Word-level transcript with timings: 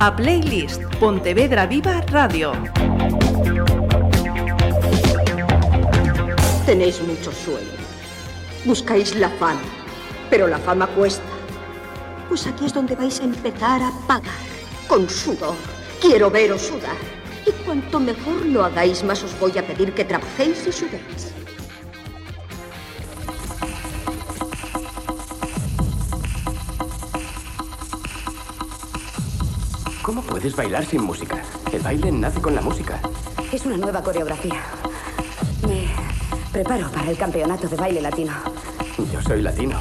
a 0.00 0.14
Playlist 0.14 0.82
Pontevedra 1.00 1.66
Viva 1.66 2.00
Radio. 2.12 2.52
Tenéis 6.64 7.00
mucho 7.02 7.32
sueño. 7.32 7.66
Buscáis 8.64 9.16
la 9.16 9.28
fama, 9.30 9.60
pero 10.30 10.46
la 10.46 10.58
fama 10.58 10.86
cuesta. 10.88 11.22
Pues 12.28 12.46
aquí 12.46 12.66
es 12.66 12.74
donde 12.74 12.94
vais 12.94 13.18
a 13.20 13.24
empezar 13.24 13.82
a 13.82 13.90
pagar. 14.06 14.32
Con 14.86 15.08
sudor. 15.08 15.56
Quiero 16.00 16.30
veros 16.30 16.62
sudar. 16.62 16.96
Y 17.44 17.50
cuanto 17.64 17.98
mejor 17.98 18.46
lo 18.46 18.64
hagáis, 18.64 19.02
más 19.02 19.22
os 19.24 19.38
voy 19.40 19.58
a 19.58 19.66
pedir 19.66 19.92
que 19.94 20.04
trabajéis 20.04 20.64
y 20.66 20.72
sudéis. 20.72 21.32
Puedes 30.38 30.54
bailar 30.54 30.84
sin 30.84 31.02
música? 31.02 31.42
El 31.72 31.82
baile 31.82 32.12
nace 32.12 32.40
con 32.40 32.54
la 32.54 32.60
música. 32.60 33.00
Es 33.50 33.66
una 33.66 33.76
nueva 33.76 34.00
coreografía. 34.04 34.62
Me 35.66 35.88
preparo 36.52 36.88
para 36.92 37.10
el 37.10 37.18
campeonato 37.18 37.66
de 37.66 37.74
baile 37.74 38.00
latino. 38.00 38.32
Yo 39.12 39.20
soy 39.20 39.42
latino 39.42 39.80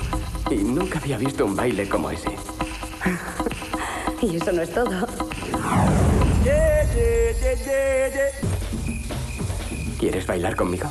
y 0.50 0.56
nunca 0.56 0.98
había 0.98 1.20
visto 1.20 1.46
un 1.46 1.56
baile 1.56 1.88
como 1.88 2.10
ese. 2.10 2.32
Y 4.20 4.38
eso 4.38 4.52
no 4.52 4.64
es 4.64 4.74
todo. 4.74 5.08
¿Quieres 10.00 10.26
bailar 10.26 10.56
conmigo? 10.56 10.90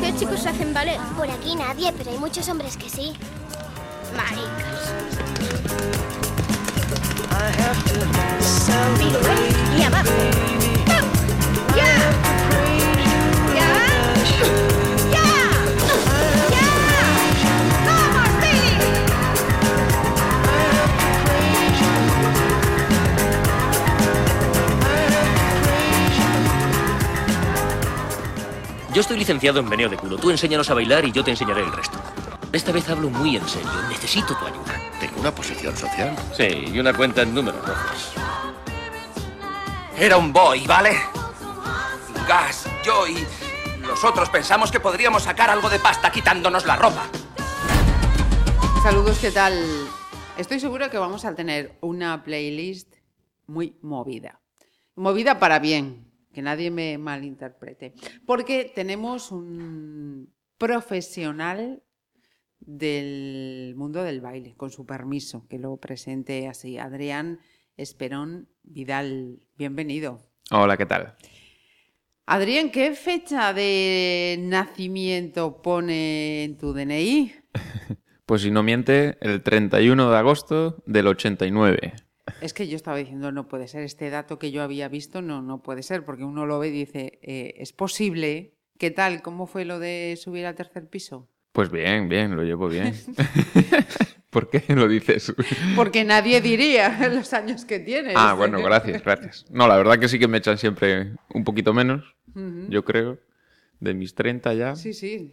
¿Qué 0.00 0.14
chicos 0.16 0.44
hacen 0.44 0.74
ballet? 0.74 0.98
Por 1.16 1.30
aquí 1.30 1.54
nadie, 1.54 1.92
pero 1.96 2.10
hay 2.10 2.18
muchos 2.18 2.48
hombres 2.48 2.76
que 2.76 2.88
sí. 2.88 3.12
Maricas. 4.16 5.31
Yo 28.92 29.00
estoy 29.00 29.16
licenciado 29.16 29.58
en 29.58 29.68
meneo 29.68 29.88
de 29.88 29.96
culo. 29.96 30.18
Tú 30.18 30.30
enséñanos 30.30 30.68
a 30.68 30.74
bailar 30.74 31.06
y 31.06 31.12
yo 31.12 31.24
te 31.24 31.30
enseñaré 31.30 31.62
el 31.62 31.72
resto. 31.72 31.98
Esta 32.52 32.72
vez 32.72 32.90
hablo 32.90 33.08
muy 33.08 33.36
en 33.36 33.48
serio. 33.48 33.70
Necesito 33.88 34.36
tu 34.36 34.44
ayuda. 34.44 34.78
Tengo 35.00 35.11
una 35.22 35.32
posición 35.32 35.76
social. 35.76 36.16
Sí, 36.36 36.64
y 36.74 36.80
una 36.80 36.92
cuenta 36.92 37.22
en 37.22 37.32
números 37.32 37.64
rojos. 37.64 38.12
Era 39.96 40.16
un 40.16 40.32
boy, 40.32 40.66
¿vale? 40.66 40.96
Gas, 42.26 42.66
yo 42.84 43.06
y 43.06 43.24
nosotros 43.82 44.28
pensamos 44.30 44.72
que 44.72 44.80
podríamos 44.80 45.22
sacar 45.22 45.48
algo 45.48 45.70
de 45.70 45.78
pasta 45.78 46.10
quitándonos 46.10 46.66
la 46.66 46.74
ropa. 46.74 47.08
Saludos, 48.82 49.20
¿qué 49.20 49.30
tal? 49.30 49.54
Estoy 50.38 50.58
segura 50.58 50.90
que 50.90 50.98
vamos 50.98 51.24
a 51.24 51.36
tener 51.36 51.78
una 51.82 52.24
playlist 52.24 52.92
muy 53.46 53.78
movida. 53.80 54.40
Movida 54.96 55.38
para 55.38 55.60
bien, 55.60 56.10
que 56.34 56.42
nadie 56.42 56.72
me 56.72 56.98
malinterprete. 56.98 57.94
Porque 58.26 58.72
tenemos 58.74 59.30
un 59.30 60.34
profesional 60.58 61.80
del 62.66 63.74
mundo 63.76 64.02
del 64.02 64.20
baile, 64.20 64.54
con 64.56 64.70
su 64.70 64.86
permiso, 64.86 65.46
que 65.48 65.58
lo 65.58 65.76
presente 65.76 66.48
así. 66.48 66.78
Adrián 66.78 67.40
Esperón 67.76 68.48
Vidal, 68.62 69.40
bienvenido. 69.56 70.20
Hola, 70.50 70.76
¿qué 70.76 70.86
tal? 70.86 71.16
Adrián, 72.26 72.70
¿qué 72.70 72.92
fecha 72.92 73.52
de 73.52 74.36
nacimiento 74.40 75.60
pone 75.60 76.44
en 76.44 76.56
tu 76.56 76.72
DNI? 76.72 77.32
Pues 78.24 78.42
si 78.42 78.50
no 78.50 78.62
miente, 78.62 79.18
el 79.20 79.42
31 79.42 80.10
de 80.10 80.16
agosto 80.16 80.82
del 80.86 81.08
89. 81.08 81.92
Es 82.40 82.54
que 82.54 82.68
yo 82.68 82.76
estaba 82.76 82.96
diciendo, 82.96 83.32
no 83.32 83.48
puede 83.48 83.68
ser, 83.68 83.82
este 83.82 84.10
dato 84.10 84.38
que 84.38 84.52
yo 84.52 84.62
había 84.62 84.88
visto 84.88 85.20
no, 85.20 85.42
no 85.42 85.60
puede 85.60 85.82
ser, 85.82 86.04
porque 86.04 86.24
uno 86.24 86.46
lo 86.46 86.58
ve 86.58 86.68
y 86.68 86.70
dice, 86.70 87.18
eh, 87.22 87.54
es 87.58 87.72
posible. 87.72 88.54
¿Qué 88.78 88.90
tal? 88.90 89.22
¿Cómo 89.22 89.46
fue 89.46 89.64
lo 89.64 89.78
de 89.80 90.16
subir 90.16 90.46
al 90.46 90.54
tercer 90.54 90.88
piso? 90.88 91.28
Pues 91.52 91.70
bien, 91.70 92.08
bien, 92.08 92.34
lo 92.34 92.42
llevo 92.42 92.68
bien. 92.68 92.94
¿Por 94.30 94.48
qué 94.48 94.64
lo 94.74 94.88
dices? 94.88 95.34
Porque 95.76 96.04
nadie 96.04 96.40
diría 96.40 97.08
los 97.12 97.32
años 97.34 97.64
que 97.66 97.78
tienes. 97.78 98.14
Ah, 98.16 98.32
bueno, 98.32 98.62
gracias, 98.62 99.02
gracias. 99.04 99.44
No, 99.50 99.68
la 99.68 99.76
verdad 99.76 99.98
que 99.98 100.08
sí 100.08 100.18
que 100.18 100.28
me 100.28 100.38
echan 100.38 100.56
siempre 100.56 101.12
un 101.34 101.44
poquito 101.44 101.74
menos, 101.74 102.14
yo 102.70 102.82
creo, 102.82 103.18
de 103.80 103.92
mis 103.92 104.14
30 104.14 104.54
ya. 104.54 104.74
Sí, 104.74 104.94
sí. 104.94 105.30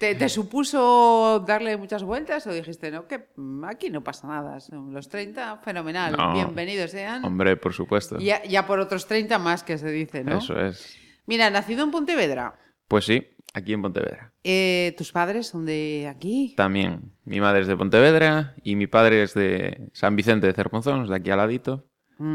¿Te, 0.00 0.16
te 0.16 0.28
supuso 0.28 1.44
darle 1.46 1.76
muchas 1.76 2.02
vueltas 2.02 2.44
o 2.48 2.52
dijiste, 2.52 2.90
no, 2.90 3.06
que 3.06 3.26
aquí 3.68 3.90
no 3.90 4.02
pasa 4.02 4.26
nada? 4.26 4.58
Los 4.90 5.08
30, 5.08 5.58
fenomenal, 5.58 6.16
No. 6.16 6.32
bienvenidos 6.34 6.90
sean. 6.90 7.24
Hombre, 7.24 7.56
por 7.56 7.74
supuesto. 7.74 8.18
Ya, 8.18 8.42
ya 8.42 8.66
por 8.66 8.80
otros 8.80 9.06
30 9.06 9.38
más 9.38 9.62
que 9.62 9.78
se 9.78 9.92
dice, 9.92 10.24
¿no? 10.24 10.38
Eso 10.38 10.58
es. 10.58 10.96
Mira, 11.26 11.48
nacido 11.50 11.84
en 11.84 11.92
Pontevedra. 11.92 12.58
Pues 12.88 13.04
sí, 13.04 13.24
aquí 13.56 13.72
en 13.72 13.82
Pontevedra. 13.82 14.32
Eh, 14.44 14.94
¿Tus 14.96 15.12
padres 15.12 15.48
son 15.48 15.66
de 15.66 16.06
aquí? 16.08 16.54
También. 16.56 17.12
Mi 17.24 17.40
madre 17.40 17.62
es 17.62 17.66
de 17.66 17.76
Pontevedra 17.76 18.54
y 18.62 18.76
mi 18.76 18.86
padre 18.86 19.22
es 19.22 19.34
de 19.34 19.88
San 19.92 20.14
Vicente 20.16 20.46
de 20.46 20.52
Cerponzón, 20.52 21.06
de 21.08 21.14
aquí 21.16 21.30
al 21.30 21.38
ladito. 21.38 21.86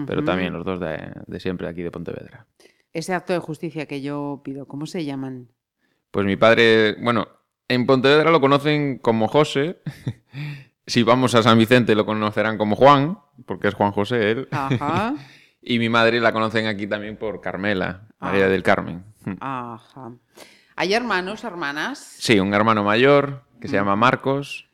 Pero 0.05 0.23
también 0.23 0.53
los 0.53 0.63
dos 0.63 0.79
de, 0.79 1.11
de 1.25 1.39
siempre 1.39 1.67
aquí 1.67 1.81
de 1.81 1.89
Pontevedra. 1.89 2.45
Ese 2.93 3.13
acto 3.15 3.33
de 3.33 3.39
justicia 3.39 3.87
que 3.87 4.01
yo 4.01 4.41
pido, 4.43 4.67
¿cómo 4.67 4.85
se 4.85 5.05
llaman? 5.05 5.47
Pues 6.11 6.25
mi 6.25 6.35
padre, 6.35 6.97
bueno, 7.01 7.27
en 7.67 7.85
Pontevedra 7.87 8.29
lo 8.29 8.39
conocen 8.41 8.99
como 8.99 9.27
José. 9.27 9.81
si 10.85 11.01
vamos 11.03 11.33
a 11.35 11.41
San 11.41 11.57
Vicente 11.57 11.95
lo 11.95 12.05
conocerán 12.05 12.57
como 12.59 12.75
Juan, 12.75 13.17
porque 13.47 13.69
es 13.69 13.73
Juan 13.73 13.91
José 13.91 14.31
él. 14.31 14.47
Ajá. 14.51 15.15
y 15.61 15.79
mi 15.79 15.89
madre 15.89 16.19
la 16.19 16.31
conocen 16.33 16.67
aquí 16.67 16.85
también 16.85 17.17
por 17.17 17.41
Carmela, 17.41 18.07
María 18.19 18.45
Ah. 18.45 18.49
del 18.49 18.61
Carmen. 18.63 19.03
Ajá. 19.39 20.11
¿Hay 20.75 20.93
hermanos, 20.93 21.43
hermanas? 21.43 21.99
Sí, 22.19 22.39
un 22.39 22.53
hermano 22.53 22.83
mayor 22.83 23.43
que 23.59 23.67
se 23.67 23.75
Mm. 23.75 23.79
llama 23.79 23.95
Marcos 23.95 24.67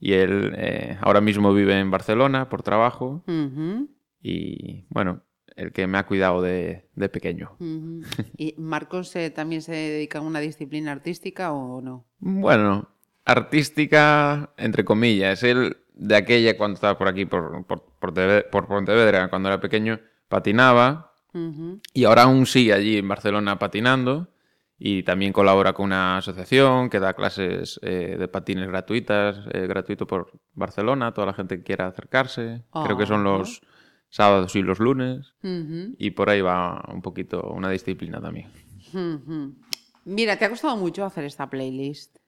y 0.00 0.12
él 0.12 0.52
eh, 0.56 0.98
ahora 1.00 1.20
mismo 1.20 1.54
vive 1.54 1.78
en 1.78 1.90
Barcelona 1.90 2.48
por 2.48 2.62
trabajo 2.62 3.22
y 4.22 4.84
bueno, 4.88 5.22
el 5.56 5.72
que 5.72 5.86
me 5.86 5.98
ha 5.98 6.06
cuidado 6.06 6.42
de, 6.42 6.88
de 6.94 7.08
pequeño. 7.08 7.56
¿Y 8.36 8.54
Marcos 8.58 9.14
eh, 9.16 9.30
también 9.30 9.62
se 9.62 9.72
dedica 9.72 10.18
a 10.18 10.22
una 10.22 10.40
disciplina 10.40 10.92
artística 10.92 11.52
o 11.52 11.80
no? 11.80 12.04
Bueno, 12.18 12.88
artística, 13.24 14.50
entre 14.56 14.84
comillas. 14.84 15.42
Él, 15.42 15.76
de 15.94 16.16
aquella, 16.16 16.56
cuando 16.58 16.74
estaba 16.74 16.98
por 16.98 17.08
aquí, 17.08 17.24
por, 17.24 17.64
por, 17.66 17.84
por 18.00 18.12
Teve- 18.12 18.44
por 18.50 18.66
Pontevedra, 18.66 19.28
cuando 19.28 19.48
era 19.48 19.60
pequeño, 19.60 20.00
patinaba 20.28 21.12
y 21.92 22.04
ahora 22.04 22.22
aún 22.22 22.46
sigue 22.46 22.72
allí 22.72 22.96
en 22.98 23.08
Barcelona 23.08 23.58
patinando 23.58 24.28
y 24.86 25.02
también 25.02 25.32
colabora 25.32 25.72
con 25.72 25.86
una 25.86 26.18
asociación 26.18 26.90
que 26.90 27.00
da 27.00 27.14
clases 27.14 27.80
eh, 27.80 28.16
de 28.18 28.28
patines 28.28 28.68
gratuitas, 28.68 29.38
eh, 29.50 29.66
gratuito 29.66 30.06
por 30.06 30.30
Barcelona, 30.52 31.14
toda 31.14 31.28
la 31.28 31.32
gente 31.32 31.56
que 31.56 31.62
quiera 31.62 31.86
acercarse. 31.86 32.66
Creo 32.70 32.98
que 32.98 33.06
son 33.06 33.26
Ajá. 33.26 33.38
los 33.38 33.62
sábados 34.10 34.54
y 34.56 34.60
los 34.60 34.80
lunes 34.80 35.32
y 35.40 36.10
por 36.10 36.28
ahí 36.28 36.42
va 36.42 36.84
un 36.92 37.00
poquito 37.00 37.40
una 37.48 37.70
disciplina 37.70 38.20
también. 38.20 38.52
Mira, 40.04 40.36
¿te 40.36 40.44
ha 40.44 40.50
costado 40.50 40.76
mucho 40.76 41.06
hacer 41.06 41.24
esta 41.24 41.48
playlist? 41.48 42.18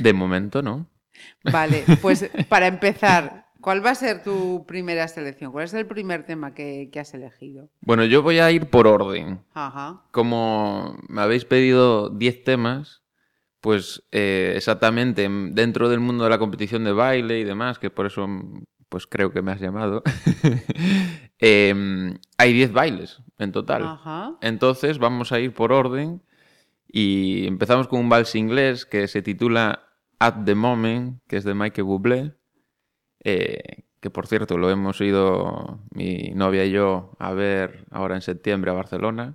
De 0.00 0.12
momento, 0.12 0.62
¿no? 0.62 0.90
Vale, 1.44 1.84
pues 2.02 2.28
para 2.48 2.66
empezar, 2.66 3.45
¿cuál 3.60 3.84
va 3.84 3.90
a 3.90 3.94
ser 3.94 4.22
tu 4.22 4.64
primera 4.66 5.06
selección? 5.08 5.52
¿Cuál 5.52 5.64
es 5.64 5.74
el 5.74 5.86
primer 5.86 6.24
tema 6.24 6.54
que, 6.54 6.88
que 6.92 7.00
has 7.00 7.12
elegido? 7.14 7.68
Bueno, 7.80 8.04
yo 8.04 8.22
voy 8.22 8.38
a 8.38 8.50
ir 8.50 8.66
por 8.70 8.86
orden. 8.86 9.40
Ajá. 9.54 10.02
como 10.10 10.96
me 11.08 11.20
habéis 11.22 11.44
pedido 11.44 12.08
10 12.10 12.44
temas, 12.44 13.02
pues 13.60 14.02
eh, 14.12 14.52
exactamente 14.56 15.24
m- 15.24 15.50
dentro 15.52 15.88
del 15.88 16.00
mundo 16.00 16.24
de 16.24 16.30
la 16.30 16.38
competición 16.38 16.84
de 16.84 16.92
baile 16.92 17.38
y 17.40 17.44
demás, 17.44 17.78
que 17.78 17.90
por 17.90 18.06
eso 18.06 18.26
mm, 18.28 18.62
pues 18.88 19.06
creo 19.06 19.32
que 19.32 19.42
me 19.42 19.50
has 19.52 19.60
llamado, 19.60 20.02
em, 21.38 22.18
hay 22.38 22.52
10 22.52 22.72
bailes 22.72 23.20
en 23.38 23.52
total. 23.52 23.84
Ajá. 23.84 24.36
Entonces 24.40 24.98
vamos 24.98 25.32
a 25.32 25.40
ir 25.40 25.52
por 25.52 25.72
orden 25.72 26.22
y 26.88 27.46
empezamos 27.46 27.88
con 27.88 28.00
un 28.00 28.08
vals 28.08 28.34
inglés 28.34 28.86
que 28.86 29.08
se 29.08 29.22
titula 29.22 29.82
At 30.18 30.44
the 30.44 30.54
Moment, 30.54 31.20
que 31.26 31.36
es 31.36 31.44
de 31.44 31.54
Michael 31.54 31.84
Bublé, 31.84 32.32
eh, 33.28 33.82
que 33.98 34.08
por 34.08 34.28
cierto 34.28 34.56
lo 34.56 34.70
hemos 34.70 35.00
ido 35.00 35.80
mi 35.90 36.30
novia 36.32 36.64
y 36.64 36.70
yo 36.70 37.10
a 37.18 37.32
ver 37.32 37.84
ahora 37.90 38.14
en 38.14 38.22
septiembre 38.22 38.70
a 38.70 38.74
Barcelona. 38.74 39.34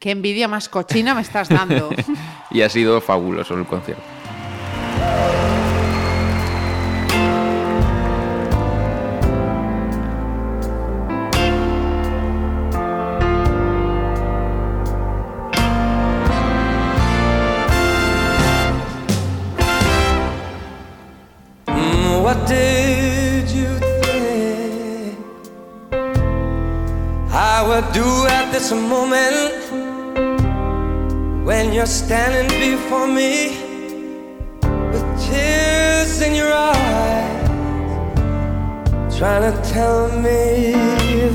¿Qué 0.00 0.12
envidia 0.12 0.48
más 0.48 0.70
cochina 0.70 1.14
me 1.14 1.20
estás 1.20 1.50
dando? 1.50 1.90
Y 2.50 2.62
ha 2.62 2.70
sido 2.70 3.02
fabuloso 3.02 3.52
el 3.52 3.66
concierto. 3.66 4.17
Do 27.78 28.26
at 28.26 28.50
this 28.50 28.72
moment 28.72 29.70
when 31.46 31.72
you're 31.72 31.86
standing 31.86 32.48
before 32.58 33.06
me 33.06 33.56
with 34.90 35.04
tears 35.24 36.20
in 36.20 36.34
your 36.34 36.52
eyes, 36.52 37.48
trying 39.16 39.52
to 39.52 39.56
tell 39.70 40.08
me 40.10 40.72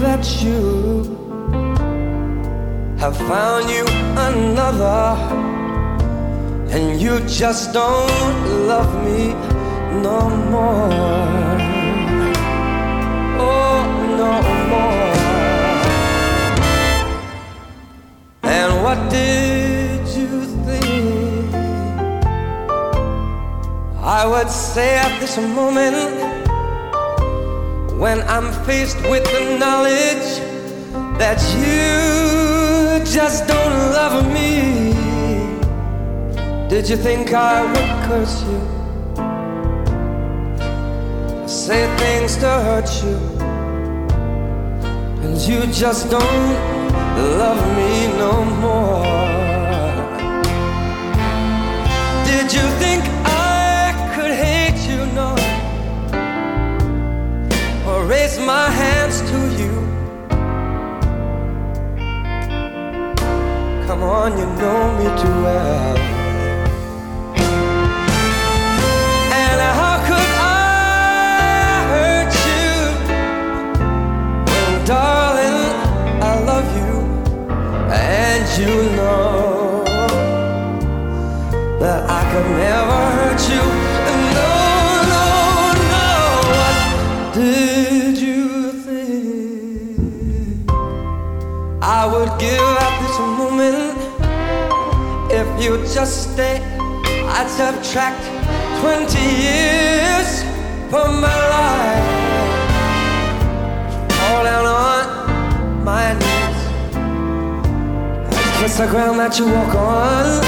that 0.03 0.43
you 0.43 1.03
have 2.99 3.15
found 3.15 3.69
you 3.69 3.85
another, 4.17 5.15
and 6.75 7.01
you 7.01 7.21
just 7.21 7.71
don't 7.71 8.67
love 8.67 8.93
me 9.05 9.33
no 10.03 10.29
more. 10.51 10.91
Oh, 13.39 13.79
no 14.17 14.41
more. 14.69 15.02
What 18.83 18.99
did 19.09 20.05
you 20.09 20.43
think 20.65 21.55
I 24.03 24.27
would 24.27 24.49
say 24.49 24.97
at 24.97 25.21
this 25.21 25.37
moment 25.37 25.95
when 27.97 28.19
I'm 28.23 28.51
faced 28.65 28.97
with 29.11 29.23
the 29.23 29.57
knowledge 29.57 30.27
that 31.17 31.39
you 31.61 33.05
just 33.05 33.47
don't 33.47 33.77
love 33.99 34.15
me? 34.37 34.91
Did 36.67 36.89
you 36.89 36.97
think 36.97 37.33
I 37.33 37.63
would 37.71 37.91
curse 38.07 38.43
you? 38.49 38.59
Say 41.47 41.81
things 42.01 42.35
to 42.43 42.49
hurt 42.67 42.91
you, 43.05 43.15
and 45.23 45.37
you 45.47 45.71
just 45.71 46.11
don't 46.11 46.72
love 47.21 47.61
me 47.77 48.07
no 48.17 48.45
more. 48.63 49.03
Did 52.25 52.53
you 52.53 52.65
think 52.81 53.03
I 53.25 53.93
could 54.15 54.31
hate 54.31 54.79
you? 54.89 55.05
No, 55.13 55.35
or 57.87 58.05
raise 58.05 58.39
my 58.39 58.69
hands 58.69 59.21
to 59.31 59.39
you? 59.61 59.73
Come 63.87 64.03
on, 64.03 64.37
you 64.37 64.45
know 64.45 64.97
me 64.97 65.21
too 65.21 65.43
well. 65.43 66.02
You 78.57 78.67
know 78.67 79.83
that 81.79 82.07
I 82.07 82.21
could 82.31 82.49
never 82.51 82.99
hurt 83.17 83.41
you. 83.49 83.63
No, 84.37 84.51
no, 85.13 85.25
no. 85.93 86.09
What 86.51 86.77
did 87.33 88.15
you 88.17 88.71
think 88.85 89.97
I 91.81 92.05
would 92.05 92.31
give 92.39 92.69
up 92.85 92.95
this 93.01 93.17
moment 93.41 93.97
if 95.31 95.47
you 95.63 95.71
just 95.95 96.33
stay? 96.33 96.61
I'd 97.35 97.49
subtract 97.49 98.23
20 98.81 99.17
years 99.47 100.43
from 100.91 101.21
my 101.21 101.37
life. 101.55 102.07
Fall 104.11 104.43
down 104.43 104.65
on 104.65 105.83
my 105.83 106.13
knees. 106.19 106.32
I'd 108.63 108.69
the 108.69 108.87
ground 108.87 109.19
that 109.19 109.37
you 109.37 109.45
walk 109.45 109.75
on. 109.75 110.39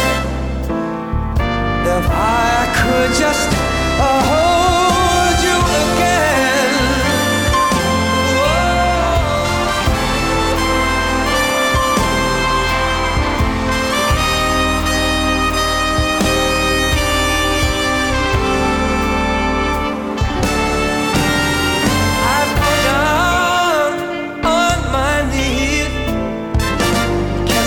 If 1.84 2.06
I 2.10 2.64
could 2.80 3.12
just 3.20 3.55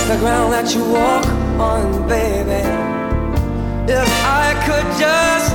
the 0.09 0.17
ground 0.17 0.51
that 0.51 0.73
you 0.73 0.83
walk 0.85 1.23
on, 1.61 2.07
baby. 2.07 2.65
If 3.93 4.09
I 4.25 4.57
could 4.65 4.87
just 4.97 5.48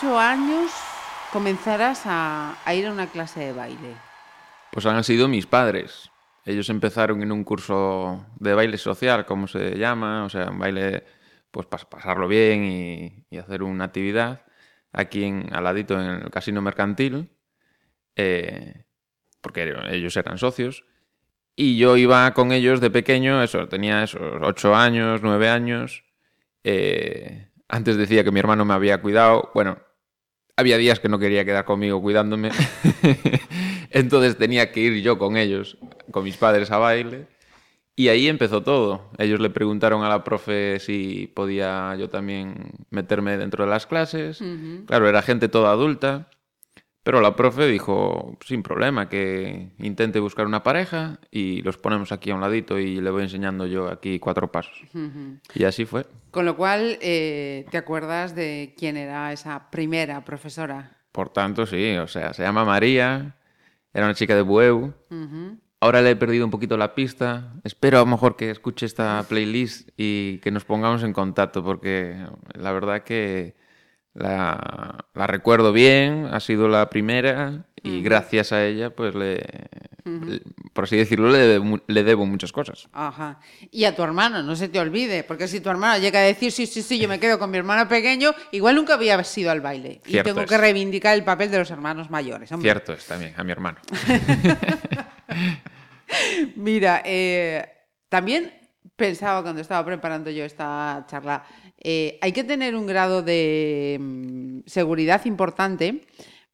18 0.00 0.16
años 0.16 0.70
comenzarás 1.32 2.02
a, 2.04 2.56
ir 2.72 2.86
a 2.86 2.92
una 2.92 3.08
clase 3.08 3.40
de 3.40 3.52
baile. 3.52 3.96
Pues 4.70 4.86
han 4.86 5.02
sido 5.02 5.26
mis 5.26 5.46
padres. 5.46 6.08
Ellos 6.44 6.68
empezaron 6.68 7.20
en 7.20 7.32
un 7.32 7.42
curso 7.42 8.24
de 8.38 8.54
baile 8.54 8.78
social, 8.78 9.26
como 9.26 9.48
se 9.48 9.76
llama, 9.76 10.24
o 10.24 10.28
sea, 10.28 10.50
un 10.50 10.58
baile 10.60 11.04
pues 11.50 11.66
para 11.66 11.88
pasarlo 11.88 12.28
bien 12.28 13.26
y, 13.28 13.38
hacer 13.38 13.64
una 13.64 13.86
actividad 13.86 14.42
aquí 14.92 15.24
en 15.24 15.52
Aladito, 15.52 16.00
en 16.00 16.22
el 16.22 16.30
casino 16.30 16.62
mercantil, 16.62 17.30
eh, 18.14 18.84
porque 19.40 19.74
ellos 19.90 20.16
eran 20.16 20.38
socios. 20.38 20.84
Y 21.56 21.76
yo 21.76 21.96
iba 21.96 22.32
con 22.34 22.52
ellos 22.52 22.80
de 22.80 22.90
pequeño, 22.90 23.42
eso, 23.42 23.66
tenía 23.66 24.04
esos 24.04 24.40
ocho 24.42 24.76
años, 24.76 25.22
nueve 25.24 25.48
años. 25.48 26.04
Eh, 26.62 27.48
antes 27.66 27.96
decía 27.96 28.22
que 28.22 28.30
mi 28.30 28.38
hermano 28.38 28.64
me 28.64 28.74
había 28.74 29.00
cuidado. 29.00 29.50
Bueno, 29.54 29.87
había 30.58 30.76
días 30.76 30.98
que 30.98 31.08
no 31.08 31.20
quería 31.20 31.44
quedar 31.44 31.64
conmigo 31.64 32.02
cuidándome. 32.02 32.50
Entonces 33.90 34.36
tenía 34.36 34.72
que 34.72 34.80
ir 34.80 35.02
yo 35.02 35.16
con 35.16 35.36
ellos, 35.36 35.78
con 36.10 36.24
mis 36.24 36.36
padres 36.36 36.72
a 36.72 36.78
baile. 36.78 37.28
Y 37.94 38.08
ahí 38.08 38.26
empezó 38.26 38.62
todo. 38.64 39.08
Ellos 39.18 39.38
le 39.38 39.50
preguntaron 39.50 40.02
a 40.02 40.08
la 40.08 40.24
profe 40.24 40.80
si 40.80 41.30
podía 41.32 41.94
yo 41.96 42.08
también 42.08 42.72
meterme 42.90 43.36
dentro 43.36 43.64
de 43.64 43.70
las 43.70 43.86
clases. 43.86 44.42
Claro, 44.86 45.08
era 45.08 45.22
gente 45.22 45.48
toda 45.48 45.70
adulta, 45.70 46.28
Pero 47.08 47.22
la 47.22 47.34
profe 47.34 47.66
dijo, 47.66 48.36
sin 48.44 48.62
problema, 48.62 49.08
que 49.08 49.70
intente 49.78 50.20
buscar 50.20 50.44
una 50.44 50.62
pareja 50.62 51.18
y 51.30 51.62
los 51.62 51.78
ponemos 51.78 52.12
aquí 52.12 52.30
a 52.30 52.34
un 52.34 52.42
ladito 52.42 52.78
y 52.78 53.00
le 53.00 53.08
voy 53.08 53.22
enseñando 53.22 53.66
yo 53.66 53.88
aquí 53.88 54.18
cuatro 54.18 54.52
pasos. 54.52 54.78
Y 55.54 55.64
así 55.64 55.86
fue. 55.86 56.04
Con 56.30 56.44
lo 56.44 56.54
cual, 56.54 56.98
eh, 57.00 57.64
¿te 57.70 57.78
acuerdas 57.78 58.34
de 58.34 58.74
quién 58.76 58.98
era 58.98 59.32
esa 59.32 59.70
primera 59.70 60.22
profesora? 60.22 60.98
Por 61.10 61.30
tanto, 61.30 61.64
sí, 61.64 61.96
o 61.96 62.06
sea, 62.06 62.34
se 62.34 62.42
llama 62.42 62.66
María, 62.66 63.36
era 63.94 64.04
una 64.04 64.14
chica 64.14 64.34
de 64.36 64.42
Bueu. 64.42 64.92
Ahora 65.80 66.02
le 66.02 66.10
he 66.10 66.16
perdido 66.16 66.44
un 66.44 66.50
poquito 66.50 66.76
la 66.76 66.94
pista. 66.94 67.54
Espero 67.64 67.96
a 67.96 68.00
lo 68.00 68.06
mejor 68.06 68.36
que 68.36 68.50
escuche 68.50 68.84
esta 68.84 69.24
playlist 69.26 69.88
y 69.96 70.40
que 70.40 70.50
nos 70.50 70.66
pongamos 70.66 71.02
en 71.02 71.14
contacto, 71.14 71.64
porque 71.64 72.22
la 72.52 72.70
verdad 72.72 73.02
que 73.02 73.54
la, 74.18 75.04
la 75.14 75.26
recuerdo 75.26 75.72
bien, 75.72 76.28
ha 76.32 76.40
sido 76.40 76.68
la 76.68 76.90
primera 76.90 77.64
y 77.82 78.02
gracias 78.02 78.52
a 78.52 78.64
ella, 78.66 78.90
pues 78.90 79.14
le, 79.14 79.36
le- 80.04 80.42
por 80.72 80.84
así 80.84 80.96
decirlo, 80.96 81.30
le 81.30 81.38
debo, 81.38 81.80
le 81.86 82.04
debo 82.04 82.26
muchas 82.26 82.52
cosas. 82.52 82.88
Ajá. 82.92 83.40
Y 83.70 83.84
a 83.84 83.94
tu 83.94 84.02
hermano, 84.02 84.42
no 84.42 84.56
se 84.56 84.68
te 84.68 84.80
olvide, 84.80 85.22
porque 85.24 85.48
si 85.48 85.60
tu 85.60 85.70
hermano 85.70 85.98
llega 86.00 86.18
a 86.18 86.22
decir, 86.22 86.50
sí, 86.52 86.66
sí, 86.66 86.82
sí, 86.82 86.98
yo 86.98 87.08
me 87.08 87.20
quedo 87.20 87.38
con 87.38 87.50
mi 87.50 87.58
hermano 87.58 87.88
pequeño, 87.88 88.32
igual 88.52 88.74
nunca 88.74 88.94
había 88.94 89.22
sido 89.24 89.50
al 89.50 89.60
baile. 89.60 90.00
y 90.06 90.20
tengo 90.22 90.42
es. 90.42 90.48
que 90.50 90.58
reivindicar 90.58 91.14
el 91.14 91.24
papel 91.24 91.50
de 91.50 91.58
los 91.58 91.70
hermanos 91.70 92.10
mayores. 92.10 92.50
hombre. 92.52 92.70
Cierto 92.70 92.92
es 92.92 93.04
también, 93.06 93.34
a 93.36 93.44
mi 93.44 93.52
hermano. 93.52 93.78
Mira, 96.56 97.02
eh, 97.04 97.66
también 98.08 98.52
pensaba 98.96 99.42
cuando 99.42 99.60
estaba 99.60 99.84
preparando 99.84 100.30
yo 100.30 100.44
esta 100.44 101.04
charla, 101.08 101.44
eh, 101.80 102.18
hay 102.20 102.32
que 102.32 102.44
tener 102.44 102.74
un 102.74 102.86
grado 102.86 103.22
de 103.22 103.98
mm, 104.00 104.60
seguridad 104.66 105.24
importante 105.26 106.06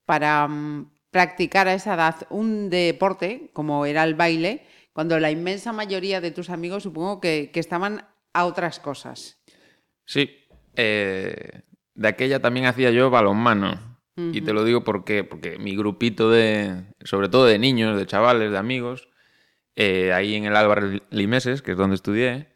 para 0.04 0.46
mm, 0.46 0.90
practicar 1.10 1.68
a 1.68 1.74
esa 1.74 1.94
edad 1.94 2.26
un 2.30 2.70
deporte 2.70 3.50
como 3.52 3.86
era 3.86 4.04
el 4.04 4.14
baile, 4.14 4.66
cuando 4.92 5.18
la 5.18 5.30
inmensa 5.30 5.72
mayoría 5.72 6.20
de 6.20 6.30
tus 6.30 6.50
amigos 6.50 6.82
supongo 6.82 7.20
que, 7.20 7.50
que 7.52 7.60
estaban 7.60 8.06
a 8.32 8.44
otras 8.44 8.80
cosas. 8.80 9.40
Sí, 10.04 10.30
eh, 10.76 11.62
de 11.94 12.08
aquella 12.08 12.40
también 12.40 12.66
hacía 12.66 12.90
yo 12.90 13.10
balonmano. 13.10 13.94
Y 14.16 14.42
te 14.42 14.52
lo 14.52 14.62
digo 14.62 14.84
porque, 14.84 15.24
porque 15.24 15.58
mi 15.58 15.74
grupito 15.74 16.30
de, 16.30 16.84
sobre 17.02 17.28
todo 17.28 17.46
de 17.46 17.58
niños, 17.58 17.98
de 17.98 18.06
chavales, 18.06 18.52
de 18.52 18.58
amigos, 18.58 19.08
eh, 19.74 20.12
ahí 20.12 20.36
en 20.36 20.44
el 20.44 20.54
Álvaro 20.54 21.00
Limeses, 21.10 21.62
que 21.62 21.72
es 21.72 21.76
donde 21.76 21.96
estudié, 21.96 22.54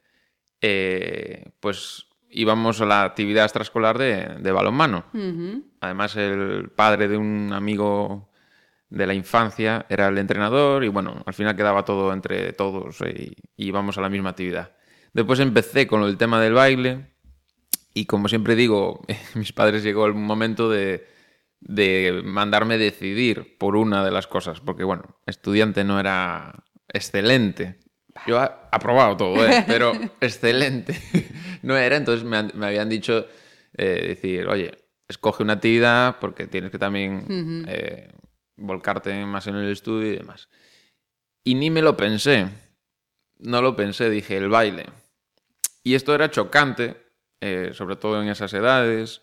eh, 0.60 1.50
pues 1.58 2.06
íbamos 2.30 2.80
a 2.80 2.86
la 2.86 3.04
actividad 3.04 3.44
extraescolar 3.44 3.98
de, 3.98 4.36
de 4.40 4.52
balonmano. 4.52 5.04
Además, 5.80 6.16
el 6.16 6.70
padre 6.70 7.08
de 7.08 7.16
un 7.16 7.52
amigo 7.52 8.30
de 8.90 9.06
la 9.06 9.14
infancia 9.14 9.86
era 9.88 10.08
el 10.08 10.18
entrenador 10.18 10.84
y 10.84 10.88
bueno, 10.88 11.22
al 11.26 11.34
final 11.34 11.56
quedaba 11.56 11.84
todo 11.84 12.12
entre 12.12 12.52
todos 12.54 13.02
eh, 13.02 13.34
y, 13.56 13.62
y 13.64 13.68
íbamos 13.68 13.98
a 13.98 14.00
la 14.00 14.08
misma 14.08 14.30
actividad. 14.30 14.72
Después 15.12 15.40
empecé 15.40 15.86
con 15.86 16.02
el 16.02 16.16
tema 16.16 16.40
del 16.40 16.54
baile 16.54 17.10
y 17.94 18.06
como 18.06 18.28
siempre 18.28 18.54
digo, 18.54 19.02
mis 19.34 19.52
padres 19.52 19.82
llegó 19.82 20.06
el 20.06 20.14
momento 20.14 20.70
de, 20.70 21.06
de 21.60 22.22
mandarme 22.24 22.78
decidir 22.78 23.56
por 23.58 23.76
una 23.76 24.04
de 24.04 24.10
las 24.10 24.26
cosas, 24.26 24.60
porque 24.60 24.84
bueno, 24.84 25.16
estudiante 25.26 25.84
no 25.84 25.98
era 25.98 26.64
excelente. 26.88 27.78
Yo 28.26 28.38
aprobado 28.40 29.16
todo, 29.16 29.46
¿eh? 29.46 29.64
pero 29.66 29.92
excelente 30.20 30.94
no 31.62 31.76
era, 31.76 31.96
entonces 31.96 32.24
me, 32.24 32.36
han- 32.36 32.52
me 32.54 32.66
habían 32.66 32.88
dicho 32.88 33.26
eh, 33.76 34.08
decir, 34.08 34.46
oye, 34.48 34.72
escoge 35.08 35.42
una 35.42 35.54
actividad 35.54 36.16
porque 36.20 36.46
tienes 36.46 36.70
que 36.70 36.78
también 36.78 37.24
eh, 37.68 38.12
volcarte 38.56 39.24
más 39.24 39.46
en 39.46 39.56
el 39.56 39.70
estudio 39.70 40.12
y 40.12 40.16
demás. 40.16 40.48
Y 41.44 41.54
ni 41.54 41.70
me 41.70 41.80
lo 41.82 41.96
pensé, 41.96 42.48
no 43.38 43.62
lo 43.62 43.74
pensé, 43.76 44.10
dije, 44.10 44.36
el 44.36 44.48
baile. 44.48 44.86
Y 45.82 45.94
esto 45.94 46.14
era 46.14 46.30
chocante, 46.30 46.96
sobre 47.72 47.96
todo 47.96 48.20
en 48.20 48.28
esas 48.28 48.52
edades. 48.52 49.22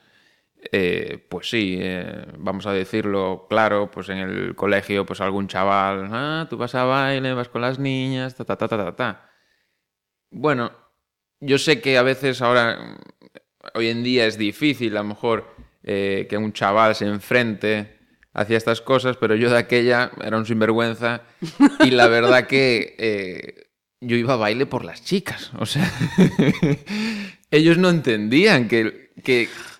Eh, 0.71 1.23
pues 1.29 1.49
sí, 1.49 1.77
eh, 1.79 2.25
vamos 2.37 2.65
a 2.65 2.73
decirlo 2.73 3.45
claro, 3.49 3.91
pues 3.91 4.09
en 4.09 4.17
el 4.17 4.55
colegio, 4.55 5.05
pues 5.05 5.21
algún 5.21 5.47
chaval, 5.47 6.09
ah, 6.11 6.47
tú 6.49 6.57
vas 6.57 6.73
a 6.75 6.85
baile, 6.85 7.33
vas 7.33 7.49
con 7.49 7.61
las 7.61 7.77
niñas, 7.77 8.35
ta, 8.35 8.45
ta, 8.45 8.57
ta, 8.57 8.67
ta, 8.67 8.77
ta, 8.77 8.95
ta. 8.95 9.29
Bueno, 10.31 10.71
yo 11.39 11.57
sé 11.57 11.81
que 11.81 11.97
a 11.97 12.03
veces 12.03 12.41
ahora, 12.41 12.77
mm, 12.77 13.77
hoy 13.77 13.89
en 13.89 14.03
día 14.03 14.25
es 14.25 14.37
difícil 14.37 14.97
a 14.97 15.01
lo 15.01 15.09
mejor 15.09 15.55
eh, 15.83 16.25
que 16.29 16.37
un 16.37 16.51
chaval 16.51 16.95
se 16.95 17.05
enfrente 17.05 17.99
hacia 18.33 18.57
estas 18.57 18.81
cosas, 18.81 19.17
pero 19.17 19.35
yo 19.35 19.49
de 19.49 19.57
aquella 19.57 20.11
era 20.23 20.37
un 20.37 20.45
sinvergüenza 20.45 21.21
y 21.81 21.91
la 21.91 22.07
verdad 22.07 22.47
que 22.47 23.69
yo 24.01 24.17
iba 24.17 24.33
a 24.33 24.37
baile 24.37 24.65
por 24.65 24.83
las 24.83 25.03
chicas, 25.03 25.51
o 25.57 25.65
sea, 25.65 25.89
ellos 27.51 27.77
no 27.77 27.89
entendían 27.89 28.67
que 28.67 29.11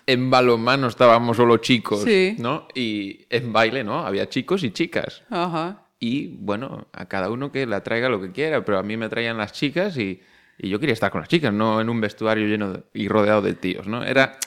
en 0.06 0.30
balonmano 0.30 0.86
estábamos 0.86 1.36
solo 1.36 1.56
chicos, 1.58 2.02
Sí. 2.02 2.36
¿no? 2.38 2.68
Y 2.74 3.26
en 3.30 3.52
baile, 3.52 3.82
¿no? 3.84 4.06
Había 4.06 4.28
chicos 4.28 4.62
y 4.62 4.70
chicas. 4.70 5.22
Ajá. 5.30 5.82
Y 5.98 6.28
bueno, 6.38 6.86
a 6.92 7.06
cada 7.06 7.30
uno 7.30 7.50
que 7.50 7.66
la 7.66 7.82
traiga 7.82 8.08
lo 8.08 8.20
que 8.20 8.30
quiera, 8.32 8.64
pero 8.64 8.78
a 8.78 8.82
mí 8.82 8.96
me 8.96 9.08
traían 9.08 9.38
las 9.38 9.52
chicas 9.52 9.96
y, 9.96 10.20
y 10.58 10.68
yo 10.68 10.78
quería 10.78 10.92
estar 10.92 11.10
con 11.10 11.20
las 11.22 11.28
chicas, 11.28 11.52
no 11.52 11.80
en 11.80 11.88
un 11.88 12.00
vestuario 12.00 12.46
lleno 12.46 12.72
de- 12.72 12.82
y 12.94 13.08
rodeado 13.08 13.42
de 13.42 13.54
tíos, 13.54 13.86
¿no? 13.86 14.04
Era 14.04 14.38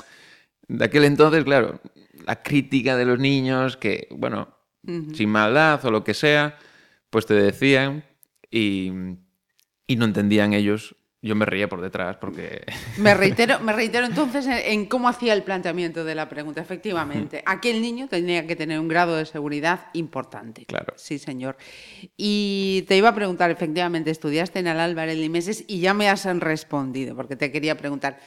de 0.68 0.86
aquel 0.86 1.04
entonces, 1.06 1.44
claro, 1.44 1.82
la 2.26 2.42
crítica 2.44 2.96
de 2.96 3.06
los 3.06 3.20
niños 3.20 3.78
que, 3.78 4.08
bueno, 4.12 4.56
sin 5.14 5.30
maldad 5.30 5.84
o 5.86 5.92
lo 5.92 6.04
que 6.04 6.14
sea, 6.14 6.58
pues 7.10 7.26
te 7.26 7.34
decían 7.34 8.04
y, 8.50 8.92
y 9.88 9.96
no 9.98 10.06
entendían 10.06 10.54
ellos. 10.54 10.96
Yo 11.22 11.36
me 11.36 11.46
reía 11.46 11.68
por 11.68 11.82
detrás 11.82 12.16
porque 12.16 12.64
Me 12.98 13.14
reitero, 13.14 13.60
me 13.60 13.74
reitero 13.74 14.06
entonces 14.06 14.46
en, 14.46 14.54
en 14.54 14.86
cómo 14.86 15.10
hacía 15.10 15.34
el 15.34 15.44
planteamiento 15.44 16.06
de 16.06 16.16
la 16.16 16.30
pregunta. 16.30 16.62
Efectivamente, 16.62 17.44
aquel 17.46 17.82
niño 17.82 18.08
tenía 18.08 18.48
que 18.48 18.56
tener 18.56 18.80
un 18.80 18.88
grado 18.88 19.18
de 19.18 19.26
seguridad 19.26 19.88
importante. 19.94 20.66
Claro. 20.66 20.94
Sí, 20.96 21.20
señor. 21.20 21.58
Y 22.16 22.86
te 22.88 22.96
iba 22.96 23.10
a 23.10 23.16
preguntar, 23.16 23.52
efectivamente, 23.52 24.12
estudiaste 24.12 24.60
en 24.60 24.68
el 24.68 24.80
Álvarez 24.80 25.18
Limeses 25.18 25.66
y 25.68 25.82
ya 25.82 25.94
me 25.94 26.08
has 26.08 26.24
respondido, 26.40 27.16
porque 27.18 27.36
te 27.36 27.52
quería 27.52 27.76
preguntar, 27.76 28.20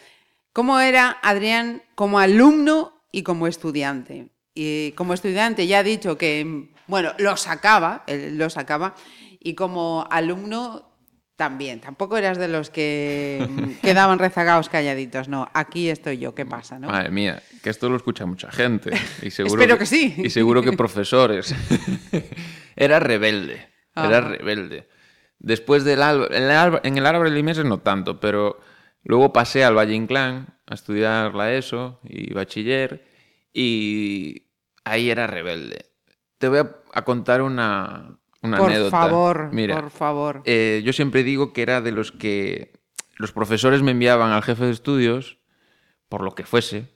¿cómo 0.53 0.79
era 0.79 1.19
Adrián 1.23 1.83
como 1.95 2.19
alumno 2.19 3.01
y 3.11 3.23
como 3.23 3.47
estudiante? 3.47 4.29
Y 4.55 4.93
como 4.93 5.15
estudiante 5.15 5.67
ya 5.67 5.79
ha 5.79 5.83
dicho 5.83 6.19
que, 6.19 6.69
bueno, 6.87 7.13
lo 7.17 7.39
sacaba, 7.39 8.05
lo 8.07 8.51
sacaba, 8.51 8.95
y 9.41 9.55
como 9.55 10.07
alumno 10.11 10.92
también. 11.43 11.81
Tampoco 11.81 12.17
eras 12.17 12.39
de 12.39 12.47
los 12.47 12.71
que 12.71 13.45
mm, 13.51 13.81
quedaban 13.85 14.21
rezagados 14.21 14.69
calladitos, 14.69 15.27
no. 15.27 15.49
Aquí 15.55 15.89
estoy 15.89 16.19
yo, 16.19 16.37
¿qué 16.37 16.47
pasa, 16.47 16.79
no? 16.79 16.87
Madre 16.87 17.11
mía, 17.11 17.43
que 17.65 17.71
esto 17.71 17.89
lo 17.91 17.97
escucha 17.97 18.27
mucha 18.27 18.49
gente. 18.53 18.93
Y 19.23 19.31
seguro 19.33 19.61
Espero 19.61 19.77
que 19.77 19.87
sí. 19.87 20.15
Y 20.19 20.31
seguro 20.31 20.63
que 20.63 20.73
profesores. 20.73 21.53
era 22.77 23.01
rebelde. 23.01 23.67
Era 23.97 24.19
Ajá. 24.19 24.29
rebelde. 24.29 24.89
Después 25.41 25.83
del 25.83 26.01
Alba- 26.03 26.29
en 26.31 26.45
el, 26.45 26.81
en 26.85 26.99
el 26.99 27.07
Álvaro 27.07 27.29
de 27.29 27.35
Limeses 27.35 27.65
no 27.65 27.79
tanto, 27.81 28.21
pero 28.21 28.61
luego 29.03 29.33
pasé 29.33 29.65
al 29.65 29.77
Valle 29.77 29.95
Inclán 29.95 30.61
a 30.69 30.75
estudiar 30.75 31.35
la 31.35 31.53
ESO 31.53 31.99
y 32.05 32.33
bachiller 32.33 33.05
y 33.53 34.47
ahí 34.85 35.11
era 35.11 35.27
rebelde. 35.27 35.87
Te 36.39 36.47
voy 36.49 36.61
a, 36.61 36.71
a 36.95 37.03
contar 37.03 37.43
una, 37.43 38.17
una 38.43 38.59
por 38.59 38.71
anécdota. 38.71 38.91
favor, 38.91 39.51
Mira, 39.53 39.75
por 39.81 39.91
favor. 39.91 40.43
eh, 40.45 40.83
yo 40.85 40.93
siempre 40.93 41.23
digo 41.23 41.53
que 41.53 41.63
era 41.63 41.81
de 41.81 41.93
los 41.93 42.13
que 42.13 42.73
los 43.17 43.33
profesores 43.33 43.83
me 43.83 43.93
enviaban 43.93 44.33
al 44.33 44.43
jefe 44.43 44.65
de 44.65 44.73
estudios, 44.73 45.39
por 46.09 46.23
lo 46.23 46.35
que 46.35 46.45
fuese, 46.45 46.89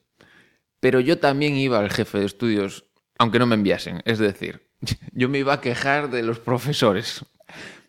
pero 0.81 1.01
yo 1.01 1.19
también 1.19 1.55
iba 1.57 1.79
al 1.79 1.91
jefe 1.91 2.19
de 2.19 2.27
estudios, 2.27 2.85
aunque 3.19 3.39
no 3.39 3.47
me 3.47 3.55
enviasen. 3.55 4.03
Es 4.05 4.19
decir, 4.19 4.69
yo 5.13 5.29
me 5.29 5.39
iba 5.39 5.55
a 5.55 5.61
quejar 5.61 6.11
de 6.11 6.23
los 6.23 6.39
profesores. 6.41 7.25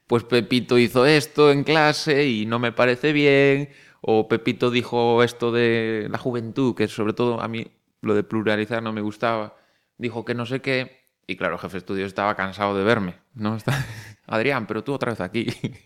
Pues 0.07 0.23
Pepito 0.23 0.77
hizo 0.77 1.05
esto 1.05 1.51
en 1.51 1.63
clase 1.65 2.27
y 2.27 2.45
no 2.45 2.59
me 2.59 2.71
parece 2.71 3.11
bien, 3.11 3.69
o 4.01 4.27
Pepito 4.29 4.71
dijo 4.71 5.21
esto 5.23 5.51
de 5.51 6.07
la 6.09 6.17
juventud, 6.17 6.75
que 6.75 6.87
sobre 6.87 7.11
todo 7.13 7.41
a 7.41 7.47
mí 7.49 7.67
lo 8.01 8.13
de 8.15 8.23
pluralizar 8.23 8.81
no 8.81 8.93
me 8.93 9.01
gustaba, 9.01 9.57
dijo 9.97 10.23
que 10.23 10.33
no 10.33 10.45
sé 10.45 10.61
qué, 10.61 10.96
y 11.27 11.35
claro, 11.35 11.57
jefe 11.57 11.73
de 11.73 11.77
estudios 11.79 12.07
estaba 12.07 12.35
cansado 12.35 12.75
de 12.77 12.83
verme, 12.83 13.15
¿no? 13.35 13.55
Está- 13.55 13.85
Adrián, 14.27 14.65
pero 14.67 14.83
tú 14.83 14.93
otra 14.93 15.11
vez 15.11 15.21
aquí. 15.21 15.47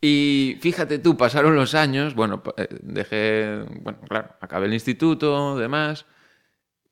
Y 0.00 0.58
fíjate 0.60 1.00
tú, 1.00 1.16
pasaron 1.16 1.56
los 1.56 1.74
años, 1.74 2.14
bueno, 2.14 2.40
eh, 2.56 2.68
dejé, 2.82 3.64
bueno, 3.82 3.98
claro, 4.08 4.36
acabé 4.40 4.66
el 4.66 4.74
instituto, 4.74 5.58
demás, 5.58 6.06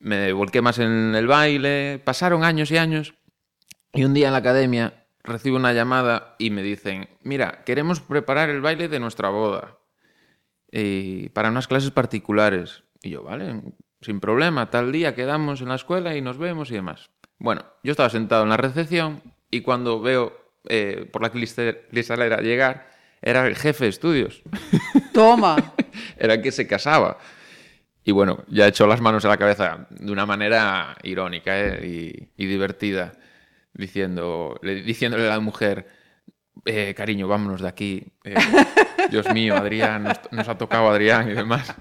me 0.01 0.33
volqué 0.33 0.61
más 0.61 0.81
en 0.81 1.15
el 1.15 1.29
baile, 1.29 2.03
pasaron 2.05 2.43
años 2.43 2.69
y 2.73 2.79
años, 2.79 3.15
y 3.93 4.03
un 4.03 4.13
día 4.13 4.27
en 4.27 4.33
la 4.33 4.39
academia 4.41 5.07
recibo 5.23 5.57
una 5.57 5.73
llamada 5.73 6.35
y 6.41 6.51
me 6.51 6.65
dicen, 6.65 7.09
mira, 7.23 7.63
queremos 7.65 8.01
preparar 8.01 8.51
el 8.51 8.61
baile 8.61 8.89
de 8.89 8.99
nuestra 8.99 9.29
boda 9.29 9.79
y 10.73 11.29
para 11.29 11.51
unas 11.51 11.69
clases 11.69 11.93
particulares. 11.93 12.83
Y 13.03 13.11
yo, 13.11 13.23
vale, 13.23 13.63
sin 14.01 14.19
problema, 14.19 14.69
tal 14.71 14.91
día 14.91 15.15
quedamos 15.15 15.61
en 15.61 15.69
la 15.69 15.77
escuela 15.77 16.17
y 16.17 16.23
nos 16.23 16.39
vemos 16.39 16.73
y 16.73 16.75
demás. 16.75 17.11
Bueno, 17.39 17.65
yo 17.83 17.93
estaba 17.93 18.11
sentado 18.11 18.43
en 18.45 18.49
la 18.51 18.57
recepción 18.57 19.23
y 19.51 19.61
cuando 19.61 20.01
veo 20.01 20.37
eh, 20.69 21.09
por 21.13 21.23
la 21.23 21.31
cristalera 21.31 22.41
llegar, 22.41 22.89
era 23.23 23.47
el 23.47 23.57
jefe 23.57 23.85
de 23.85 23.91
estudios. 23.91 24.43
Toma. 25.13 25.57
era 26.19 26.35
el 26.35 26.43
que 26.43 26.53
se 26.53 26.67
casaba. 26.67 27.19
Y 28.05 28.13
bueno, 28.13 28.45
ya 28.49 28.69
echó 28.69 28.87
las 28.87 29.01
manos 29.01 29.25
a 29.25 29.29
la 29.29 29.37
cabeza 29.37 29.87
de 29.91 30.13
una 30.13 30.27
manera 30.27 30.97
irónica 31.03 31.59
¿eh? 31.59 31.87
y, 32.37 32.43
y 32.43 32.47
divertida, 32.47 33.13
diciendo, 33.75 34.59
le- 34.63 34.83
diciéndole 34.83 35.27
a 35.27 35.31
la 35.31 35.41
mujer, 35.41 35.89
eh, 36.65 36.95
cariño, 36.97 37.27
vámonos 37.29 37.61
de 37.61 37.69
aquí. 37.69 38.05
eh, 38.25 38.35
Dios 39.11 39.29
mío, 39.33 39.57
Adrián, 39.57 40.05
nos, 40.05 40.21
nos 40.31 40.49
ha 40.49 40.57
tocado 40.57 40.89
Adrián 40.89 41.29
y 41.31 41.35
demás. 41.35 41.75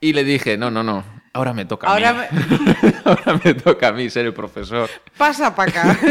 Y 0.00 0.12
le 0.12 0.24
dije, 0.24 0.56
no, 0.56 0.70
no, 0.72 0.82
no, 0.82 1.04
ahora 1.32 1.52
me 1.52 1.64
toca 1.64 1.92
a 1.92 1.96
mí. 1.96 2.02
ahora 3.04 3.40
me 3.44 3.54
toca 3.54 3.88
a 3.88 3.92
mí 3.92 4.10
ser 4.10 4.26
el 4.26 4.34
profesor. 4.34 4.88
Pasa 5.16 5.54
para 5.54 5.70
acá. 5.70 5.98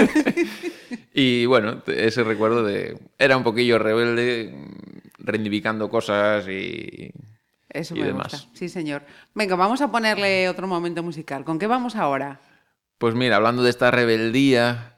Y 1.13 1.45
bueno, 1.45 1.81
ese 1.87 2.23
recuerdo 2.23 2.63
de... 2.63 2.97
Era 3.17 3.35
un 3.35 3.43
poquillo 3.43 3.77
rebelde, 3.77 4.55
reivindicando 5.17 5.89
cosas 5.89 6.47
y... 6.47 7.11
Eso 7.69 7.95
y 7.95 7.99
me 7.99 8.07
demás. 8.07 8.31
gusta. 8.31 8.49
Sí, 8.53 8.69
señor. 8.69 9.03
Venga, 9.35 9.55
vamos 9.55 9.81
a 9.81 9.91
ponerle 9.91 10.47
otro 10.49 10.65
momento 10.67 11.03
musical. 11.03 11.43
¿Con 11.43 11.59
qué 11.59 11.67
vamos 11.67 11.95
ahora? 11.95 12.39
Pues 12.97 13.15
mira, 13.15 13.35
hablando 13.35 13.63
de 13.63 13.69
esta 13.69 13.91
rebeldía, 13.91 14.88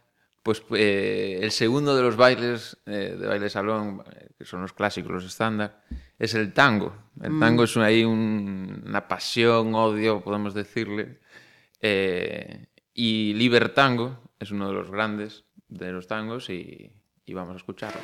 pues 0.44 0.64
eh, 0.72 1.40
el 1.42 1.52
segundo 1.52 1.96
de 1.96 2.02
los 2.02 2.16
bailes 2.16 2.78
eh, 2.86 3.16
de 3.20 3.28
baile 3.28 3.50
salón, 3.50 4.04
que 4.38 4.46
son 4.46 4.62
los 4.62 4.74
clásicos, 4.74 5.12
los 5.12 5.26
estándar, 5.26 5.84
es 6.18 6.34
el 6.34 6.54
tango. 6.54 6.96
El 7.22 7.32
Mm. 7.32 7.40
tango 7.40 7.64
es 7.66 7.78
ahí 7.78 8.04
un- 8.04 8.84
una 8.86 9.08
pasión, 9.08 9.74
odio, 9.76 10.22
podemos 10.22 10.54
decirle. 10.54 11.20
Eh, 11.82 12.68
y 12.94 13.34
Libertango 13.36 14.20
es 14.40 14.52
uno 14.52 14.68
de 14.68 14.74
los 14.74 14.90
grandes 14.92 15.46
de 15.68 15.92
los 15.92 16.08
tangos 16.08 16.50
y, 16.50 16.92
y 17.26 17.34
vamos 17.34 17.54
a 17.54 17.58
escucharlo. 17.58 18.02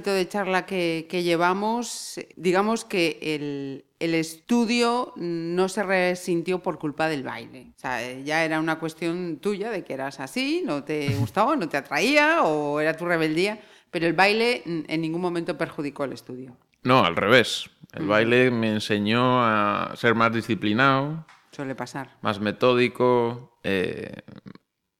Ratito 0.00 0.14
de 0.14 0.26
charla 0.28 0.64
que, 0.64 1.06
que 1.10 1.22
llevamos, 1.22 2.18
digamos 2.36 2.84
que 2.86 3.18
el, 3.20 3.84
el 3.98 4.14
estudio 4.14 5.12
no 5.16 5.68
se 5.68 5.82
resintió 5.82 6.60
por 6.62 6.78
culpa 6.78 7.06
del 7.08 7.22
baile. 7.22 7.72
O 7.76 7.78
sea, 7.78 8.00
ya 8.20 8.44
era 8.44 8.58
una 8.58 8.78
cuestión 8.78 9.38
tuya 9.42 9.70
de 9.70 9.84
que 9.84 9.92
eras 9.92 10.18
así, 10.20 10.62
no 10.64 10.84
te 10.84 11.14
gustaba, 11.16 11.54
no 11.56 11.68
te 11.68 11.76
atraía 11.76 12.42
o 12.44 12.80
era 12.80 12.96
tu 12.96 13.04
rebeldía, 13.04 13.60
pero 13.90 14.06
el 14.06 14.14
baile 14.14 14.62
en 14.64 15.00
ningún 15.00 15.20
momento 15.20 15.58
perjudicó 15.58 16.04
el 16.04 16.14
estudio. 16.14 16.56
No, 16.82 17.04
al 17.04 17.14
revés. 17.14 17.68
El 17.92 18.06
baile 18.06 18.50
me 18.50 18.70
enseñó 18.70 19.42
a 19.44 19.92
ser 19.96 20.14
más 20.14 20.32
disciplinado, 20.32 21.26
Suele 21.52 21.74
pasar. 21.74 22.16
más 22.22 22.40
metódico, 22.40 23.58
eh, 23.64 24.22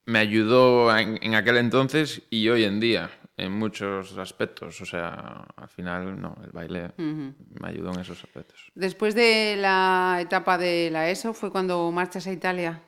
me 0.04 0.18
ayudó 0.18 0.94
en, 0.94 1.18
en 1.22 1.34
aquel 1.36 1.56
entonces 1.56 2.22
y 2.28 2.48
hoy 2.48 2.64
en 2.64 2.80
día 2.80 3.10
en 3.40 3.52
muchos 3.52 4.16
aspectos. 4.18 4.80
O 4.80 4.86
sea, 4.86 5.44
al 5.56 5.68
final, 5.68 6.20
no, 6.20 6.36
el 6.44 6.50
baile 6.50 6.92
Ujú. 6.98 7.34
me 7.60 7.68
ayudó 7.68 7.92
en 7.92 8.00
esos 8.00 8.22
aspectos. 8.22 8.70
Después 8.74 9.14
de 9.14 9.56
la 9.56 10.18
etapa 10.20 10.58
de 10.58 10.90
la 10.90 11.10
ESO, 11.10 11.32
¿fue 11.32 11.50
cuando 11.50 11.90
marchas 11.90 12.26
a 12.26 12.32
Italia? 12.32 12.80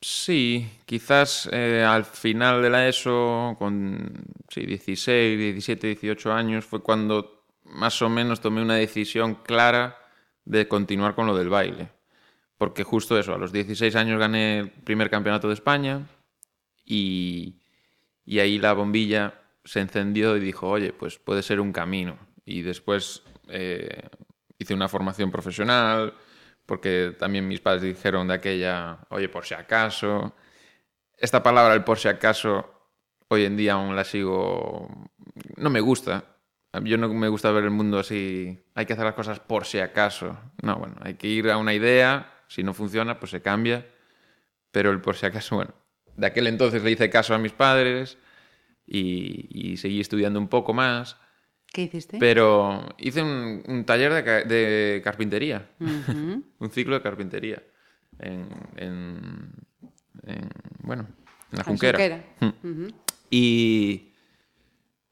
Sí, 0.00 0.70
quizás 0.86 1.48
eh, 1.52 1.84
al 1.84 2.04
final 2.04 2.62
de 2.62 2.70
la 2.70 2.88
ESO, 2.88 3.56
con 3.58 4.24
sí, 4.48 4.64
16, 4.64 5.38
17, 5.38 5.88
18 5.88 6.32
años, 6.32 6.64
fue 6.64 6.82
cuando 6.82 7.44
más 7.64 8.00
o 8.00 8.08
menos 8.08 8.40
tomé 8.40 8.62
una 8.62 8.76
decisión 8.76 9.34
clara 9.36 9.98
de 10.44 10.66
continuar 10.68 11.14
con 11.14 11.26
lo 11.26 11.36
del 11.36 11.48
baile. 11.48 11.90
Porque 12.56 12.82
justo 12.82 13.18
eso, 13.18 13.34
a 13.34 13.38
los 13.38 13.52
16 13.52 13.94
años 13.96 14.18
gané 14.18 14.60
el 14.60 14.70
primer 14.70 15.10
campeonato 15.10 15.48
de 15.48 15.54
España 15.54 16.06
y, 16.84 17.56
y 18.24 18.38
ahí 18.38 18.58
la 18.58 18.72
bombilla 18.72 19.37
se 19.68 19.80
encendió 19.80 20.34
y 20.34 20.40
dijo, 20.40 20.66
oye, 20.66 20.94
pues 20.94 21.18
puede 21.18 21.42
ser 21.42 21.60
un 21.60 21.72
camino. 21.72 22.18
Y 22.46 22.62
después 22.62 23.22
eh, 23.48 24.08
hice 24.58 24.72
una 24.72 24.88
formación 24.88 25.30
profesional, 25.30 26.14
porque 26.64 27.14
también 27.18 27.46
mis 27.46 27.60
padres 27.60 27.82
dijeron 27.82 28.28
de 28.28 28.34
aquella, 28.34 29.00
oye, 29.10 29.28
por 29.28 29.44
si 29.44 29.52
acaso. 29.52 30.34
Esta 31.18 31.42
palabra, 31.42 31.74
el 31.74 31.84
por 31.84 31.98
si 31.98 32.08
acaso, 32.08 32.88
hoy 33.28 33.44
en 33.44 33.58
día 33.58 33.74
aún 33.74 33.94
la 33.94 34.04
sigo... 34.04 34.88
No 35.56 35.68
me 35.68 35.80
gusta. 35.80 36.24
Yo 36.84 36.96
no 36.96 37.08
me 37.12 37.28
gusta 37.28 37.50
ver 37.50 37.64
el 37.64 37.70
mundo 37.70 37.98
así, 37.98 38.58
hay 38.74 38.86
que 38.86 38.94
hacer 38.94 39.04
las 39.04 39.14
cosas 39.14 39.38
por 39.38 39.66
si 39.66 39.80
acaso. 39.80 40.38
No, 40.62 40.76
bueno, 40.76 40.96
hay 41.00 41.14
que 41.14 41.26
ir 41.26 41.50
a 41.50 41.58
una 41.58 41.74
idea, 41.74 42.32
si 42.48 42.62
no 42.62 42.72
funciona, 42.72 43.20
pues 43.20 43.32
se 43.32 43.42
cambia. 43.42 43.86
Pero 44.70 44.90
el 44.92 45.02
por 45.02 45.16
si 45.16 45.26
acaso, 45.26 45.56
bueno, 45.56 45.74
de 46.16 46.26
aquel 46.26 46.46
entonces 46.46 46.82
le 46.82 46.90
hice 46.90 47.10
caso 47.10 47.34
a 47.34 47.38
mis 47.38 47.52
padres 47.52 48.16
y, 48.88 49.72
y 49.72 49.76
seguí 49.76 50.00
estudiando 50.00 50.38
un 50.40 50.48
poco 50.48 50.72
más. 50.72 51.16
¿Qué 51.72 51.82
hiciste? 51.82 52.16
Pero 52.18 52.88
hice 52.98 53.22
un, 53.22 53.62
un 53.68 53.84
taller 53.84 54.12
de, 54.14 54.24
ca- 54.24 54.42
de 54.44 55.00
carpintería, 55.04 55.68
un 55.78 56.70
ciclo 56.70 56.94
de 56.96 57.02
carpintería 57.02 57.62
en, 58.18 58.48
en- 58.76 59.52
en, 60.24 60.48
bueno, 60.80 61.06
en 61.52 61.58
la 61.58 61.64
Junquera. 61.64 61.98
Junquera. 61.98 62.24
Mm. 62.40 62.68
Ujú. 62.84 62.94
Y 63.30 64.12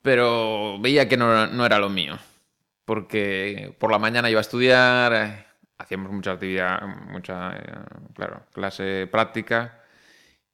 pero 0.02 0.78
veía 0.80 1.08
que 1.08 1.16
no, 1.16 1.46
no 1.48 1.66
era 1.66 1.78
lo 1.78 1.88
mío, 1.88 2.18
porque 2.84 3.74
por 3.78 3.90
la 3.90 3.98
mañana 3.98 4.30
iba 4.30 4.40
a 4.40 4.42
estudiar, 4.42 5.12
eh, 5.12 5.46
hacíamos 5.78 6.12
mucha 6.12 6.32
actividad, 6.32 6.80
mucha, 7.10 7.56
eh, 7.56 7.62
claro, 8.14 8.42
clase 8.52 9.08
práctica 9.10 9.82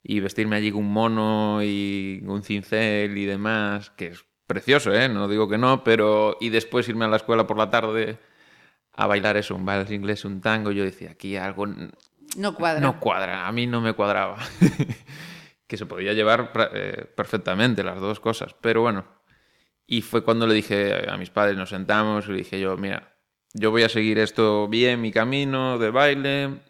y 0.02 0.20
vestirme 0.20 0.56
allí 0.56 0.72
con 0.72 0.80
un 0.80 0.92
mono 0.92 1.62
y 1.62 2.22
un 2.26 2.42
cincel 2.42 3.16
y 3.16 3.24
demás, 3.24 3.90
que 3.90 4.08
es 4.08 4.24
precioso, 4.46 4.92
¿eh? 4.92 5.08
No 5.08 5.28
digo 5.28 5.48
que 5.48 5.58
no, 5.58 5.84
pero... 5.84 6.36
Y 6.40 6.50
después 6.50 6.88
irme 6.88 7.04
a 7.04 7.08
la 7.08 7.16
escuela 7.16 7.46
por 7.46 7.56
la 7.56 7.70
tarde 7.70 8.18
a 8.94 9.06
bailar 9.06 9.36
eso, 9.36 9.54
un 9.54 9.64
baile 9.64 9.94
inglés, 9.94 10.24
un 10.24 10.40
tango, 10.40 10.70
yo 10.72 10.84
decía, 10.84 11.12
aquí 11.12 11.36
algo 11.36 11.66
No 12.36 12.54
cuadra. 12.54 12.80
no 12.80 13.00
cuadra, 13.00 13.46
a 13.46 13.52
mí 13.52 13.66
no 13.66 13.80
me 13.80 13.94
cuadraba. 13.94 14.36
que 15.66 15.78
se 15.78 15.86
podía 15.86 16.12
llevar 16.12 16.52
eh, 16.74 17.06
perfectamente 17.16 17.82
las 17.82 17.98
dos 17.98 18.20
cosas, 18.20 18.54
pero 18.60 18.82
bueno. 18.82 19.06
Y 19.86 20.02
fue 20.02 20.22
cuando 20.22 20.46
le 20.46 20.54
dije 20.54 21.08
a 21.08 21.16
mis 21.16 21.30
padres, 21.30 21.56
nos 21.56 21.70
sentamos 21.70 22.26
y 22.28 22.32
le 22.32 22.38
dije 22.38 22.60
yo, 22.60 22.76
mira, 22.76 23.14
yo 23.54 23.70
voy 23.70 23.82
a 23.82 23.88
seguir 23.88 24.18
esto 24.18 24.68
bien, 24.68 25.00
mi 25.00 25.12
camino 25.12 25.78
de 25.78 25.90
baile, 25.90 26.60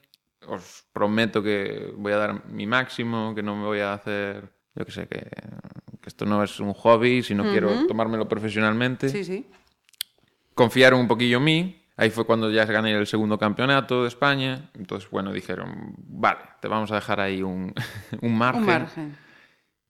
os 0.49 0.85
prometo 0.93 1.43
que 1.43 1.93
voy 1.97 2.13
a 2.13 2.17
dar 2.17 2.47
mi 2.47 2.67
máximo, 2.67 3.35
que 3.35 3.43
no 3.43 3.57
me 3.57 3.65
voy 3.65 3.81
a 3.81 3.95
hacer, 3.95 4.53
yo 4.75 4.85
qué 4.85 4.93
sé, 4.93 5.07
que, 5.09 5.21
que 6.01 6.09
esto 6.09 6.25
no 6.27 6.43
es 6.43 6.59
un 6.61 6.73
hobby, 6.75 7.23
si 7.23 7.35
no 7.35 7.45
quiero 7.45 7.87
tomármelo 7.87 8.29
profesionalmente 8.29 9.09
Sí, 9.09 9.25
sí. 9.25 9.47
confiaron 10.55 11.01
un 11.01 11.09
poquillo 11.09 11.39
en 11.39 11.45
mí. 11.45 11.79
Ahí 11.97 12.11
fue 12.11 12.25
cuando 12.25 12.51
ya 12.51 12.65
gané 12.65 12.93
el 12.93 13.07
segundo 13.07 13.39
campeonato 13.39 14.03
de 14.03 14.09
España. 14.09 14.71
Entonces, 14.75 15.09
bueno, 15.11 15.31
dijeron, 15.33 15.95
vale, 15.99 16.41
te 16.61 16.67
vamos 16.67 16.91
a 16.91 16.97
dejar 16.97 17.21
ahí 17.21 17.43
un, 17.43 17.73
un 18.23 18.37
margen. 18.37 18.61
Un 18.63 18.67
margen. 18.67 19.17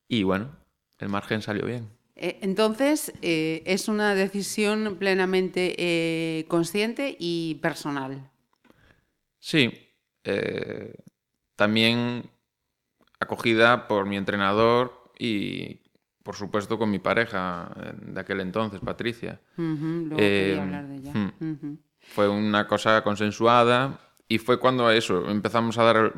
Y 0.09 0.23
bueno, 0.25 0.51
el 0.99 1.09
margen 1.09 1.41
salió 1.43 1.65
bien. 1.65 1.89
Eh, 2.17 2.39
Entonces, 2.43 3.13
eh, 3.23 3.63
es 3.65 3.89
una 3.89 4.15
decisión 4.15 4.97
plenamente 4.99 5.75
eh, 5.79 6.45
consciente 6.49 7.17
y 7.19 7.55
personal. 7.63 8.29
Sí, 9.39 9.82
eh, 10.25 10.95
también 11.57 12.31
acogida 13.21 13.87
por 13.89 14.07
mi 14.07 14.17
entrenador 14.17 15.13
y, 15.19 15.81
por 16.23 16.35
supuesto, 16.37 16.79
con 16.79 16.91
mi 16.91 16.99
pareja 16.99 17.71
eh, 17.77 17.93
de 17.97 18.21
aquel 18.21 18.41
entonces, 18.41 18.81
Patricia. 18.81 19.41
Luego 19.57 20.17
Eh, 20.19 20.47
quería 20.47 20.63
hablar 20.63 20.89
de 20.89 20.97
ella. 20.97 21.13
hmm. 21.13 21.79
Fue 22.01 22.29
una 22.29 22.67
cosa 22.67 23.03
consensuada 23.03 24.01
y 24.27 24.39
fue 24.39 24.59
cuando 24.59 24.91
eso, 24.91 25.31
empezamos 25.31 25.79
a 25.79 25.85
dar... 25.85 26.13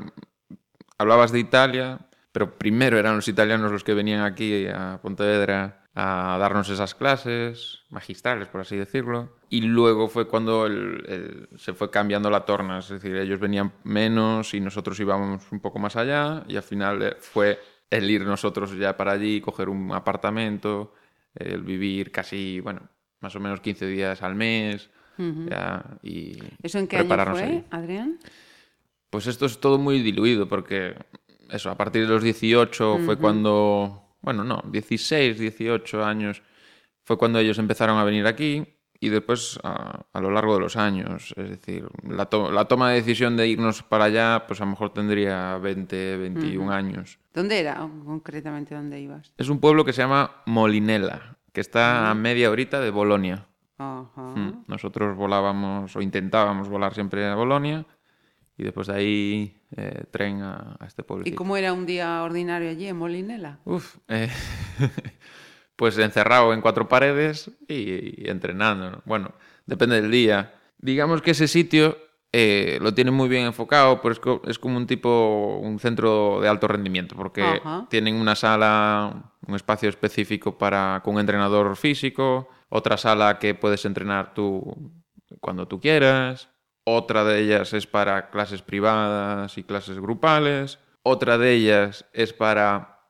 Hablabas 0.97 1.33
de 1.33 1.40
Italia, 1.40 1.99
pero 2.31 2.57
primero 2.57 2.99
eran 2.99 3.17
los 3.17 3.27
italianos 3.29 3.73
los 3.73 3.83
que 3.83 3.95
venían 3.95 4.23
aquí 4.23 4.67
a 4.69 5.01
Pontevedra 5.03 5.84
a 5.96 6.37
darnos 6.40 6.68
esas 6.70 6.94
clases 6.94 7.83
magistrales, 7.90 8.48
por 8.48 8.61
así 8.62 8.76
decirlo. 8.76 9.37
Y 9.48 9.61
luego 9.61 10.09
fue 10.09 10.26
cuando 10.26 10.66
el- 10.66 11.04
el- 11.07 11.59
se 11.59 11.72
fue 11.72 11.90
cambiando 11.90 12.30
la 12.30 12.44
torna, 12.44 12.78
es 12.80 12.88
decir, 12.88 13.14
ellos 13.16 13.38
venían 13.38 13.72
menos 13.85 14.54
y 14.54 14.61
nosotros 14.61 14.98
íbamos 14.98 15.42
un 15.52 15.61
poco 15.61 15.78
más 15.78 15.94
allá 15.96 16.42
y 16.48 16.57
al 16.57 16.62
final 16.64 17.02
eh, 17.02 17.16
fue 17.20 17.61
el 17.90 18.11
ir 18.11 18.22
nosotros 18.22 18.76
ya 18.76 18.96
para 18.96 19.12
allí, 19.12 19.40
coger 19.40 19.68
un 19.68 19.92
apartamento, 19.92 20.94
el 21.35 21.62
vivir 21.62 22.11
casi, 22.11 22.59
bueno, 22.61 22.88
más 23.20 23.37
o 23.37 23.40
menos 23.40 23.61
15 23.61 23.87
días 23.87 24.22
al 24.22 24.35
mes 24.35 24.90
ya, 25.48 25.85
y 26.02 26.38
¿Eso 26.61 26.78
en 26.80 26.88
qué 26.88 26.96
año 26.96 27.09
fue, 27.30 27.42
allí. 27.44 27.64
Adrián? 27.70 28.18
Pues 29.11 29.28
esto 29.28 29.46
es 29.46 29.61
todo 29.61 29.78
muy 29.78 30.02
diluido 30.02 30.48
porque 30.48 30.96
eso, 31.50 31.70
a 31.70 31.76
partir 31.76 32.02
de 32.02 32.09
los 32.12 32.22
18 32.24 32.98
fue 33.04 33.16
cuando, 33.16 34.04
bueno, 34.25 34.43
no, 34.45 34.63
16, 34.71 35.39
18 35.39 36.05
años 36.05 36.43
fue 37.05 37.17
cuando 37.19 37.39
ellos 37.39 37.59
empezaron 37.59 37.99
a 37.99 38.05
venir 38.05 38.27
aquí 38.27 38.65
y 39.01 39.09
después 39.11 39.59
a, 39.63 40.05
a 40.13 40.21
lo 40.21 40.31
largo 40.31 40.55
de 40.55 40.61
los 40.61 40.77
años, 40.77 41.35
es 41.37 41.51
decir, 41.51 41.87
la, 42.09 42.27
to- 42.27 42.51
la 42.51 42.65
toma 42.65 42.89
de 42.91 42.97
decisión 42.97 43.37
de 43.37 43.47
irnos 43.49 43.83
para 43.83 44.05
allá, 44.05 44.45
pues 44.47 44.61
a 44.61 44.65
lo 44.65 44.71
mejor 44.71 44.95
tendría 44.95 45.59
20, 45.59 46.17
21 46.17 46.63
Ujú. 46.65 46.73
años. 46.73 47.19
¿Dónde 47.35 47.61
era 47.61 47.77
concretamente 48.05 48.75
dónde 48.75 49.01
ibas? 49.01 49.33
Es 49.37 49.49
un 49.51 49.61
pueblo 49.61 49.85
que 49.85 49.93
se 49.93 50.01
llama 50.03 50.43
Molinella, 50.47 51.37
que 51.53 51.61
está 51.61 52.11
a 52.11 52.15
media 52.15 52.51
horita 52.51 52.81
de 52.81 52.91
Bolonia. 52.91 53.47
Mm. 53.79 54.65
Nosotros 54.69 55.17
volábamos 55.17 55.95
o 55.97 56.01
intentábamos 56.01 56.69
volar 56.69 56.95
siempre 56.95 57.27
a 57.27 57.35
Bolonia 57.35 57.85
y 58.57 58.62
después 58.64 58.87
de 58.88 58.95
ahí 58.95 59.61
eh, 59.77 60.05
tren 60.11 60.43
a, 60.43 60.77
a 60.79 60.87
este 60.87 61.03
pueblo. 61.03 61.25
¿Y 61.27 61.33
cómo 61.33 61.57
era 61.57 61.73
un 61.73 61.87
día 61.87 62.23
ordinario 62.23 62.71
allí 62.71 62.87
en 62.87 62.97
Molinela? 62.97 63.59
Uf, 63.64 63.97
eh, 64.09 64.29
pues 65.77 65.99
encerrado 65.99 66.53
en 66.53 66.61
cuatro 66.61 66.88
paredes 66.88 67.51
y, 67.69 68.23
y 68.25 68.31
entrenando. 68.31 68.90
¿no? 68.90 69.03
Bueno, 69.05 69.33
depende 69.67 70.01
del 70.01 70.11
día. 70.11 70.55
Digamos 70.79 71.23
que 71.23 71.33
ese 71.33 71.49
sitio 71.49 71.97
eh, 72.33 72.79
lo 72.81 72.93
tiene 72.95 73.11
muy 73.11 73.29
bien 73.29 73.47
enfocado, 73.47 74.01
pero 74.01 74.12
es, 74.12 74.21
co- 74.21 74.43
es 74.47 74.59
como 74.59 74.77
un 74.77 74.87
tipo, 74.87 75.59
un 75.62 75.79
centro 75.79 76.40
de 76.40 76.49
alto 76.49 76.69
rendimiento, 76.69 77.17
porque 77.17 77.61
Ajá. 77.64 77.87
tienen 77.90 78.17
una 78.17 78.35
sala, 78.35 79.33
un 79.47 79.55
espacio 79.55 79.88
específico 79.88 80.59
para 80.59 81.01
con 81.05 81.14
un 81.14 81.21
entrenador 81.21 81.77
físico, 81.77 82.49
otra 82.69 82.97
sala 82.97 83.38
que 83.38 83.55
puedes 83.55 83.85
entrenar 83.85 84.35
tú 84.35 84.93
cuando 85.40 85.67
tú 85.69 85.81
quieras, 85.81 86.49
otra 86.85 87.25
de 87.25 87.40
ellas 87.40 87.73
es 87.73 87.87
para 87.87 88.31
clases 88.31 88.62
privadas 88.62 89.57
y 89.59 89.64
clases 89.64 89.99
grupales, 89.99 90.79
otra 91.03 91.38
de 91.38 91.53
ellas 91.53 92.07
es 92.12 92.33
para 92.33 93.09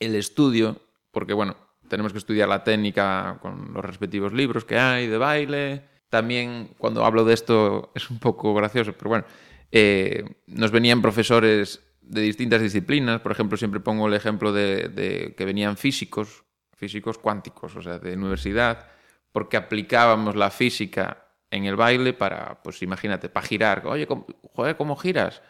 el 0.00 0.16
estudio, 0.16 0.80
porque 1.10 1.32
bueno, 1.32 1.56
tenemos 1.88 2.12
que 2.12 2.18
estudiar 2.18 2.48
la 2.48 2.64
técnica 2.64 3.38
con 3.40 3.72
los 3.72 3.84
respectivos 3.84 4.32
libros 4.32 4.64
que 4.64 4.78
hay 4.78 5.06
de 5.06 5.18
baile. 5.18 5.84
También 6.08 6.74
cuando 6.78 7.04
hablo 7.04 7.24
de 7.24 7.34
esto 7.34 7.92
es 7.94 8.10
un 8.10 8.18
poco 8.18 8.54
gracioso, 8.54 8.92
pero 8.92 9.10
bueno, 9.10 9.24
eh, 9.70 10.24
nos 10.46 10.70
venían 10.70 11.02
profesores 11.02 11.82
de 12.00 12.22
distintas 12.22 12.60
disciplinas. 12.60 13.20
Por 13.20 13.32
ejemplo, 13.32 13.56
siempre 13.56 13.80
pongo 13.80 14.08
el 14.08 14.14
ejemplo 14.14 14.52
de, 14.52 14.88
de 14.88 15.34
que 15.36 15.44
venían 15.44 15.76
físicos, 15.76 16.44
físicos 16.76 17.18
cuánticos, 17.18 17.76
o 17.76 17.82
sea, 17.82 17.98
de 17.98 18.14
universidad, 18.14 18.88
porque 19.30 19.56
aplicábamos 19.56 20.34
la 20.34 20.50
física 20.50 21.21
en 21.52 21.66
el 21.66 21.76
baile 21.76 22.14
para, 22.14 22.60
pues 22.62 22.82
imagínate, 22.82 23.28
para 23.28 23.46
girar. 23.46 23.86
Oye, 23.86 24.06
¿cómo, 24.06 24.26
joder, 24.54 24.76
¿cómo 24.76 24.96
giras? 24.96 25.42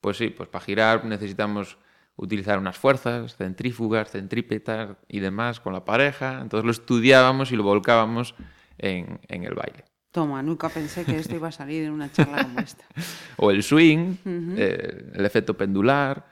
Pues 0.00 0.16
sí, 0.16 0.28
pues 0.30 0.48
para 0.48 0.64
girar 0.64 1.04
necesitamos 1.04 1.76
utilizar 2.14 2.58
unas 2.58 2.78
fuerzas, 2.78 3.36
centrífugas, 3.36 4.10
centrípetas 4.10 4.96
y 5.08 5.18
demás 5.18 5.58
con 5.58 5.72
la 5.72 5.84
pareja. 5.84 6.40
Entonces 6.40 6.64
lo 6.64 6.70
estudiábamos 6.70 7.50
y 7.50 7.56
lo 7.56 7.64
volcábamos 7.64 8.36
en, 8.78 9.20
en 9.28 9.42
el 9.42 9.54
baile. 9.54 9.84
Toma, 10.12 10.42
nunca 10.42 10.68
pensé 10.68 11.04
que 11.04 11.18
esto 11.18 11.34
iba 11.34 11.48
a 11.48 11.52
salir 11.52 11.84
en 11.84 11.90
una 11.90 12.10
charla 12.10 12.44
como 12.44 12.60
esta. 12.60 12.84
o 13.36 13.50
el 13.50 13.62
swing, 13.64 14.14
eh, 14.56 15.10
el 15.12 15.26
efecto 15.26 15.56
pendular, 15.56 16.24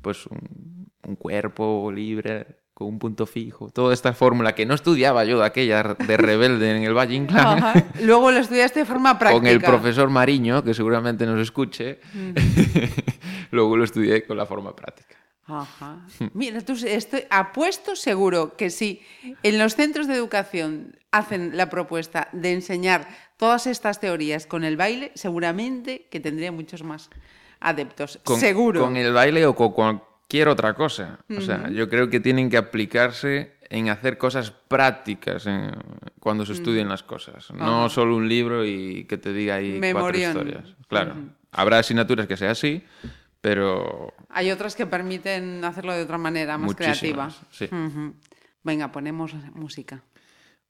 pues 0.00 0.24
un, 0.26 0.88
un 1.02 1.16
cuerpo 1.16 1.90
libre 1.92 2.46
con 2.78 2.86
un 2.86 3.00
punto 3.00 3.26
fijo. 3.26 3.70
Toda 3.70 3.92
esta 3.92 4.12
fórmula 4.12 4.54
que 4.54 4.64
no 4.64 4.72
estudiaba 4.72 5.24
yo 5.24 5.40
de 5.40 5.46
aquella 5.46 5.82
de 5.82 6.16
rebelde 6.16 6.76
en 6.76 6.84
el 6.84 6.96
Valle 6.96 7.16
Inclán. 7.16 7.58
Ajá. 7.58 7.84
Luego 8.02 8.30
lo 8.30 8.38
estudiaste 8.38 8.78
de 8.78 8.84
forma 8.86 9.18
práctica. 9.18 9.40
Con 9.40 9.48
el 9.48 9.60
profesor 9.60 10.08
Mariño, 10.08 10.62
que 10.62 10.72
seguramente 10.74 11.26
nos 11.26 11.40
escuche. 11.40 11.98
Luego 13.50 13.76
lo 13.76 13.82
estudié 13.82 14.24
con 14.24 14.36
la 14.36 14.46
forma 14.46 14.76
práctica. 14.76 15.16
Ajá. 15.46 16.06
Mira, 16.34 16.60
tú 16.60 16.74
estoy 16.74 17.24
apuesto 17.30 17.96
seguro 17.96 18.56
que 18.56 18.70
si 18.70 19.02
en 19.42 19.58
los 19.58 19.74
centros 19.74 20.06
de 20.06 20.14
educación 20.14 20.96
hacen 21.10 21.56
la 21.56 21.70
propuesta 21.70 22.28
de 22.32 22.52
enseñar 22.52 23.08
todas 23.38 23.66
estas 23.66 23.98
teorías 23.98 24.46
con 24.46 24.62
el 24.62 24.76
baile, 24.76 25.10
seguramente 25.16 26.06
que 26.12 26.20
tendría 26.20 26.52
muchos 26.52 26.84
más 26.84 27.10
adeptos. 27.58 28.20
Con, 28.22 28.38
seguro. 28.38 28.82
Con 28.82 28.96
el 28.96 29.12
baile 29.12 29.46
o 29.46 29.56
con 29.56 30.00
cualquier 30.28 30.48
otra 30.48 30.74
cosa. 30.74 31.18
O 31.36 31.40
sea, 31.40 31.70
yo 31.70 31.88
creo 31.88 32.10
que 32.10 32.20
tienen 32.20 32.50
que 32.50 32.58
aplicarse 32.58 33.54
en 33.70 33.88
hacer 33.88 34.18
cosas 34.18 34.50
prácticas 34.50 35.46
en- 35.46 35.72
cuando 36.20 36.44
se 36.44 36.52
estudian 36.52 36.88
las 36.88 37.02
cosas. 37.02 37.50
No 37.52 37.88
solo 37.88 38.14
un 38.16 38.28
libro 38.28 38.64
y 38.66 39.04
que 39.04 39.16
te 39.16 39.32
diga 39.32 39.54
ahí 39.56 39.78
Memorión. 39.78 40.34
cuatro 40.34 40.50
historias. 40.50 40.76
Claro. 40.88 41.14
Habrá 41.50 41.78
asignaturas 41.78 42.26
que 42.26 42.36
sea 42.36 42.50
así, 42.50 42.84
pero 43.40 44.12
Hay 44.28 44.50
otras 44.50 44.76
que 44.76 44.84
permiten 44.86 45.64
hacerlo 45.64 45.94
de 45.94 46.02
otra 46.02 46.18
manera, 46.18 46.58
más 46.58 46.74
creativa. 46.74 47.30
Sí. 47.50 47.68
Venga, 48.62 48.92
ponemos 48.92 49.32
música. 49.54 50.02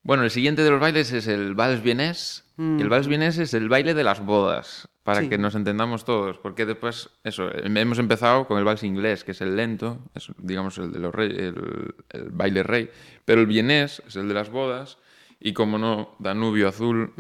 Bueno, 0.05 0.23
el 0.23 0.31
siguiente 0.31 0.63
de 0.63 0.71
los 0.71 0.81
bailes 0.81 1.13
es 1.13 1.27
el 1.27 1.55
vals 1.57 1.83
vienés. 1.83 2.45
Y 2.57 2.81
el 2.83 2.89
vals 2.89 3.09
vienés 3.09 3.39
es 3.39 3.55
el 3.55 3.69
baile 3.69 3.95
de 3.95 4.03
las 4.05 4.25
bodas, 4.25 4.89
para 5.09 5.23
Sí. 5.23 5.31
que 5.31 5.39
nos 5.39 5.55
entendamos 5.55 6.05
todos. 6.05 6.37
Porque 6.37 6.67
después, 6.67 7.09
eso, 7.25 7.51
em- 7.65 7.79
hemos 7.79 7.99
empezado 7.99 8.47
con 8.47 8.59
el 8.59 8.65
vals 8.65 8.83
inglés, 8.83 9.25
que 9.25 9.31
es 9.33 9.41
el 9.41 9.57
lento, 9.57 10.01
es, 10.15 10.31
digamos, 10.37 10.77
el 10.77 10.93
de 10.93 10.99
los 10.99 11.15
rey, 11.15 11.31
el, 11.31 11.95
el 12.11 12.29
baile 12.31 12.63
rey. 12.63 12.91
Pero 13.25 13.41
el 13.41 13.47
vienés 13.47 14.03
es 14.07 14.17
el 14.17 14.29
de 14.29 14.35
las 14.35 14.51
bodas. 14.51 14.99
Y 15.41 15.55
como 15.55 15.79
no, 15.79 16.15
Danubio 16.19 16.69
Azul, 16.69 17.15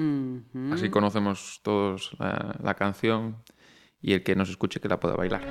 así 0.70 0.90
conocemos 0.90 1.60
todos 1.62 2.14
la, 2.18 2.56
la 2.62 2.74
canción. 2.74 3.36
Y 4.02 4.12
el 4.12 4.22
que 4.22 4.36
nos 4.36 4.50
escuche 4.50 4.80
que 4.80 4.88
la 4.90 5.00
pueda 5.00 5.16
bailar. 5.16 5.46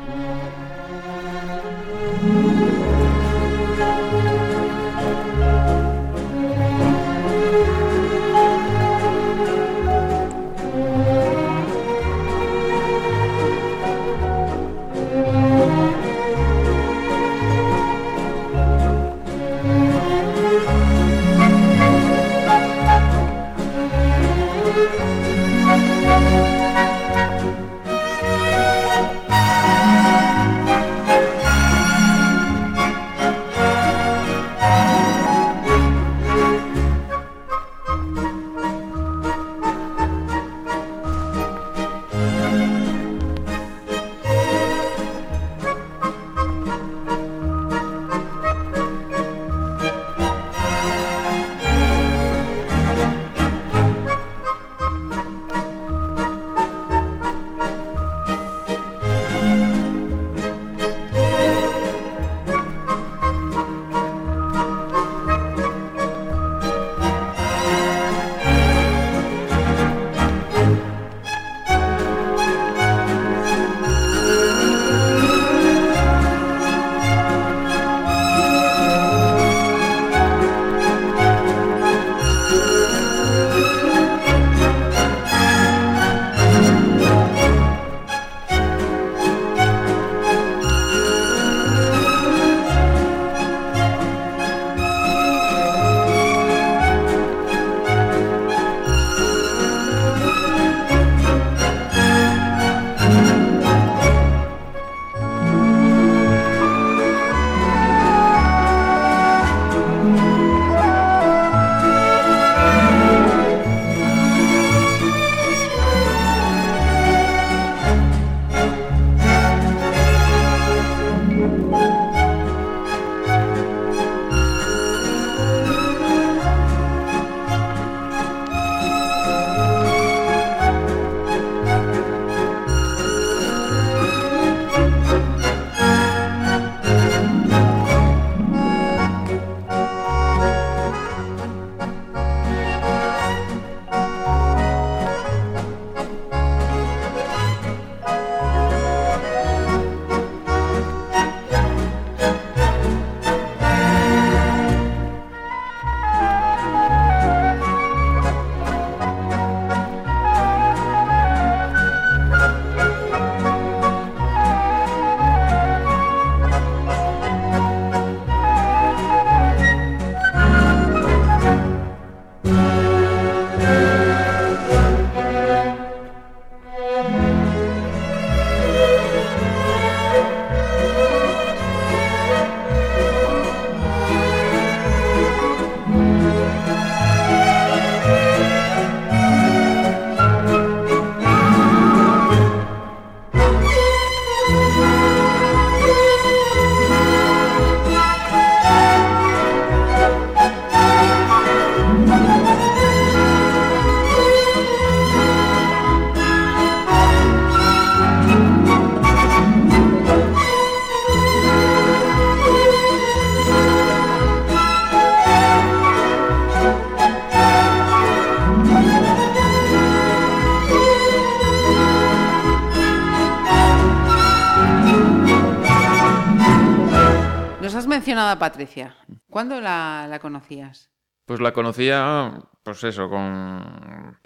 A 227.98 228.40
Patricia. 228.40 228.96
¿Cuándo 229.30 229.60
la, 229.60 230.08
la 230.10 230.20
conocías? 230.20 230.92
Pues 231.26 231.40
la 231.40 231.52
conocía, 231.52 232.34
pues 232.64 232.84
eso, 232.84 233.10
con... 233.10 234.18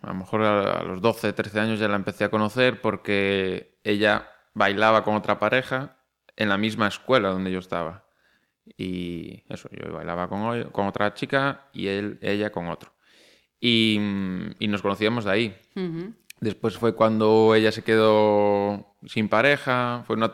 A 0.00 0.06
lo 0.06 0.14
mejor 0.14 0.42
a 0.42 0.82
los 0.84 1.02
12, 1.02 1.32
13 1.32 1.60
años 1.60 1.80
ya 1.80 1.88
la 1.88 1.96
empecé 1.96 2.24
a 2.24 2.30
conocer 2.30 2.80
porque 2.80 3.78
ella 3.82 4.30
bailaba 4.54 5.02
con 5.02 5.16
otra 5.16 5.38
pareja 5.38 5.98
en 6.36 6.48
la 6.48 6.56
misma 6.56 6.86
escuela 6.88 7.30
donde 7.30 7.50
yo 7.50 7.58
estaba. 7.58 8.06
Y 8.76 9.44
eso, 9.48 9.68
yo 9.72 9.92
bailaba 9.92 10.28
con, 10.28 10.86
otra 10.86 11.14
chica 11.14 11.68
y 11.72 11.88
él, 11.88 12.18
ella 12.22 12.50
con 12.50 12.68
otro. 12.68 12.92
Y, 13.60 13.98
y 14.58 14.68
nos 14.68 14.82
conocíamos 14.82 15.24
de 15.24 15.30
ahí. 15.30 15.56
Después 16.40 16.76
fue 16.78 16.94
cuando 16.94 17.54
ella 17.54 17.72
se 17.72 17.82
quedó 17.82 18.94
sin 19.06 19.28
pareja, 19.28 20.04
fue 20.06 20.16
una, 20.16 20.32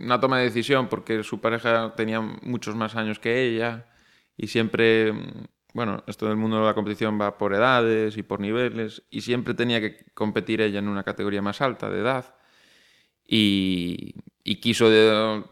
una 0.00 0.20
toma 0.20 0.38
de 0.38 0.44
decisión 0.44 0.88
porque 0.88 1.22
su 1.22 1.40
pareja 1.40 1.94
tenía 1.96 2.20
muchos 2.20 2.74
más 2.76 2.96
años 2.96 3.18
que 3.18 3.44
ella 3.46 3.86
y 4.36 4.48
siempre, 4.48 5.12
bueno, 5.72 6.04
esto 6.06 6.26
del 6.26 6.36
mundo 6.36 6.60
de 6.60 6.66
la 6.66 6.74
competición 6.74 7.18
va 7.18 7.38
por 7.38 7.54
edades 7.54 8.16
y 8.18 8.22
por 8.22 8.40
niveles 8.40 9.02
y 9.10 9.22
siempre 9.22 9.54
tenía 9.54 9.80
que 9.80 10.04
competir 10.12 10.60
ella 10.60 10.80
en 10.80 10.88
una 10.88 11.02
categoría 11.02 11.40
más 11.40 11.62
alta 11.62 11.88
de 11.88 12.00
edad 12.00 12.34
y, 13.26 14.14
y 14.44 14.56
quiso 14.56 14.90
de- 14.90 15.44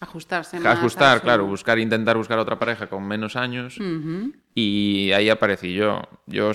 Ajustarse 0.00 0.58
más. 0.60 0.78
ajustar, 0.78 1.22
claro, 1.22 1.46
buscar, 1.46 1.78
intentar 1.78 2.16
buscar 2.16 2.38
otra 2.38 2.58
pareja 2.58 2.88
con 2.88 3.06
menos 3.06 3.36
años 3.36 3.78
y 4.54 5.12
ahí 5.12 5.30
aparecí 5.30 5.72
yo. 5.72 6.02
Yo, 6.26 6.52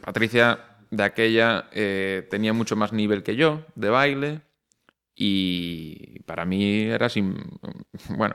Patricia, 0.00 0.71
de 0.92 1.02
aquella, 1.04 1.70
eh, 1.72 2.26
tenía 2.30 2.52
mucho 2.52 2.76
más 2.76 2.92
nivel 2.92 3.22
que 3.22 3.34
yo 3.34 3.64
de 3.76 3.88
baile 3.88 4.42
y 5.16 6.20
para 6.20 6.44
mí 6.44 6.82
era 6.82 7.08
sin... 7.08 7.34
Bueno, 8.16 8.34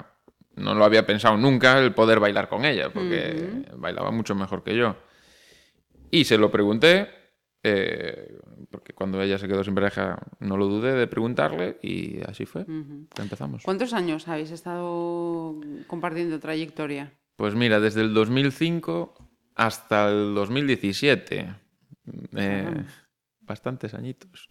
no 0.56 0.74
lo 0.74 0.84
había 0.84 1.06
pensado 1.06 1.38
nunca 1.38 1.78
el 1.78 1.93
poder 1.93 2.20
bailar 2.20 2.50
con 2.50 2.65
ella, 2.65 2.89
porque 2.91 3.63
bailaba 3.76 4.10
mucho 4.10 4.34
mejor 4.34 4.63
que 4.63 4.76
yo. 4.76 4.96
Y 6.10 6.24
se 6.24 6.39
lo 6.39 6.50
pregunté, 6.50 7.08
eh, 7.62 8.39
porque 8.72 8.93
cuando 8.93 9.22
ella 9.22 9.38
se 9.38 9.48
quedó 9.48 9.63
sin 9.63 9.76
pareja 9.76 10.17
no 10.39 10.58
lo 10.58 10.65
dudé 10.65 10.93
de 10.93 11.06
preguntarle 11.06 11.78
y 11.84 12.22
así 12.28 12.48
fue. 12.48 12.63
Ujú. 12.63 13.08
Empezamos. 13.20 13.62
¿Cuántos 13.63 13.93
años 13.93 14.28
habéis 14.28 14.50
estado 14.50 15.60
compartiendo 15.86 16.39
trayectoria? 16.39 17.13
Pues 17.36 17.54
mira, 17.54 17.80
desde 17.80 18.02
el 18.02 18.15
2005 18.15 19.13
hasta 19.54 20.10
el 20.10 20.34
2017. 20.34 21.66
Eh, 22.36 22.84
bastantes 23.41 23.93
añitos. 23.93 24.48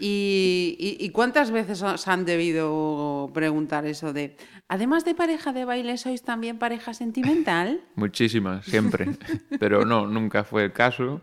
¿Y, 0.00 0.76
y- 0.80 1.04
y 1.04 1.10
cuántas 1.10 1.50
veces 1.52 1.82
os 1.82 2.08
han 2.08 2.24
debido 2.24 3.30
preguntar 3.34 3.86
eso 3.86 4.12
de, 4.12 4.36
además 4.68 5.04
de 5.04 5.14
pareja 5.14 5.52
de 5.52 5.64
baile, 5.64 5.96
sois 5.96 6.22
también 6.22 6.58
pareja 6.58 6.92
sentimental? 6.94 7.80
Muchísimas, 7.94 8.64
siempre. 8.66 9.16
Pero 9.60 9.84
no, 9.84 10.06
nunca 10.06 10.42
fue 10.44 10.64
el 10.64 10.72
caso. 10.72 11.20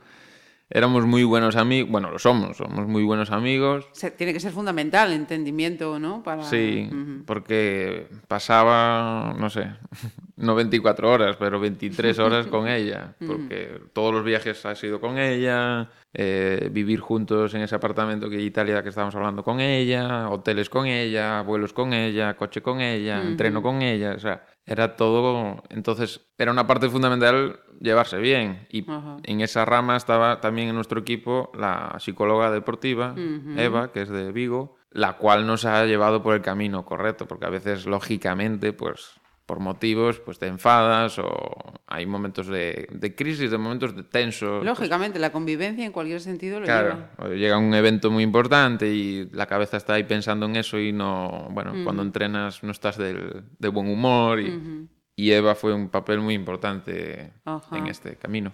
Éramos 0.71 1.05
muy 1.05 1.23
buenos 1.23 1.55
amigos. 1.55 1.89
Bueno, 1.89 2.11
lo 2.11 2.19
somos, 2.19 2.57
somos 2.57 2.87
muy 2.87 3.03
buenos 3.03 3.31
amigos. 3.31 3.87
Se- 3.93 4.11
tiene 4.11 4.33
que 4.33 4.39
ser 4.39 4.51
fundamental 4.51 5.09
el 5.09 5.15
entendimiento, 5.15 5.97
¿no? 5.99 6.21
Para... 6.21 6.43
Sí, 6.43 6.87
Ujú. 6.91 7.23
porque 7.25 8.07
pasaba, 8.27 9.33
no 9.37 9.49
sé, 9.49 9.67
no 10.37 10.53
24 10.53 11.09
horas, 11.11 11.37
pero 11.37 11.59
23 11.59 12.19
horas 12.19 12.45
con 12.47 12.67
ella, 12.69 13.15
porque 13.25 13.81
todos 13.93 14.13
los 14.13 14.23
viajes 14.23 14.63
ha 14.65 14.75
sido 14.75 15.01
con 15.01 15.17
ella, 15.17 15.89
eh, 16.13 16.69
vivir 16.71 16.99
juntos 16.99 17.53
en 17.55 17.61
ese 17.61 17.73
apartamento 17.75 18.29
que 18.29 18.39
Italia 18.39 18.83
que 18.83 18.89
estábamos 18.89 19.15
hablando 19.15 19.43
con 19.43 19.59
ella, 19.59 20.29
hoteles 20.29 20.69
con 20.69 20.85
ella, 20.85 21.41
vuelos 21.41 21.73
con 21.73 21.93
ella, 21.93 22.35
coche 22.35 22.61
con 22.61 22.79
ella, 22.79 23.21
entreno 23.23 23.61
con 23.63 23.81
ella, 23.81 24.13
o 24.15 24.19
sea, 24.19 24.43
era 24.69 24.95
todo, 24.95 25.63
entonces 25.69 26.29
era 26.37 26.51
una 26.51 26.67
parte 26.67 26.89
fundamental 26.89 27.59
llevarse 27.81 28.19
bien 28.19 28.67
y 28.69 28.89
Ajá. 28.89 29.17
en 29.23 29.41
esa 29.41 29.65
rama 29.65 29.97
estaba 29.97 30.41
también 30.41 30.69
en 30.69 30.75
nuestro 30.75 30.99
equipo 30.99 31.51
la 31.57 31.95
psicóloga 31.97 32.51
deportiva, 32.51 33.15
Eva, 33.57 33.91
que 33.91 34.03
es 34.03 34.09
de 34.09 34.31
Vigo, 34.31 34.75
la 34.91 35.17
cual 35.17 35.47
nos 35.47 35.65
ha 35.65 35.85
llevado 35.85 36.21
por 36.21 36.35
el 36.35 36.43
camino 36.43 36.85
correcto, 36.85 37.27
porque 37.27 37.47
a 37.47 37.49
veces, 37.49 37.87
lógicamente, 37.87 38.71
pues 38.71 39.18
por 39.49 39.59
motivos, 39.59 40.19
pues 40.19 40.37
te 40.37 40.45
enfadas 40.45 41.17
o 41.17 41.73
hay 41.87 42.05
momentos 42.05 42.45
de, 42.45 42.87
de 42.91 43.15
crisis, 43.15 43.49
de 43.49 43.57
momentos 43.57 43.95
de 43.95 44.03
tenso. 44.03 44.63
Lógicamente, 44.63 45.17
la 45.17 45.31
convivencia 45.31 45.83
en 45.83 45.91
cualquier 45.91 46.21
sentido 46.21 46.59
lo 46.59 46.65
Claro, 46.67 47.07
lleva. 47.17 47.33
llega 47.35 47.57
un 47.57 47.73
evento 47.73 48.11
muy 48.11 48.21
importante 48.23 48.93
y 48.93 49.27
la 49.31 49.47
cabeza 49.47 49.77
está 49.77 49.95
ahí 49.95 50.03
pensando 50.03 50.45
en 50.45 50.55
eso 50.55 50.77
y 50.77 50.91
no, 50.93 51.47
bueno, 51.49 51.73
cuando 51.83 52.03
entrenas 52.03 52.61
no 52.63 52.69
estás 52.71 52.95
del- 52.99 53.41
de 53.57 53.67
buen 53.69 53.87
humor 53.89 54.39
y, 54.39 54.87
y 55.15 55.31
Eva 55.31 55.55
fue 55.55 55.73
un 55.73 55.89
papel 55.89 56.19
muy 56.19 56.35
importante 56.35 57.33
en 57.71 57.87
este 57.87 58.17
camino. 58.17 58.51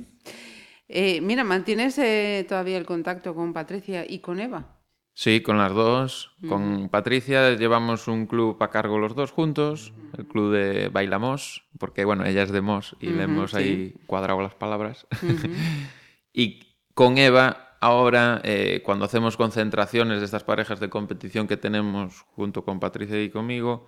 Eh, 0.88 1.20
mira, 1.20 1.44
¿mantienes 1.44 1.98
eh, 1.98 2.46
todavía 2.48 2.78
el 2.78 2.86
contacto 2.86 3.36
con 3.36 3.52
Patricia 3.52 4.06
y 4.08 4.20
con 4.20 4.40
Eva? 4.40 4.75
Sí, 5.18 5.40
con 5.42 5.58
las 5.58 5.72
dos. 5.74 6.36
Con 6.48 6.90
Patricia 6.90 7.56
llevamos 7.56 8.10
un 8.10 8.28
club 8.28 8.62
a 8.62 8.70
cargo 8.70 9.00
los 9.00 9.16
dos 9.16 9.32
juntos, 9.32 9.94
el 10.18 10.28
club 10.28 10.52
de 10.54 10.90
Bailamos, 10.90 11.64
porque 11.80 12.04
bueno, 12.04 12.26
ella 12.26 12.44
es 12.44 12.52
de 12.52 12.60
Mos 12.60 12.98
y 13.00 13.08
le 13.08 13.14
Ujú, 13.14 13.22
hemos 13.24 13.52
sí. 13.52 13.58
ahí 13.58 13.96
cuadrado 14.06 14.42
las 14.42 14.54
palabras. 14.56 15.08
y 16.34 16.60
con 16.94 17.18
Eva, 17.18 17.78
ahora, 17.80 18.42
eh, 18.44 18.82
cuando 18.84 19.06
hacemos 19.06 19.38
concentraciones 19.38 20.20
de 20.20 20.26
estas 20.26 20.44
parejas 20.44 20.82
de 20.82 20.90
competición 20.90 21.48
que 21.48 21.56
tenemos 21.58 22.22
junto 22.36 22.66
con 22.66 22.82
Patricia 22.82 23.22
y 23.24 23.30
conmigo, 23.30 23.88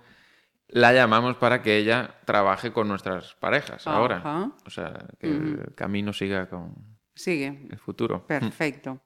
la 0.68 0.94
llamamos 0.94 1.36
para 1.36 1.60
que 1.62 1.76
ella 1.76 2.14
trabaje 2.24 2.72
con 2.72 2.88
nuestras 2.88 3.34
parejas 3.34 3.86
Ajá. 3.86 3.96
ahora. 3.96 4.52
O 4.66 4.70
sea, 4.70 5.06
que 5.20 5.26
el 5.28 5.72
camino 5.74 6.14
siga 6.14 6.48
con 6.48 6.74
Sigue. 7.14 7.66
el 7.70 7.78
futuro. 7.78 8.26
Perfecto. 8.26 9.00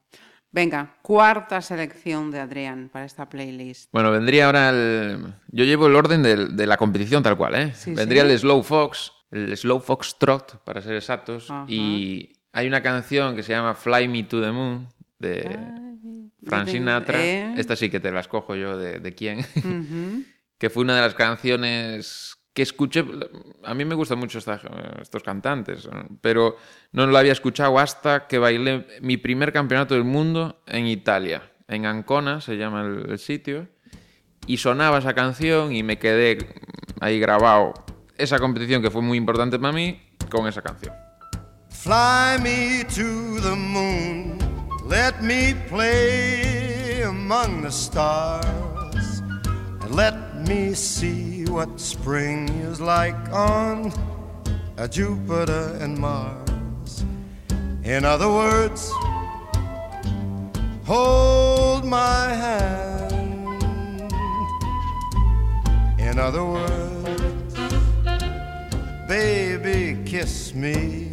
Venga, 0.53 0.97
cuarta 1.01 1.61
selección 1.63 2.29
de 2.29 2.39
Adrián 2.39 2.87
para 2.93 3.05
esta 3.05 3.27
playlist. 3.27 3.89
Bueno, 3.91 4.11
vendría 4.11 4.45
ahora 4.45 4.69
el... 4.69 5.33
Yo 5.47 5.65
llevo 5.65 5.87
el 5.87 5.95
orden 5.95 6.21
de, 6.21 6.67
la 6.67 6.77
competición 6.77 7.23
tal 7.23 7.35
cual, 7.35 7.55
¿eh? 7.55 7.73
Sí, 7.73 7.95
vendría 7.95 8.23
sí. 8.23 8.29
el 8.29 8.39
Slow 8.39 8.61
Fox, 8.61 9.11
el 9.31 9.57
Slow 9.57 9.79
Fox 9.79 10.15
Trot, 10.19 10.63
para 10.63 10.79
ser 10.83 10.93
exactos. 10.93 11.49
Ajá. 11.49 11.65
Y 11.67 12.33
hay 12.51 12.67
una 12.67 12.83
canción 12.83 13.35
que 13.35 13.41
se 13.41 13.51
llama 13.51 13.73
Fly 13.73 14.07
Me 14.07 14.23
to 14.25 14.41
the 14.41 14.51
Moon, 14.51 14.87
de 15.17 15.57
Frank 16.45 16.67
Sinatra. 16.67 17.55
Esta 17.55 17.75
sí 17.75 17.89
que 17.89 17.99
te 17.99 18.11
la 18.11 18.19
escojo 18.19 18.55
yo 18.55 18.77
de, 18.77 18.99
de 18.99 19.13
quién. 19.13 19.45
Que 20.59 20.69
fue 20.69 20.83
una 20.83 20.95
de 20.95 21.01
las 21.01 21.13
canciones 21.13 22.37
que 22.53 22.61
escuché. 22.61 23.05
A 23.63 23.73
mí 23.73 23.85
me 23.85 23.95
gustan 23.95 24.19
mucho 24.19 24.37
estos 24.37 25.23
cantantes, 25.23 25.89
pero 26.21 26.57
no 26.91 27.05
lo 27.07 27.17
había 27.17 27.31
escuchado 27.31 27.79
hasta 27.79 28.27
que 28.27 28.37
bailé 28.37 28.87
mi 29.01 29.17
primer 29.17 29.51
campeonato 29.51 29.95
del 29.95 30.03
mundo 30.03 30.61
en 30.67 30.87
Italia. 30.87 31.51
En 31.67 31.85
Ancona 31.85 32.41
se 32.41 32.57
llama 32.57 32.81
el, 32.81 33.11
el 33.11 33.19
sitio. 33.19 33.67
Y 34.45 34.57
sonaba 34.57 34.97
esa 34.97 35.13
canción 35.13 35.73
y 35.73 35.83
me 35.83 35.97
quedé 35.97 36.37
ahí 36.99 37.19
grabado 37.19 37.73
esa 38.17 38.39
competición 38.39 38.81
que 38.81 38.91
fue 38.91 39.01
muy 39.01 39.17
importante 39.17 39.57
para 39.57 39.73
mí 39.73 40.01
con 40.29 40.47
esa 40.47 40.61
canción. 40.61 40.93
Fly 41.69 42.39
me 42.41 42.85
to 42.85 43.41
the 43.41 43.55
moon, 43.55 44.37
let 44.87 45.21
me 45.21 45.55
play 45.69 47.01
among 47.03 47.61
the 47.61 47.71
stars, 47.71 49.21
and 49.81 49.95
let 49.95 50.32
me 50.47 50.73
see 50.73 51.45
what 51.45 51.79
spring 51.79 52.49
is 52.49 52.81
like 52.81 53.15
on 53.31 53.91
uh, 54.77 54.87
Jupiter 54.87 55.77
and 55.79 55.97
Mars. 55.97 57.05
In 57.83 58.05
other 58.05 58.29
words, 58.29 58.91
hold 60.85 61.85
my 61.85 62.33
hand. 62.33 64.11
In 65.99 66.19
other 66.19 66.45
words, 66.45 67.55
baby, 69.07 69.97
kiss 70.05 70.53
me. 70.53 71.12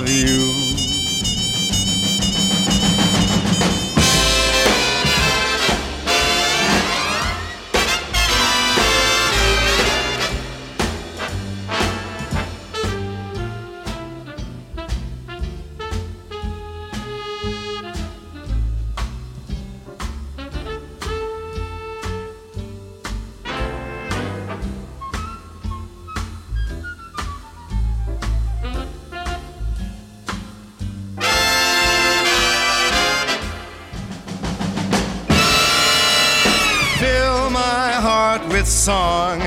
song. 38.67 39.39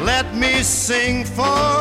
Let 0.00 0.34
me 0.34 0.62
sing 0.62 1.24
forevermore. 1.24 1.72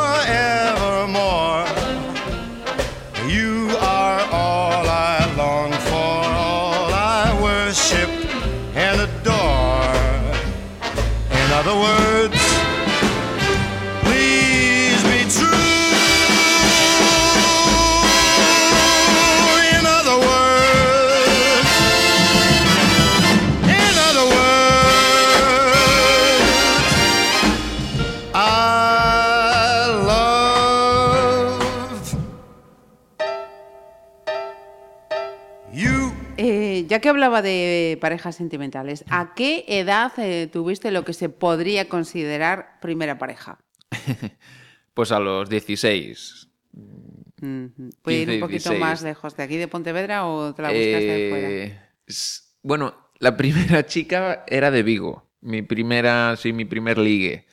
Ya 37.01 37.03
que 37.03 37.09
hablaba 37.09 37.41
de 37.41 37.97
parejas 37.99 38.35
sentimentales, 38.35 39.03
¿a 39.09 39.33
qué 39.35 39.65
edad 39.67 40.11
eh, 40.17 40.47
tuviste 40.51 40.91
lo 40.91 41.03
que 41.03 41.13
se 41.13 41.29
podría 41.29 41.89
considerar 41.89 42.79
primera 42.81 43.17
pareja? 43.17 43.59
Pues 44.93 45.11
a 45.13 45.19
los 45.19 45.49
16. 45.49 46.49
Ujú. 47.41 47.89
¿Puede 48.01 48.17
ir 48.17 48.27
un 48.29 48.33
15, 48.35 48.39
poquito 48.41 48.69
16. 48.71 48.79
más 48.79 49.01
lejos 49.01 49.37
de 49.37 49.43
aquí 49.43 49.55
de 49.57 49.67
Pontevedra 49.69 50.27
o 50.27 50.53
te 50.53 50.61
la 50.61 50.67
buscaste 50.67 50.99
de 51.07 51.29
fuera? 51.29 51.49
Eh, 51.49 51.79
s- 52.07 52.41
Bueno, 52.61 52.93
la 53.19 53.35
primera 53.37 53.85
chica 53.85 54.43
era 54.47 54.69
de 54.69 54.83
Vigo. 54.83 55.29
Mi 55.39 55.61
primera, 55.61 56.35
sí, 56.35 56.51
mi 56.53 56.65
primer 56.65 56.97
ligue. 56.97 57.47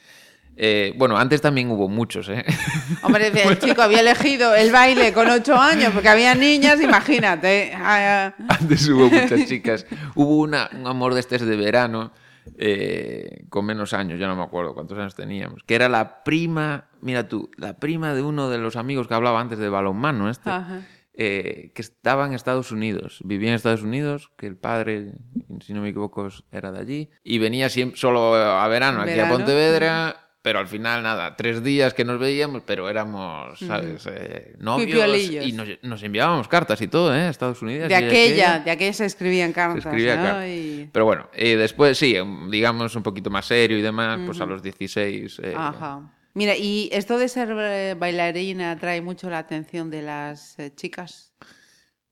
Eh, 0.60 0.92
bueno, 0.96 1.16
antes 1.16 1.40
también 1.40 1.70
hubo 1.70 1.88
muchos, 1.88 2.28
¿eh? 2.28 2.44
Hombre, 3.02 3.28
el 3.28 3.58
chico 3.60 3.80
había 3.80 4.00
elegido 4.00 4.56
el 4.56 4.72
baile 4.72 5.12
con 5.12 5.30
ocho 5.30 5.54
años 5.56 5.92
porque 5.94 6.08
había 6.08 6.34
niñas, 6.34 6.80
imagínate. 6.82 7.72
Antes 8.48 8.88
hubo 8.88 9.08
muchas 9.08 9.46
chicas. 9.46 9.86
Hubo 10.16 10.38
una, 10.38 10.68
un 10.76 10.88
amor 10.88 11.14
de 11.14 11.20
este 11.20 11.38
de 11.38 11.56
verano, 11.56 12.10
eh, 12.56 13.44
con 13.48 13.66
menos 13.66 13.92
años, 13.92 14.18
ya 14.18 14.26
no 14.26 14.34
me 14.34 14.42
acuerdo 14.42 14.74
cuántos 14.74 14.98
años 14.98 15.14
teníamos, 15.14 15.62
que 15.64 15.76
era 15.76 15.88
la 15.88 16.24
prima, 16.24 16.88
mira 17.02 17.28
tú, 17.28 17.50
la 17.56 17.78
prima 17.78 18.12
de 18.12 18.22
uno 18.22 18.50
de 18.50 18.58
los 18.58 18.74
amigos 18.74 19.06
que 19.06 19.14
hablaba 19.14 19.40
antes 19.40 19.60
de 19.60 19.68
balonmano, 19.68 20.28
este, 20.28 20.50
Ajá. 20.50 20.80
eh, 21.14 21.70
que 21.72 21.82
estaba 21.82 22.26
en 22.26 22.32
Estados 22.32 22.72
Unidos, 22.72 23.20
vivía 23.22 23.50
en 23.50 23.54
Estados 23.54 23.82
Unidos, 23.82 24.32
que 24.36 24.48
el 24.48 24.56
padre, 24.56 25.12
si 25.60 25.72
no 25.72 25.82
me 25.82 25.90
equivoco, 25.90 26.28
era 26.50 26.72
de 26.72 26.80
allí, 26.80 27.10
y 27.22 27.38
venía 27.38 27.68
siempre, 27.68 27.96
solo 27.96 28.34
a 28.34 28.66
verano 28.66 29.02
aquí 29.02 29.10
Verano. 29.10 29.34
a 29.34 29.36
Pontevedra. 29.36 30.24
Pero 30.48 30.60
al 30.60 30.66
final, 30.66 31.02
nada, 31.02 31.36
tres 31.36 31.62
días 31.62 31.92
que 31.92 32.06
nos 32.06 32.18
veíamos, 32.18 32.62
pero 32.64 32.88
éramos, 32.88 33.58
¿sabes? 33.58 34.08
Eh, 34.10 34.56
novios 34.58 35.30
y 35.30 35.52
nos, 35.52 35.68
nos 35.82 36.02
enviábamos 36.02 36.48
cartas 36.48 36.80
y 36.80 36.88
todo, 36.88 37.14
¿eh? 37.14 37.28
Estados 37.28 37.60
Unidos. 37.60 37.90
de 37.90 37.94
aquella, 37.94 38.58
de 38.60 38.70
aquella 38.70 38.94
se 38.94 39.04
escribían 39.04 39.50
se 39.50 39.54
cartas. 39.54 39.84
escribía 39.84 40.16
¿no? 40.16 40.22
cartas. 40.22 40.48
Y- 40.48 40.88
Pero 40.90 41.04
bueno, 41.04 41.28
eh, 41.34 41.56
después 41.56 41.98
sí, 41.98 42.16
em, 42.16 42.48
digamos 42.50 42.96
un 42.96 43.02
poquito 43.02 43.28
más 43.28 43.44
serio 43.44 43.76
y 43.76 43.82
demás, 43.82 44.18
pues 44.24 44.40
a 44.40 44.46
los 44.46 44.62
16. 44.62 45.38
eh, 45.44 45.52
Ajá. 45.54 46.14
Mira, 46.32 46.56
¿y 46.56 46.88
esto 46.92 47.18
de 47.18 47.28
ser 47.28 47.54
eh, 47.54 47.94
bailarina 47.98 48.70
atrae 48.70 49.02
mucho 49.02 49.28
la 49.28 49.40
atención 49.40 49.90
de 49.90 50.00
las 50.00 50.56
chicas? 50.76 51.34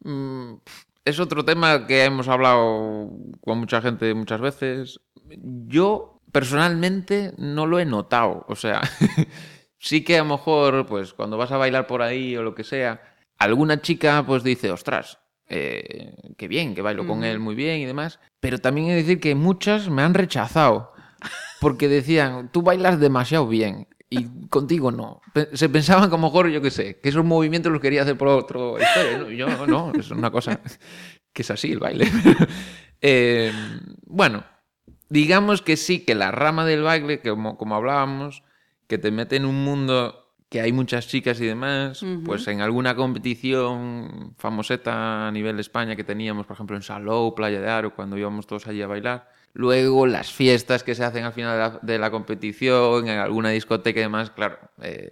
mm, 0.00 0.56
es 1.06 1.18
otro 1.20 1.42
tema 1.42 1.86
que 1.86 2.04
hemos 2.04 2.28
hablado 2.28 3.08
con 3.40 3.58
mucha 3.60 3.80
gente 3.80 4.12
muchas 4.12 4.42
veces. 4.42 5.00
Yo 5.68 6.15
personalmente 6.36 7.32
no 7.38 7.64
lo 7.64 7.78
he 7.78 7.86
notado. 7.86 8.44
O 8.48 8.56
sea, 8.56 8.82
sí 9.78 10.04
que 10.04 10.16
a 10.16 10.18
lo 10.18 10.36
mejor, 10.36 10.84
pues 10.84 11.14
cuando 11.14 11.38
vas 11.38 11.50
a 11.50 11.56
bailar 11.56 11.86
por 11.86 12.02
ahí 12.02 12.36
o 12.36 12.42
lo 12.42 12.54
que 12.54 12.62
sea, 12.62 13.00
alguna 13.38 13.80
chica 13.80 14.22
pues 14.26 14.42
dice, 14.42 14.70
ostras, 14.70 15.18
eh, 15.48 16.14
qué 16.36 16.46
bien, 16.46 16.74
que 16.74 16.82
bailo 16.82 17.06
con 17.06 17.24
él 17.24 17.38
muy 17.38 17.54
bien 17.54 17.80
y 17.80 17.86
demás. 17.86 18.20
Pero 18.38 18.58
también 18.58 18.88
he 18.88 18.90
de 18.90 18.96
decir 18.96 19.18
que 19.18 19.34
muchas 19.34 19.88
me 19.88 20.02
han 20.02 20.12
rechazado. 20.12 20.92
Porque 21.58 21.88
decían, 21.88 22.52
tú 22.52 22.60
bailas 22.60 23.00
demasiado 23.00 23.48
bien. 23.48 23.88
Y 24.10 24.26
contigo 24.50 24.92
no. 24.92 25.22
Se 25.54 25.70
pensaban 25.70 26.10
lo 26.10 26.18
mejor, 26.18 26.50
yo 26.50 26.60
qué 26.60 26.70
sé, 26.70 27.00
que 27.00 27.08
esos 27.08 27.24
movimientos 27.24 27.72
los 27.72 27.80
quería 27.80 28.02
hacer 28.02 28.18
por 28.18 28.28
otro 28.28 28.76
historia. 28.78 29.16
¿no? 29.16 29.30
Yo 29.30 29.66
no, 29.66 29.90
es 29.98 30.10
una 30.10 30.30
cosa 30.30 30.60
que 31.32 31.40
es 31.40 31.50
así 31.50 31.72
el 31.72 31.78
baile. 31.78 32.06
Eh, 33.02 33.52
bueno, 34.06 34.42
digamos 35.08 35.62
que 35.62 35.76
sí, 35.76 36.00
que 36.00 36.14
la 36.14 36.30
rama 36.30 36.64
del 36.64 36.82
baile, 36.82 37.20
que 37.20 37.30
como, 37.30 37.56
como 37.56 37.74
hablábamos, 37.74 38.42
que 38.86 38.98
te 38.98 39.10
mete 39.10 39.36
en 39.36 39.44
un 39.44 39.64
mundo 39.64 40.26
que 40.48 40.60
hay 40.60 40.72
muchas 40.72 41.08
chicas 41.08 41.40
y 41.40 41.46
demás, 41.46 42.04
pues 42.24 42.46
en 42.46 42.60
alguna 42.60 42.94
competición 42.94 44.34
famoseta 44.38 45.26
a 45.26 45.32
nivel 45.32 45.56
de 45.56 45.62
España 45.62 45.96
que 45.96 46.04
teníamos, 46.04 46.46
por 46.46 46.54
ejemplo, 46.54 46.76
en 46.76 46.82
Salou, 46.82 47.34
Playa 47.34 47.60
de 47.60 47.68
Aro, 47.68 47.94
cuando 47.96 48.16
íbamos 48.16 48.46
todos 48.46 48.68
allí 48.68 48.80
a 48.80 48.86
bailar. 48.86 49.28
Luego 49.54 50.06
las 50.06 50.32
fiestas 50.32 50.84
que 50.84 50.94
se 50.94 51.02
hacen 51.02 51.24
al 51.24 51.32
final 51.32 51.52
de 51.52 51.58
la, 51.58 51.80
de 51.82 51.98
la 51.98 52.10
competición, 52.12 53.08
en 53.08 53.18
alguna 53.18 53.50
discoteca 53.50 53.98
y 53.98 54.04
demás, 54.04 54.30
claro, 54.30 54.58
eh, 54.80 55.10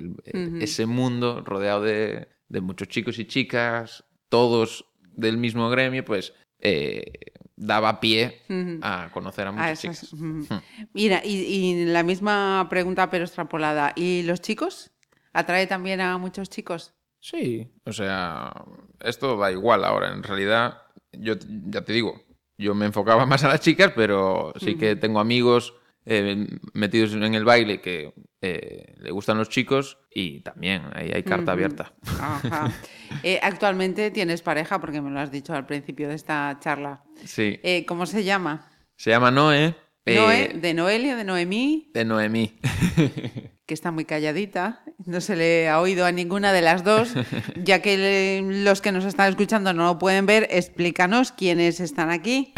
ese 0.61 0.87
mundo 0.87 1.43
rodeado 1.45 1.83
de, 1.83 2.29
de 2.49 2.61
muchos 2.61 2.87
chicos 2.89 3.19
y 3.19 3.25
chicas, 3.25 4.05
todos 4.29 4.87
del 5.17 5.37
mismo 5.37 5.69
gremio, 5.69 6.05
pues 6.05 6.33
eh, 6.61 7.33
daba 7.57 8.01
pie 8.01 8.43
a 8.83 9.09
conocer 9.13 9.47
a 9.47 9.51
A 9.51 9.53
muchas 9.53 9.85
esas, 9.85 10.11
chicas. 10.11 10.63
Mira, 10.93 11.23
y, 11.25 11.31
y 11.37 11.85
la 11.87 12.03
misma 12.03 12.67
pregunta 12.69 13.11
pero 13.11 13.25
extrapolada. 13.25 13.93
¿Y 13.97 14.23
los 14.23 14.41
chicos? 14.41 14.91
¿Atrae 15.33 15.67
también 15.67 16.01
a 16.01 16.19
muchos 16.19 16.49
chicos? 16.51 16.95
Sí, 17.21 17.69
o 17.85 17.93
sea, 17.93 18.53
esto 19.01 19.37
da 19.37 19.51
igual 19.51 19.85
ahora. 19.85 20.13
En 20.13 20.23
realidad, 20.23 20.83
yo 21.13 21.35
ya 21.71 21.83
te 21.83 21.93
digo, 21.93 22.23
yo 22.59 22.75
me 22.75 22.87
enfocaba 22.87 23.25
más 23.27 23.45
a 23.45 23.49
las 23.49 23.61
chicas, 23.61 23.93
pero 23.95 24.53
sí 24.61 24.77
que 24.77 24.97
tengo 24.97 25.21
amigos 25.21 25.75
eh, 26.07 26.47
metidos 26.73 27.13
en 27.15 27.35
el 27.35 27.45
baile 27.45 27.81
que 27.81 28.13
eh, 28.43 28.95
le 28.99 29.11
gustan 29.11 29.39
los 29.39 29.49
chicos 29.49 29.99
y 30.15 30.41
también 30.41 30.83
ahí 30.95 31.11
hay 31.15 31.23
carta 31.23 31.53
abierta. 31.53 31.93
Ajá. 32.21 32.73
Eh, 33.23 33.39
actualmente 33.43 34.11
tienes 34.11 34.43
pareja, 34.43 34.81
porque 34.81 35.01
me 35.01 35.09
lo 35.11 35.21
has 35.21 35.31
dicho 35.31 35.55
al 35.55 35.67
principio 35.67 36.09
de 36.09 36.15
esta 36.17 36.59
charla. 36.61 37.05
Sí, 37.25 37.61
¿Cómo 37.87 38.07
se 38.07 38.25
llama? 38.25 38.69
se 38.97 39.11
llama 39.11 39.31
Noé. 39.31 39.77
Noé, 40.05 40.49
de 40.61 40.75
Noelia, 40.75 41.15
de 41.17 41.25
Noemí, 41.25 41.91
de 41.95 42.05
Noemí. 42.05 42.59
que 43.67 43.73
está 43.75 43.91
muy 43.93 44.05
calladita. 44.05 44.83
No 45.07 45.21
se 45.21 45.37
le 45.37 45.69
ha 45.69 45.81
oído 45.81 46.05
a 46.07 46.13
ninguna 46.13 46.53
de 46.53 46.63
las 46.63 46.83
dos. 46.85 47.15
Ya 47.63 47.81
que 47.81 47.97
le- 47.97 48.63
los 48.65 48.81
que 48.83 48.91
nos 48.93 49.05
están 49.05 49.29
escuchando 49.31 49.73
no 49.73 49.85
lo 49.85 49.99
pueden 49.99 50.27
ver, 50.27 50.49
explícanos 50.51 51.31
quiénes 51.33 51.81
están 51.81 52.11
aquí. 52.11 52.53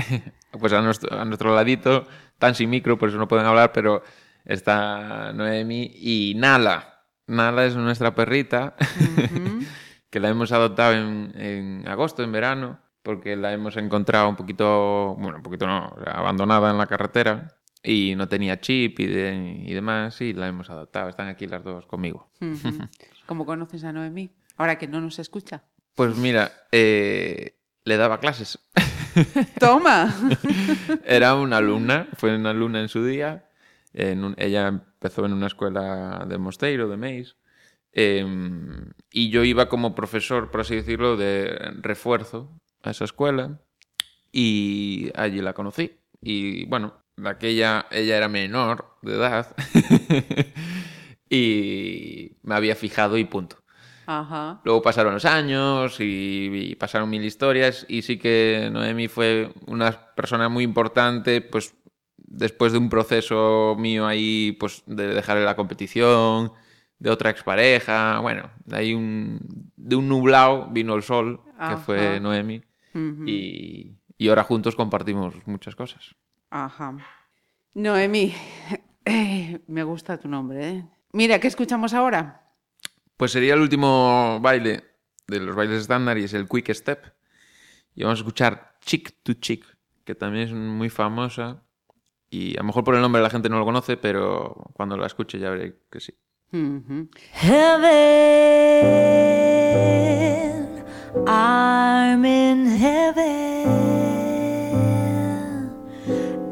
Pues 0.58 0.72
a 0.72 0.80
nuestro, 0.80 1.16
a 1.16 1.24
nuestro 1.24 1.54
ladito, 1.54 2.06
tan 2.38 2.54
sin 2.54 2.70
micro, 2.70 2.98
por 2.98 3.08
eso 3.08 3.18
no 3.18 3.28
pueden 3.28 3.46
hablar, 3.46 3.72
pero 3.72 4.02
está 4.44 5.32
Noemi 5.32 5.90
y 5.94 6.34
Nala. 6.36 7.04
Nala 7.26 7.64
es 7.66 7.74
nuestra 7.76 8.14
perrita, 8.14 8.76
que 10.10 10.20
la 10.20 10.28
hemos 10.28 10.52
adoptado 10.52 10.92
en, 10.94 11.32
en 11.36 11.88
agosto, 11.88 12.22
en 12.22 12.32
verano, 12.32 12.78
porque 13.02 13.36
la 13.36 13.52
hemos 13.52 13.76
encontrado 13.76 14.28
un 14.28 14.36
poquito, 14.36 15.16
bueno, 15.18 15.38
un 15.38 15.42
poquito 15.42 15.66
no, 15.66 15.94
abandonada 16.06 16.70
en 16.70 16.78
la 16.78 16.86
carretera 16.86 17.56
y 17.82 18.14
no 18.16 18.28
tenía 18.28 18.60
chip 18.60 18.98
y, 19.00 19.06
de- 19.06 19.62
y 19.64 19.72
demás, 19.74 20.20
y 20.20 20.32
la 20.32 20.48
hemos 20.48 20.70
adoptado. 20.70 21.08
Están 21.08 21.28
aquí 21.28 21.46
las 21.46 21.62
dos 21.64 21.86
conmigo. 21.86 22.30
Ujú. 22.40 22.78
¿Cómo 23.26 23.44
conoces 23.46 23.82
a 23.84 23.92
Noemí? 23.92 24.30
Ahora 24.56 24.78
que 24.78 24.86
no 24.88 25.00
nos 25.00 25.18
escucha. 25.18 25.62
Pues 25.94 26.16
mira, 26.16 26.52
eh, 26.72 27.56
le 27.84 27.96
daba 27.96 28.18
clases. 28.20 28.58
¡Toma! 29.58 30.14
Era 31.04 31.34
una 31.34 31.58
alumna, 31.58 32.08
fue 32.16 32.36
una 32.36 32.50
alumna 32.50 32.80
en 32.80 32.88
su 32.88 33.04
día. 33.04 33.48
ella 33.92 34.68
empezó 34.68 35.24
en 35.24 35.32
una 35.32 35.46
escuela 35.46 36.26
de 36.28 36.38
Mosteiro, 36.38 36.88
de 36.88 36.96
Meis. 36.96 37.36
em, 37.92 38.92
y 39.10 39.30
yo 39.30 39.44
iba 39.44 39.68
como 39.68 39.94
profesor, 39.94 40.50
por 40.50 40.60
así 40.60 40.76
decirlo, 40.76 41.16
de 41.16 41.56
refuerzo 41.80 42.60
a 42.82 42.90
esa 42.90 43.04
escuela. 43.04 43.60
Y 44.32 45.10
allí 45.14 45.40
la 45.40 45.54
conocí. 45.54 45.98
Y 46.20 46.66
bueno, 46.66 46.94
aquella, 47.24 47.86
ella 47.90 48.16
era 48.16 48.28
menor 48.28 48.96
de 49.02 49.14
edad. 49.14 49.56
y 51.30 52.36
me 52.42 52.54
había 52.54 52.76
fijado 52.76 53.16
y 53.16 53.24
punto. 53.24 53.56
Ajá. 54.06 54.60
Luego 54.64 54.82
pasaron 54.82 55.14
los 55.14 55.24
años 55.24 56.00
y, 56.00 56.50
y 56.52 56.74
pasaron 56.76 57.10
mil 57.10 57.24
historias 57.24 57.84
y 57.88 58.02
sí 58.02 58.18
que 58.18 58.68
Noemi 58.72 59.08
fue 59.08 59.52
una 59.66 60.14
persona 60.14 60.48
muy 60.48 60.64
importante, 60.64 61.40
pues 61.40 61.74
después 62.16 62.72
de 62.72 62.78
un 62.78 62.88
proceso 62.88 63.76
mío 63.78 64.06
ahí, 64.06 64.56
pues 64.58 64.82
de 64.86 65.08
dejar 65.08 65.38
la 65.38 65.56
competición, 65.56 66.52
de 66.98 67.10
otra 67.10 67.30
expareja, 67.30 68.20
bueno, 68.20 68.50
de 68.64 68.76
ahí 68.76 68.94
un, 68.94 69.40
de 69.76 69.96
un 69.96 70.08
nublado 70.08 70.68
vino 70.70 70.94
el 70.94 71.02
sol, 71.02 71.42
que 71.68 71.76
fue 71.76 72.20
Noemi, 72.20 72.62
y, 73.26 73.98
y 74.16 74.28
ahora 74.28 74.44
juntos 74.44 74.76
compartimos 74.76 75.34
muchas 75.46 75.76
cosas. 75.76 76.14
Ajá. 76.50 76.96
Noemí, 77.74 78.32
Eh, 79.08 79.60
me 79.68 79.84
gusta 79.84 80.18
tu 80.18 80.28
nombre, 80.28 80.68
¿eh? 80.68 80.84
Mira, 81.12 81.38
¿qué 81.38 81.46
escuchamos 81.46 81.94
ahora? 81.94 82.45
Pues 83.16 83.32
sería 83.32 83.54
el 83.54 83.60
último 83.60 84.38
baile 84.40 84.84
de 85.26 85.40
los 85.40 85.56
bailes 85.56 85.80
estándar 85.82 86.18
y 86.18 86.24
es 86.24 86.34
el 86.34 86.48
Quick 86.48 86.72
Step. 86.72 87.14
Y 87.94 88.02
vamos 88.02 88.18
a 88.18 88.22
escuchar 88.22 88.76
Chick 88.84 89.22
to 89.22 89.32
Chick, 89.34 89.64
que 90.04 90.14
también 90.14 90.48
es 90.48 90.52
muy 90.52 90.90
famosa. 90.90 91.62
Y 92.28 92.54
a 92.56 92.60
lo 92.60 92.64
mejor 92.64 92.84
por 92.84 92.94
el 92.94 93.00
nombre 93.00 93.22
la 93.22 93.30
gente 93.30 93.48
no 93.48 93.58
lo 93.58 93.64
conoce, 93.64 93.96
pero 93.96 94.70
cuando 94.74 94.96
la 94.96 95.06
escuche 95.06 95.38
ya 95.38 95.50
veré 95.50 95.80
que 95.90 96.00
sí. 96.00 96.12
Ujú. 96.52 97.08
Heaven, 97.32 98.04
I'm 101.26 102.24
in 102.24 102.66
heaven, 102.66 103.66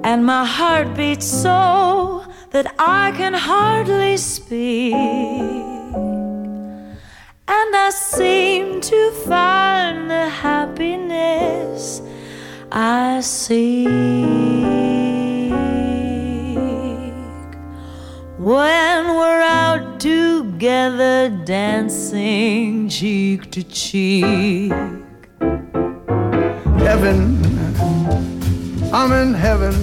and 0.03 0.25
my 0.25 0.45
heart 0.45 0.97
beats 0.97 1.27
so 1.27 2.25
that 2.51 2.75
I 2.79 3.13
can 3.17 3.35
hardly 3.35 4.17
speak, 4.17 4.95
seem 7.95 8.81
to 8.81 9.11
find 9.25 10.11
the 10.11 10.29
happiness 10.29 12.03
I 12.73 13.21
seek 13.21 13.89
when 18.37 19.15
we're 19.15 19.43
out 19.43 20.01
together 20.01 21.29
dancing 21.45 22.89
cheek 22.89 23.53
to 23.53 23.63
cheek. 23.63 24.73
Heaven, 26.83 27.45
I'm 28.93 29.13
in 29.13 29.35
heaven. 29.35 29.75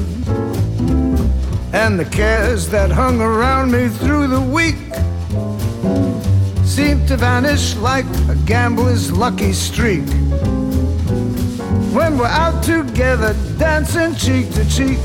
And 1.73 1.97
the 1.97 2.09
cares 2.11 2.67
that 2.71 2.91
hung 2.91 3.21
around 3.21 3.71
me 3.71 3.87
through 3.87 4.27
the 4.27 4.41
week 4.41 4.75
seem 6.71 7.05
to 7.05 7.17
vanish 7.17 7.75
like 7.75 8.05
a 8.29 8.35
gambler's 8.45 9.11
lucky 9.11 9.51
streak. 9.51 10.07
When 11.91 12.17
we're 12.17 12.35
out 12.43 12.63
together 12.63 13.35
dancing 13.57 14.15
cheek 14.15 14.53
to 14.53 14.63
cheek. 14.69 14.97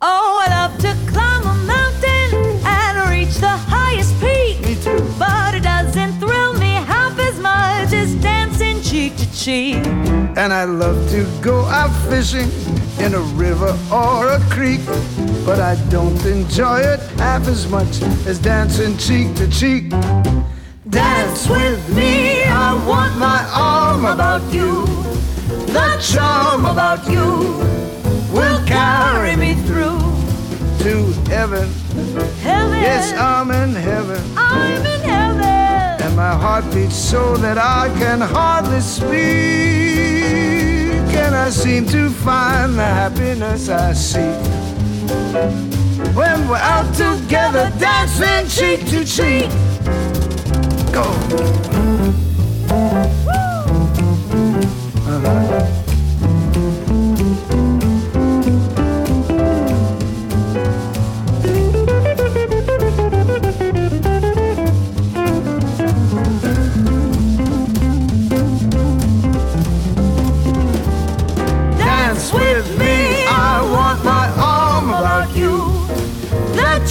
Oh, 0.00 0.42
I 0.42 0.48
love 0.48 0.78
to 0.78 0.96
climb 1.12 1.42
a 1.42 1.56
mountain 1.74 2.28
and 2.64 3.10
reach 3.10 3.36
the 3.36 3.56
highest 3.74 4.18
peak. 4.18 4.64
Me 4.66 4.76
too. 4.82 5.04
But 5.18 5.54
it 5.54 5.64
doesn't 5.64 6.20
thrill 6.20 6.54
me 6.54 6.72
half 6.92 7.18
as 7.18 7.38
much 7.38 7.92
as 7.92 8.14
dancing 8.14 8.80
cheek 8.80 9.14
to 9.18 9.26
cheek. 9.34 9.76
And 10.40 10.54
I 10.54 10.64
love 10.64 10.98
to 11.10 11.26
go 11.42 11.66
out 11.66 11.92
fishing 12.08 12.48
in 13.00 13.14
a 13.14 13.20
river 13.36 13.76
or 13.92 14.28
a 14.28 14.40
creek. 14.50 14.80
But 15.44 15.60
I 15.60 15.76
don't 15.90 16.24
enjoy 16.24 16.80
it 16.80 17.00
half 17.18 17.46
as 17.48 17.68
much 17.68 18.02
as 18.26 18.38
dancing 18.38 18.96
cheek 18.96 19.34
to 19.36 19.48
cheek. 19.48 19.90
Dance 20.88 21.48
with 21.48 21.94
me, 21.96 22.44
I 22.44 22.72
want 22.86 23.16
my 23.18 23.44
arm 23.52 24.04
about 24.04 24.42
you. 24.52 24.86
The 25.66 25.98
charm 26.00 26.64
about 26.64 27.06
you 27.08 27.54
will 28.32 28.64
carry 28.66 29.36
me 29.36 29.54
through 29.66 29.98
to 30.80 31.12
heaven. 31.28 31.68
Heaven, 32.42 32.80
Yes, 32.80 33.12
I'm 33.14 33.50
in 33.50 33.74
heaven. 33.74 34.22
I'm 34.36 34.84
in 34.86 35.00
heaven. 35.00 36.02
And 36.04 36.16
my 36.16 36.34
heart 36.34 36.64
beats 36.72 36.96
so 36.96 37.36
that 37.38 37.58
I 37.58 37.88
can 37.98 38.20
hardly 38.20 38.80
speak. 38.80 40.55
And 41.26 41.34
I 41.34 41.50
seem 41.50 41.86
to 41.86 42.08
find 42.08 42.74
the 42.78 42.84
happiness 42.84 43.68
I 43.68 43.92
seek. 43.94 44.22
When 46.14 46.48
we're 46.48 46.56
out 46.56 46.94
together 46.94 47.68
dancing 47.80 48.46
cheek 48.48 48.86
to 48.90 49.04
cheek. 49.04 49.50
Go. 50.92 51.75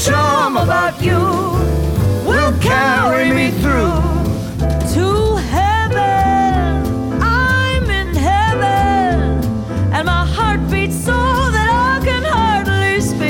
Charm 0.06 0.56
about 0.58 1.02
you 1.02 1.18
will 2.30 2.54
carry 2.60 3.32
me 3.32 3.50
through. 3.62 3.92
To 4.94 5.36
heaven, 5.38 7.22
I'm 7.24 7.90
in 7.90 8.14
heaven, 8.14 9.42
and 9.92 10.06
my 10.06 10.26
heart 10.26 10.60
beats 10.70 10.96
so 11.04 11.18
that 11.56 11.70
I 11.72 12.06
can 12.06 12.24
hardly 12.24 13.02
speak. 13.02 13.28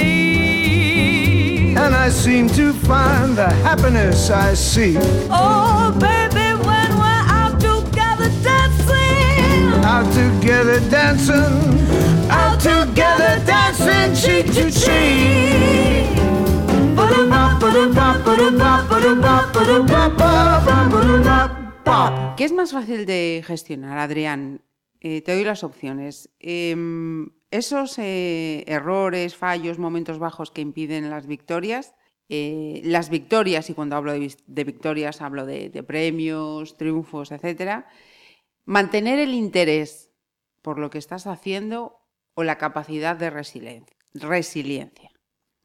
And 1.78 1.95
I 1.95 2.09
seem 2.09 2.49
to 2.49 2.73
find 2.73 3.38
the 3.38 3.49
happiness 3.63 4.30
I 4.30 4.53
seek. 4.53 4.97
Oh, 5.32 5.95
baby, 5.97 6.55
when 6.67 6.89
we're 7.01 7.26
out 7.39 7.57
together 7.61 8.30
dancing, 8.43 9.73
Out 9.93 10.11
together 10.13 10.82
dancing, 10.89 11.80
out 12.30 12.59
together 12.59 13.39
dancing 13.45 14.13
cheek 14.21 14.47
to 14.55 14.69
cheek. 14.69 16.35
¿Qué 22.36 22.43
es 22.43 22.51
más 22.51 22.72
fácil 22.74 23.05
de 23.05 23.43
gestionar, 23.45 23.97
Adrián? 23.97 24.61
Eh, 24.99 25.22
te 25.22 25.34
doy 25.34 25.43
las 25.43 25.63
opciones. 25.63 26.30
Em, 26.39 27.30
esos 27.51 27.97
eh, 27.99 28.63
errores, 28.68 29.36
fallos, 29.36 29.80
momentos 29.80 30.20
bajos 30.20 30.51
que 30.51 30.61
impiden 30.61 31.09
las 31.09 31.28
victorias, 31.28 31.95
eh, 32.28 32.82
las 32.84 33.09
victorias, 33.09 33.70
y 33.70 33.74
cuando 33.74 33.95
hablo 33.95 34.11
de, 34.13 34.63
victorias 34.63 35.22
hablo 35.22 35.45
de, 35.45 35.70
premios, 35.88 36.76
triunfos, 36.76 37.32
etcétera, 37.32 37.88
mantener 38.66 39.20
el 39.20 39.34
interés 39.34 40.11
por 40.61 40.80
lo 40.80 40.89
que 40.89 40.97
estás 40.97 41.28
haciendo 41.28 41.99
o 42.34 42.43
la 42.43 42.57
capacidad 42.57 43.16
de 43.16 43.32
resilien- 43.32 43.86
resiliencia. 44.13 45.11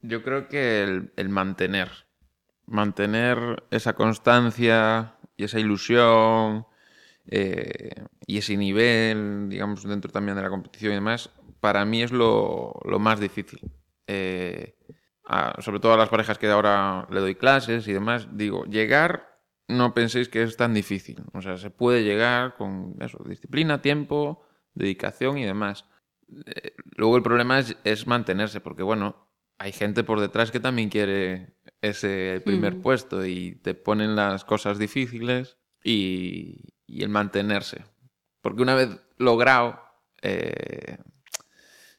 Yo 0.03 0.23
creo 0.23 0.49
que 0.49 0.83
el, 1.17 1.29
mantener, 1.29 1.91
mantener 2.67 3.65
esa 3.71 3.93
constancia 3.93 5.15
y 5.37 5.45
esa 5.45 5.61
ilusión 5.61 6.67
eh, 7.27 8.07
y 8.27 8.39
ese 8.39 8.57
nivel, 8.57 9.49
digamos, 9.51 9.85
dentro 9.85 10.11
también 10.11 10.37
de 10.37 10.43
la 10.43 10.49
competición 10.49 10.93
y 10.93 10.95
demás, 10.95 11.31
para 11.61 11.85
mí 11.85 12.03
es 12.03 12.13
lo, 12.13 12.81
más 12.99 13.21
difícil. 13.21 13.61
Eh, 14.07 14.75
sobre 15.59 15.81
todo 15.81 15.93
a 15.93 15.99
las 15.99 16.09
parejas 16.09 16.39
que 16.39 16.49
ahora 16.49 17.07
le 17.11 17.21
doy 17.21 17.35
clases 17.35 17.87
y 17.87 17.93
demás, 17.93 18.29
digo, 18.33 18.65
llegar 18.65 19.39
no 19.69 19.95
penséis 19.95 20.29
que 20.29 20.43
es 20.43 20.57
tan 20.57 20.75
difícil. 20.75 21.23
O 21.33 21.43
sea, 21.43 21.57
se 21.59 21.71
puede 21.71 22.03
llegar 22.03 22.57
con 22.57 22.97
disciplina, 23.27 23.83
tiempo, 23.83 24.43
dedicación 24.75 25.39
y 25.39 25.45
demás. 25.45 25.85
Eh, 26.47 26.75
luego 26.97 27.17
el 27.17 27.23
problema 27.23 27.61
es 27.61 28.07
mantenerse, 28.07 28.61
porque 28.61 28.83
bueno, 28.83 29.30
hay 29.63 29.73
gente 29.73 30.05
por 30.05 30.21
detrás 30.21 30.51
que 30.51 30.59
también 30.59 30.89
quiere 30.89 31.55
ese 31.83 32.41
primer 32.45 32.77
Mm. 32.77 32.81
puesto 32.83 33.25
y 33.27 33.57
te 33.57 33.75
ponen 33.75 34.17
las 34.17 34.45
cosas 34.45 34.79
difíciles 34.79 35.59
y, 35.85 36.73
y 36.87 37.03
el 37.03 37.11
mantenerse. 37.11 37.85
Porque 38.41 38.63
una 38.63 38.75
vez 38.75 38.89
logrado, 39.19 39.79
eh, 40.23 40.97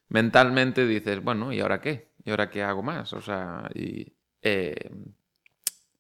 mentalmente 0.10 0.86
dices, 0.88 1.24
bueno, 1.24 1.54
¿y 1.54 1.60
ahora 1.60 1.82
qué? 1.82 2.12
¿Y 2.26 2.32
ahora 2.32 2.50
qué 2.50 2.64
hago 2.64 2.82
más? 2.84 3.14
O 3.14 3.22
sea, 3.22 3.70
y, 3.76 4.12
eh, 4.42 4.90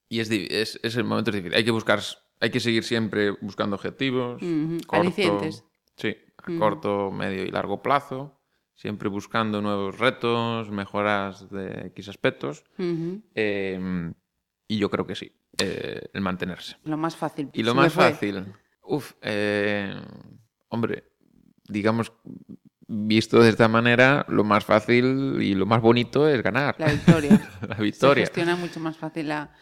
y 0.10 0.20
es, 0.20 0.30
es, 0.32 0.80
es 0.82 0.96
el 0.96 1.04
momento 1.04 1.32
difícil. 1.32 1.54
Hay 1.56 1.64
que 1.64 1.72
buscar, 1.72 2.00
hay 2.40 2.50
que 2.50 2.60
seguir 2.60 2.84
siempre 2.84 3.32
buscando 3.42 3.76
objetivos. 3.76 4.42
Corto- 4.88 4.96
alicientes. 4.98 5.64
Sí, 5.96 6.16
a 6.38 6.58
corto, 6.58 7.12
medio 7.12 7.44
y 7.44 7.52
largo 7.52 7.82
plazo. 7.84 8.41
Siempre 8.82 9.10
buscando 9.10 9.62
nuevos 9.62 10.00
retos, 10.00 10.72
mejoras 10.72 11.48
de 11.52 11.86
X 11.90 12.10
aspectos. 12.10 12.64
Eh, 13.36 14.12
y 14.68 14.78
yo 14.80 14.90
creo 14.90 15.06
que 15.06 15.14
sí, 15.14 15.32
eh, 15.60 16.10
el 16.12 16.22
mantenerse. 16.22 16.78
Lo 16.86 16.98
más 16.98 17.16
fácil. 17.16 17.52
Y 17.54 17.62
lo 17.62 17.74
Se 17.74 17.78
más 17.78 17.94
fácil, 17.94 18.44
uf, 18.82 19.12
eh, 19.22 19.94
hombre, 20.70 21.04
digamos, 21.68 22.12
visto 22.88 23.40
de 23.40 23.50
esta 23.50 23.68
manera, 23.68 24.26
lo 24.30 24.44
más 24.44 24.66
fácil 24.66 25.38
y 25.40 25.54
lo 25.54 25.68
más 25.68 25.80
bonito 25.80 26.28
es 26.28 26.42
ganar. 26.42 26.74
La 26.80 26.88
victoria. 26.88 27.52
la 27.70 27.76
Se 27.76 27.84
victoria. 27.84 28.26
gestiona 28.26 28.56
mucho 28.56 28.80
más 28.80 28.98
fácil 28.98 29.28
la... 29.28 29.54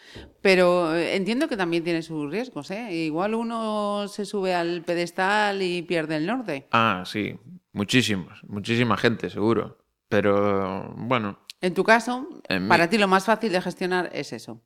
Pero 0.41 0.95
eh, 0.95 1.17
entiendo 1.17 1.49
que 1.49 1.57
también 1.57 1.83
tiene 1.83 2.03
sus 2.03 2.31
riesgos, 2.31 2.71
¿eh? 2.71 2.93
Igual 2.93 3.35
uno 3.35 4.07
se 4.07 4.23
sube 4.23 4.55
al 4.55 4.81
pedestal 4.83 5.61
y 5.61 5.81
pierde 5.81 6.15
el 6.15 6.25
norte. 6.25 6.67
Ah, 6.71 7.03
sí, 7.05 7.37
muchísimos, 7.73 8.39
muchísima 8.47 8.97
gente, 8.97 9.29
seguro. 9.29 9.77
Pero 10.07 10.93
bueno, 10.97 11.39
En 11.61 11.73
tu 11.73 11.83
caso, 11.83 12.27
En 12.47 12.67
para 12.67 12.89
ti 12.89 12.97
lo 12.97 13.07
más 13.07 13.25
fácil 13.25 13.51
de 13.51 13.61
gestionar 13.61 14.09
es 14.13 14.33
eso. 14.33 14.61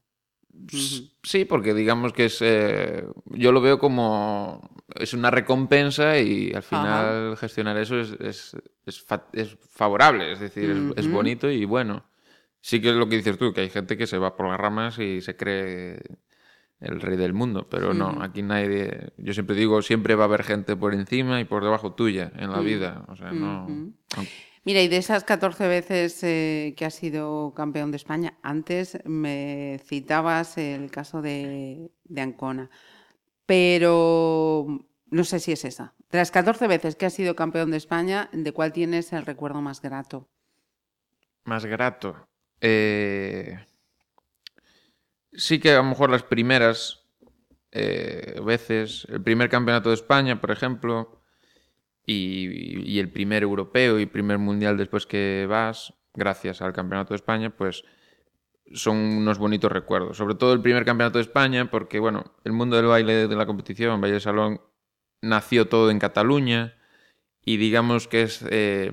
Sí, 1.23 1.45
porque 1.45 1.73
digamos 1.73 2.13
que 2.13 2.25
es. 2.25 2.37
eh, 2.41 3.05
yo 3.25 3.51
lo 3.51 3.59
veo 3.61 3.79
como. 3.79 4.69
Es 4.95 5.13
una 5.13 5.31
recompensa 5.31 6.19
y 6.19 6.51
al 6.53 6.61
final 6.63 7.35
gestionar 7.37 7.75
eso 7.77 7.99
es, 7.99 8.11
es, 8.19 8.55
es 8.85 9.01
fa- 9.03 9.27
es 9.33 9.57
favorable, 9.71 10.31
es 10.31 10.39
decir, 10.39 10.69
es, 10.95 11.07
bonito 11.09 11.49
y 11.49 11.65
bueno. 11.65 12.05
Sí 12.61 12.79
que 12.81 12.89
es 12.91 12.95
lo 12.95 13.09
que 13.09 13.17
dices 13.17 13.37
tú, 13.37 13.51
que 13.51 13.61
hay 13.61 13.69
gente 13.69 13.97
que 13.97 14.07
se 14.07 14.17
va 14.19 14.35
por 14.37 14.47
las 14.47 14.59
ramas 14.59 14.97
y 14.99 15.21
se 15.21 15.35
cree 15.35 15.99
el 16.83 17.01
rey 17.01 17.17
del 17.17 17.33
mundo, 17.33 17.67
pero 17.69 17.93
no, 17.93 18.17
aquí 18.21 18.41
nadie. 18.43 19.11
Yo 19.17 19.33
siempre 19.33 19.55
digo, 19.55 19.81
siempre 19.81 20.15
va 20.15 20.23
a 20.23 20.27
haber 20.27 20.43
gente 20.43 20.75
por 20.75 20.93
encima 20.93 21.39
y 21.39 21.45
por 21.45 21.63
debajo 21.63 21.93
tuya 21.93 22.31
en 22.35 22.51
la 22.51 22.61
Mm. 22.61 22.65
vida. 22.65 23.05
O 23.07 23.15
sea, 23.15 23.31
no. 23.31 23.67
Mira, 24.65 24.81
y 24.81 24.87
de 24.87 24.97
esas 24.97 25.23
14 25.25 25.67
veces 25.67 26.19
eh, 26.23 26.73
que 26.77 26.85
has 26.85 26.93
sido 26.93 27.53
campeón 27.53 27.91
de 27.91 27.97
España, 27.97 28.37
antes 28.43 28.97
me 29.05 29.81
citabas 29.85 30.57
el 30.57 30.89
caso 30.89 31.21
de, 31.21 31.91
de 32.05 32.21
Ancona, 32.21 32.69
pero 33.45 34.67
no 35.09 35.23
sé 35.23 35.39
si 35.39 35.51
es 35.51 35.65
esa. 35.65 35.93
De 36.11 36.17
las 36.17 36.31
14 36.31 36.67
veces 36.67 36.95
que 36.95 37.05
has 37.05 37.13
sido 37.13 37.35
campeón 37.35 37.71
de 37.71 37.77
España, 37.77 38.29
¿de 38.31 38.51
cuál 38.51 38.71
tienes 38.71 39.11
el 39.13 39.25
recuerdo 39.25 39.61
más 39.61 39.81
grato? 39.81 40.29
Más 41.45 41.65
grato. 41.65 42.27
Eh, 42.61 43.59
Sí 45.35 45.59
que 45.59 45.71
a 45.71 45.77
lo 45.77 45.83
mejor 45.83 46.09
las 46.09 46.23
primeras 46.23 47.03
eh, 47.71 48.39
veces, 48.45 49.07
el 49.09 49.21
primer 49.21 49.49
campeonato 49.49 49.89
de 49.89 49.95
España, 49.95 50.39
por 50.39 50.51
ejemplo, 50.51 51.21
y, 52.05 52.91
y 52.91 52.99
el 52.99 53.09
primer 53.09 53.43
europeo 53.43 53.99
y 53.99 54.05
primer 54.05 54.37
mundial 54.37 54.77
después 54.77 55.05
que 55.05 55.47
vas, 55.49 55.93
gracias 56.13 56.61
al 56.61 56.73
campeonato 56.73 57.13
de 57.13 57.17
España, 57.17 57.49
pues 57.49 57.83
son 58.73 58.97
unos 58.97 59.37
bonitos 59.37 59.71
recuerdos. 59.71 60.17
Sobre 60.17 60.35
todo 60.35 60.53
el 60.53 60.61
primer 60.61 60.85
campeonato 60.85 61.17
de 61.17 61.23
España, 61.23 61.69
porque 61.69 61.99
bueno, 61.99 62.33
el 62.43 62.53
mundo 62.53 62.75
del 62.75 62.85
baile 62.85 63.27
de 63.27 63.35
la 63.35 63.45
competición, 63.45 64.01
baile 64.01 64.15
de 64.15 64.21
salón, 64.21 64.61
nació 65.21 65.67
todo 65.67 65.89
en 65.89 65.99
Cataluña 65.99 66.75
y 67.43 67.57
digamos 67.57 68.07
que 68.07 68.23
es... 68.23 68.45
eh, 68.49 68.91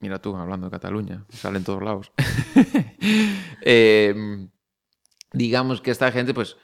mira 0.00 0.20
tú, 0.20 0.36
hablando 0.36 0.66
de 0.66 0.70
Cataluña, 0.70 1.24
sale 1.30 1.58
en 1.58 1.64
todos 1.64 1.82
lados. 1.82 2.12
Eh, 3.66 4.14
digamos 5.34 5.80
que 5.80 5.90
esta 5.90 6.10
gente 6.12 6.32
pues 6.32 6.56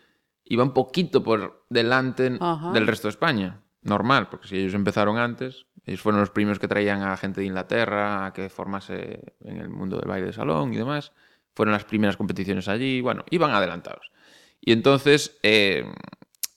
iba 0.45 0.65
un 0.65 0.73
poquito 0.73 1.23
por 1.23 1.67
delante 1.69 2.39
Ajá. 2.41 2.73
del 2.73 2.87
resto 2.87 3.09
de 3.09 3.11
España. 3.11 3.63
Normal, 3.83 4.29
porque 4.29 4.47
si 4.47 4.59
ellos 4.59 4.75
empezaron 4.75 5.17
antes, 5.17 5.67
ellos 5.87 6.03
fueron 6.03 6.21
los 6.21 6.31
primeros 6.31 6.59
que 6.59 6.69
traían 6.69 7.03
a 7.03 7.17
gente 7.17 7.41
de 7.41 7.47
Inglaterra 7.47 8.27
a 8.27 8.33
que 8.33 8.51
formase 8.51 9.35
en 9.41 9.57
el 9.57 9.71
mundo 9.71 9.97
del 9.97 10.09
baile 10.09 10.27
de 10.27 10.33
salón 10.33 10.75
y 10.75 10.77
demás. 10.77 11.13
Fueron 11.55 11.73
las 11.73 11.85
primeras 11.85 12.17
competiciones 12.17 12.69
allí, 12.69 13.01
bueno, 13.01 13.25
iban 13.31 13.53
adelantados. 13.53 14.13
Y 14.61 14.73
entonces 14.73 15.39
eh, 15.43 15.87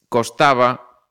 costaba 0.10 1.02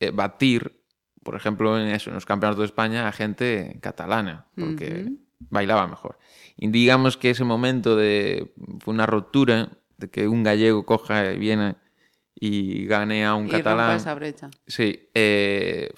eh, 0.00 0.10
batir, 0.10 0.82
por 1.22 1.36
ejemplo, 1.36 1.78
en 1.78 1.88
eso, 1.88 2.08
en 2.10 2.14
los 2.14 2.24
campeonatos 2.24 2.60
de 2.60 2.66
España, 2.66 3.06
a 3.06 3.12
gente 3.12 3.78
catalana, 3.82 4.46
porque 4.56 5.12
bailaba 5.38 5.86
mejor. 5.86 6.18
Y 6.56 6.68
digamos 6.68 7.16
que 7.16 7.30
ese 7.30 7.44
momento 7.44 7.94
de 7.94 8.54
fue 8.80 8.94
una 8.94 9.06
ruptura 9.06 9.77
de 9.98 10.08
que 10.10 10.26
un 10.28 10.42
gallego 10.42 10.86
coja 10.86 11.32
y 11.32 11.38
viene 11.38 11.76
y 12.34 12.86
gane 12.86 13.26
a 13.26 13.34
un 13.34 13.46
Y 13.48 13.50
catalán. 13.50 13.96
esa 13.96 14.14
brecha. 14.14 14.48
Sí, 14.66 15.08
eh, 15.14 15.90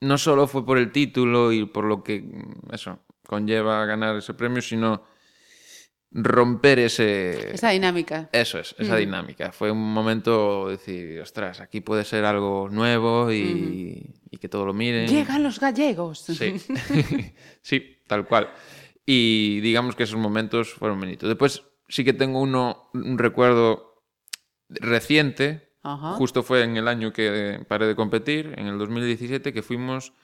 no 0.00 0.16
solo 0.18 0.46
fue 0.46 0.64
por 0.64 0.78
el 0.78 0.92
título 0.92 1.52
y 1.52 1.64
por 1.66 1.84
lo 1.84 2.02
que 2.04 2.20
mm, 2.20 2.72
eso 2.74 3.00
conlleva 3.26 3.84
ganar 3.86 4.16
ese 4.16 4.34
premio, 4.34 4.60
sino 4.62 5.04
romper 6.12 6.80
ese 6.80 7.54
Esa 7.54 7.70
dinámica. 7.70 8.28
eso 8.32 8.58
es, 8.58 8.74
esa 8.78 8.96
Mm. 8.96 8.98
dinámica. 8.98 9.52
Fue 9.52 9.70
un 9.70 9.92
momento 9.92 10.66
de 10.66 10.72
decir, 10.72 11.20
ostras, 11.20 11.60
aquí 11.60 11.80
puede 11.80 12.04
ser 12.04 12.24
algo 12.24 12.68
nuevo 12.68 13.32
y, 13.32 14.12
y 14.30 14.36
que 14.38 14.48
todo 14.48 14.66
lo 14.66 14.74
miren. 14.74 15.08
Llegan 15.08 15.42
los 15.44 15.60
gallegos. 15.60 16.18
Sí, 16.20 16.54
sí, 17.62 17.96
tal 18.08 18.26
cual. 18.26 18.50
Y 19.06 19.60
digamos 19.60 19.94
que 19.94 20.02
esos 20.02 20.18
momentos 20.18 20.74
fueron 20.74 20.98
bonitos. 20.98 21.28
Después 21.28 21.62
sí 21.90 22.04
que 22.04 22.14
tengo 22.14 22.40
uno, 22.40 22.88
un 22.94 23.18
recuerdo 23.18 24.04
reciente, 24.68 25.74
Ajá. 25.82 26.14
justo 26.14 26.42
fue 26.42 26.62
en 26.62 26.76
el 26.76 26.88
año 26.88 27.12
que 27.12 27.64
paré 27.68 27.86
de 27.86 27.96
competir, 27.96 28.54
en 28.56 28.66
el 28.66 28.78
2017, 28.78 29.52
que 29.52 29.62
fuimos 29.62 30.14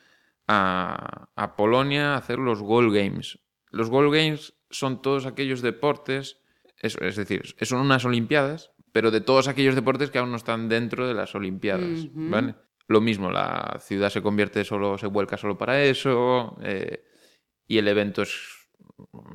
a, 0.47 1.29
a 1.35 1.57
Polonia 1.57 2.15
a 2.15 2.19
hacer 2.19 2.39
los 2.39 2.63
Goal 2.63 2.95
Games. 2.95 3.39
Los 3.71 3.91
Goal 3.91 4.11
Games 4.11 4.55
son 4.71 5.03
todos 5.03 5.27
aquellos 5.27 5.61
deportes, 5.61 6.39
es 6.79 7.17
decir, 7.17 7.55
son 7.63 7.81
unas 7.81 8.05
Olimpiadas, 8.05 8.73
pero 8.93 9.11
de 9.11 9.21
todos 9.21 9.49
aquellos 9.49 9.75
deportes 9.75 10.11
que 10.11 10.19
aún 10.19 10.31
no 10.31 10.37
están 10.37 10.69
dentro 10.69 11.07
de 11.07 11.15
las 11.15 11.35
Olimpiadas. 11.35 12.09
Lo 12.89 13.01
mismo, 13.01 13.33
la 13.33 13.79
ciudad 13.81 14.11
se 14.11 14.23
convierte 14.23 14.65
solo, 14.65 14.97
se 14.97 15.09
vuelca 15.09 15.37
solo 15.37 15.59
para 15.59 15.83
eso, 15.83 16.57
eh, 16.63 17.05
y 17.67 17.79
el 17.79 17.89
evento 17.89 18.23
es 18.23 18.56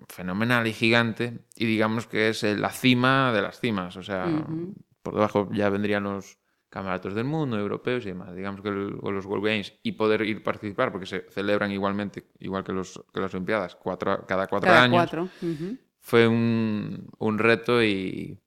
fenomenal 0.10 0.68
y 0.68 0.74
gigante, 0.74 1.40
y 1.56 1.66
digamos 1.66 2.08
que 2.08 2.30
es 2.30 2.44
eh, 2.44 2.56
la 2.58 2.70
cima 2.70 3.32
de 3.34 3.42
las 3.42 3.60
cimas, 3.60 3.96
o 3.98 4.04
sea, 4.04 4.28
Ujú. 4.28 4.74
por 5.04 5.14
debajo 5.16 5.50
ya 5.52 5.70
vendrían 5.70 6.04
los 6.04 6.38
campeonatos 6.70 7.14
del 7.16 7.26
mundo, 7.26 7.60
europeos 7.60 8.06
y 8.06 8.10
demás, 8.10 8.34
digamos 8.36 8.62
que 8.62 8.70
el- 8.70 8.98
los 9.02 9.26
World 9.26 9.46
Games, 9.46 9.74
y 9.84 9.94
poder 9.94 10.22
ir 10.22 10.42
participar, 10.44 10.92
porque 10.92 11.06
se 11.06 11.26
celebran 11.30 11.72
igualmente, 11.72 12.28
igual 12.40 12.64
que, 12.64 12.72
los, 12.74 13.04
que 13.14 13.20
las 13.20 13.34
Olimpiadas, 13.34 13.76
cuatro, 13.76 14.26
cada 14.28 14.48
cuatro 14.48 14.70
Cada 14.70 14.84
años, 14.84 14.96
cuatro. 14.96 15.30
Ujú. 15.42 15.78
fue 16.00 16.28
un, 16.28 17.10
un 17.20 17.38
reto 17.40 17.84
y, 17.84 18.40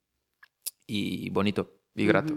y 0.87 1.29
bonito 1.29 1.71
y 1.95 2.05
grato. 2.07 2.35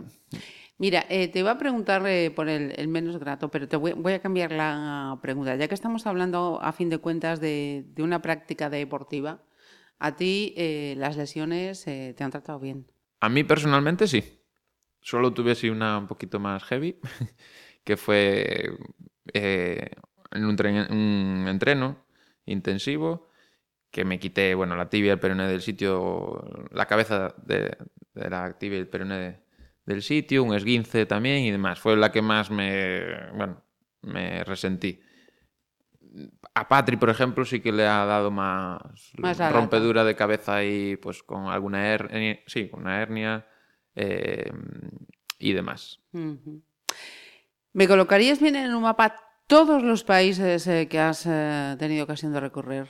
Mira, 0.78 1.04
eh, 1.08 1.26
te 1.26 1.40
iba 1.40 1.50
a 1.50 1.58
preguntar 1.58 2.06
eh, 2.06 2.30
por 2.30 2.48
el, 2.48 2.86
menos 2.86 3.18
grato, 3.18 3.50
pero 3.50 3.66
te 3.66 3.76
voy, 3.76 4.12
a 4.12 4.20
cambiar 4.20 4.52
la 4.52 5.18
pregunta. 5.20 5.56
Ya 5.56 5.66
que 5.66 5.74
estamos 5.74 6.06
hablando, 6.06 6.60
a 6.62 6.72
fin 6.72 6.88
de 6.88 6.98
cuentas, 6.98 7.40
de, 7.40 7.84
una 7.98 8.22
práctica 8.22 8.70
deportiva, 8.70 9.42
a 9.98 10.14
ti 10.14 10.54
eh, 10.56 10.94
las 10.96 11.16
lesiones 11.16 11.84
eh, 11.88 12.14
te 12.16 12.22
han 12.22 12.30
tratado 12.30 12.60
bien. 12.60 12.86
A 13.20 13.28
mí 13.28 13.42
personalmente 13.42 14.06
sí. 14.06 14.22
Solo 15.00 15.32
tuve 15.32 15.52
así 15.52 15.68
una 15.68 15.98
un 15.98 16.06
poquito 16.06 16.38
más 16.38 16.62
heavy, 16.64 17.00
que 17.84 17.96
fue 17.96 18.70
en 19.34 20.44
un, 20.44 20.56
un 20.90 21.48
entreno 21.48 22.04
intensivo, 22.46 23.30
que 23.90 24.04
me 24.04 24.20
quité, 24.20 24.54
bueno, 24.54 24.76
la 24.76 24.88
tibia 24.88 25.08
y 25.08 25.12
el 25.12 25.18
peroné 25.18 25.48
del 25.48 25.62
sitio, 25.62 26.68
la 26.70 26.86
cabeza 26.86 27.34
de, 27.42 27.76
de 28.14 28.30
la 28.30 28.56
tibia 28.58 28.78
y 28.78 28.82
el 28.82 28.88
peroné 28.88 29.18
de- 29.18 29.47
del 29.88 30.02
sitio, 30.02 30.44
un 30.44 30.54
esguince 30.54 31.06
también 31.06 31.38
y 31.38 31.50
demás. 31.50 31.80
Fue 31.80 31.96
la 31.96 32.12
que 32.12 32.20
más 32.20 32.50
me, 32.50 33.30
bueno, 33.32 33.62
me 34.02 34.44
resentí. 34.44 35.00
A 36.54 36.68
Patri, 36.68 36.98
por 36.98 37.08
ejemplo, 37.08 37.44
sí 37.46 37.60
que 37.60 37.72
le 37.72 37.86
ha 37.86 38.04
dado 38.04 38.30
más, 38.30 38.82
Más 39.16 39.38
rompedura 39.52 40.04
de 40.04 40.14
cabeza 40.14 40.62
y 40.62 40.96
pues 40.96 41.22
con 41.22 41.46
alguna 41.46 41.86
hernia, 41.86 42.38
sí, 42.46 42.68
con 42.68 42.82
una 42.82 43.00
hernia 43.00 43.46
eh, 43.94 44.52
y 45.38 45.52
demás. 45.54 46.00
¿Me 47.72 47.88
colocarías 47.88 48.40
bien 48.40 48.56
en 48.56 48.74
un 48.74 48.82
mapa 48.82 49.16
todos 49.46 49.82
los 49.82 50.04
países 50.04 50.66
eh, 50.66 50.86
que 50.88 50.98
has 50.98 51.24
eh, 51.26 51.76
tenido 51.78 52.04
ocasión 52.04 52.34
de 52.34 52.40
recorrer? 52.40 52.88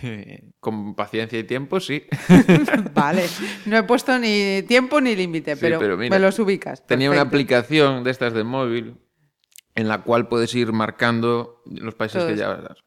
con 0.60 0.94
paciencia 0.94 1.38
y 1.38 1.44
tiempo, 1.44 1.80
sí. 1.80 2.04
vale, 2.94 3.26
no 3.66 3.76
he 3.76 3.82
puesto 3.82 4.18
ni 4.18 4.62
tiempo 4.62 5.00
ni 5.00 5.14
límite, 5.14 5.54
Sí, 5.54 5.60
pero, 5.60 5.78
pero 5.78 5.96
mira, 5.96 6.14
me 6.14 6.20
los 6.20 6.38
ubicas. 6.38 6.86
Tenía 6.86 7.10
una 7.10 7.22
aplicación 7.22 8.04
de 8.04 8.10
estas 8.10 8.32
de 8.32 8.44
móvil 8.44 8.96
en 9.74 9.88
la 9.88 10.02
cual 10.02 10.28
puedes 10.28 10.54
ir 10.54 10.72
marcando 10.72 11.62
los 11.66 11.94
países 11.94 12.24
que 12.24 12.36
ya 12.36 12.48
vas. 12.48 12.78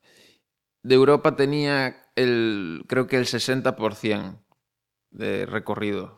De 0.83 0.95
Europa 0.95 1.35
tenía 1.35 2.09
el, 2.15 2.83
creo 2.87 3.07
que 3.07 3.17
el 3.17 3.25
60% 3.25 4.39
de 5.11 5.45
recorrido. 5.45 6.17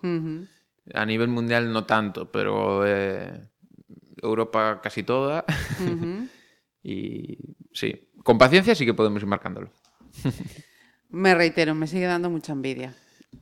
A 0.94 1.06
nivel 1.06 1.30
mundial 1.30 1.72
no 1.72 1.86
tanto, 1.86 2.32
pero 2.32 2.86
eh, 2.86 3.50
Europa 4.22 4.82
casi 4.82 5.04
toda. 5.04 5.46
Y 6.88 7.40
sí, 7.74 8.12
con 8.24 8.38
paciencia 8.38 8.76
sí 8.76 8.86
que 8.86 8.94
podemos 8.94 9.20
ir 9.24 9.28
marcándolo. 9.28 9.72
Me 11.16 11.34
reitero, 11.34 11.74
me 11.74 11.88
sigue 11.88 12.06
dando 12.08 12.30
mucha 12.30 12.52
envidia. 12.52 12.94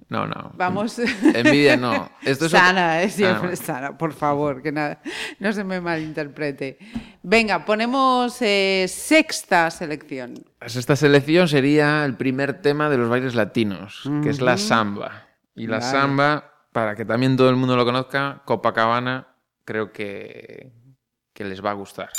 No, 0.10 0.28
no. 0.28 0.52
Vamos. 0.56 1.00
Envidia 1.00 1.76
no. 1.76 2.10
Esto 2.22 2.46
es 2.46 2.52
sana, 2.52 3.02
es 3.02 3.14
siempre 3.14 3.38
Ah, 3.38 3.42
bueno. 3.42 3.56
sana, 3.56 3.98
por 3.98 4.14
favor, 4.14 4.62
que 4.62 4.72
nada, 4.72 5.02
no 5.40 5.52
se 5.54 5.64
me 5.64 5.82
malinterprete. 5.82 6.78
Venga, 7.24 7.66
ponemos 7.66 8.38
eh, 8.42 8.86
sexta 8.88 9.72
selección. 9.72 10.36
Pues 10.60 10.76
esta 10.76 10.96
selección 10.96 11.48
sería 11.48 12.06
el 12.06 12.16
primer 12.16 12.62
tema 12.62 12.90
de 12.92 12.98
los 12.98 13.10
bailes 13.10 13.34
latinos, 13.34 14.08
que 14.22 14.30
es 14.30 14.40
la 14.40 14.58
samba. 14.58 15.26
Y 15.56 15.66
la 15.66 15.80
Vale. 15.80 15.92
samba, 15.92 16.52
para 16.72 16.96
que 16.96 17.06
también 17.06 17.36
todo 17.36 17.50
el 17.50 17.56
mundo 17.56 17.76
lo 17.76 17.84
conozca, 17.86 18.44
Copacabana, 18.46 19.28
creo 19.66 19.92
que, 19.92 20.74
que 21.34 21.44
les 21.44 21.64
va 21.66 21.72
a 21.72 21.74
gustar. 21.74 22.10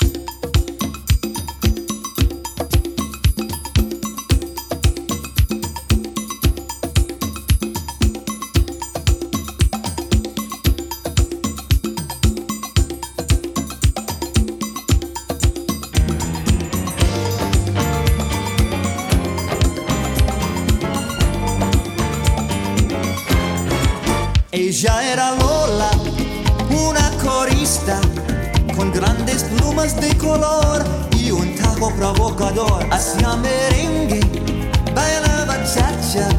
Ritmo 31.75 31.91
provocador 31.95 32.85
hacia 32.91 33.35
merengue, 33.35 34.21
bailaba 34.93 35.57
cha-cha, 35.63 36.29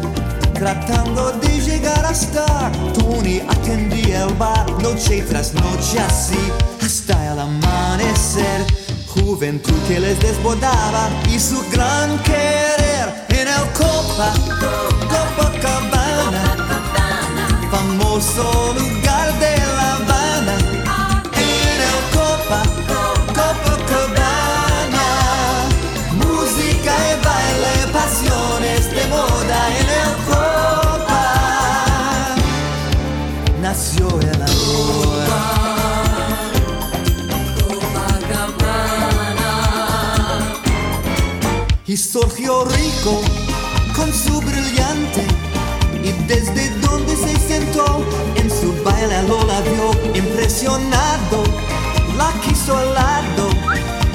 tratando 0.55 1.33
de 1.33 1.61
llegar 1.61 2.05
a 2.05 2.11
estar. 2.11 2.73
Tony 2.95 3.41
atendía 3.41 4.25
el 4.25 4.35
bar 4.35 4.71
noche 4.83 5.23
tras 5.29 5.53
noche 5.55 5.99
así, 6.01 6.39
hasta 6.83 7.33
el 7.33 7.39
amanecer. 7.39 8.67
Juventud 9.09 9.79
que 9.89 10.01
les 10.01 10.19
desbordaba 10.21 11.09
y 11.31 11.39
su 11.39 11.63
gran 11.71 12.19
querer 12.23 13.27
en 13.29 13.49
el 13.49 13.73
Copa, 13.73 14.33
Copacabana, 15.11 16.57
famoso 17.71 18.75
lugar 18.79 19.39
de 19.39 19.76
Nació 33.77 34.09
el 34.21 34.43
amor. 34.43 35.19
Y 41.87 41.95
surgió 41.99 42.65
rico 42.65 43.21
con 43.95 44.11
su 44.15 44.41
brillante 44.41 45.27
y 46.03 46.11
desde 46.27 46.71
donde 46.81 47.17
se 47.17 47.39
sentó 47.39 48.03
en 48.37 48.49
su 48.49 48.73
baile 48.83 49.23
lo 49.25 49.45
la 49.45 49.61
vio 49.61 49.91
impresionado, 50.15 51.45
la 52.17 52.33
quiso 52.41 52.79
al 52.79 52.95
lado 52.95 53.51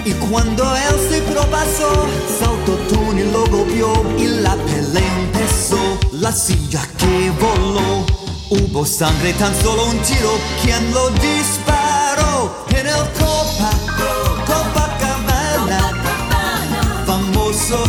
y 0.03 0.13
cuando 0.13 0.63
él 0.75 0.95
se 1.07 1.21
propasó 1.21 2.07
saltó 2.39 2.73
Tony 2.89 3.23
lo 3.31 3.45
golpeó 3.45 3.93
y 4.17 4.25
la 4.41 4.55
pelea 4.55 5.19
empezó, 5.19 5.99
la 6.13 6.31
silla 6.31 6.81
que 6.97 7.31
voló, 7.39 8.10
hubo 8.51 8.85
sangre 8.85 9.31
tan 9.33 9.53
solo 9.61 9.85
un 9.85 9.97
tiro, 9.99 10.31
quien 10.61 10.93
lo 10.93 11.09
disparó 11.11 12.65
en 12.69 12.85
el 12.85 13.03
Copa, 13.17 13.71
Copacabana 14.45 15.79
famoso 17.05 17.83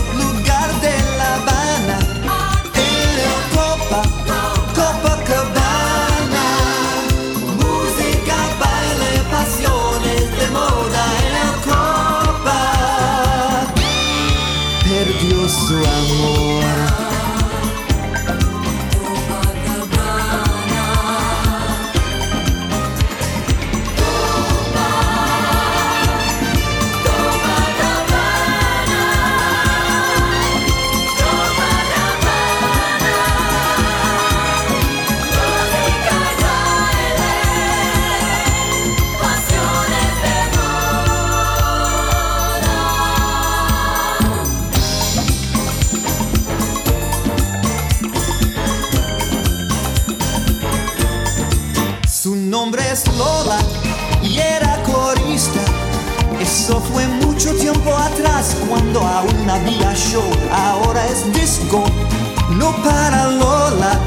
para 62.84 63.28
Lola. 63.30 63.98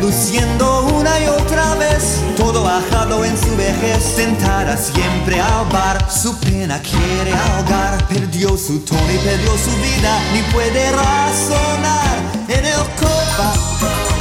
Luciendo 0.00 0.86
una 0.94 1.18
y 1.20 1.26
otra 1.28 1.74
vez, 1.76 2.20
todo 2.36 2.64
bajado 2.64 3.24
en 3.24 3.36
su 3.38 3.56
vejez, 3.56 4.02
sentada 4.16 4.76
siempre 4.76 5.40
al 5.40 5.66
bar, 5.72 6.10
su 6.10 6.38
pena 6.38 6.80
quiere 6.80 7.32
ahogar. 7.32 8.06
Perdió 8.08 8.56
su 8.56 8.80
tono 8.80 9.12
y 9.12 9.18
perdió 9.18 9.52
su 9.56 9.74
vida, 9.80 10.20
ni 10.32 10.42
puede 10.52 10.90
razonar 10.90 12.16
en 12.48 12.64
el 12.64 12.84
Copa, 13.00 13.52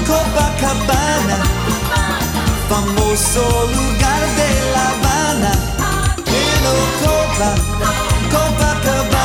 Copacabana 0.07 1.43
famoso 2.73 3.67
lugar 3.67 4.21
de 4.37 4.49
La 4.73 4.89
Habana, 4.89 5.51
en 6.25 6.65
el 6.71 6.81
Copa, 7.03 7.49
Copacabana. 8.31 9.22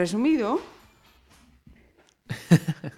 Presumido. 0.00 0.58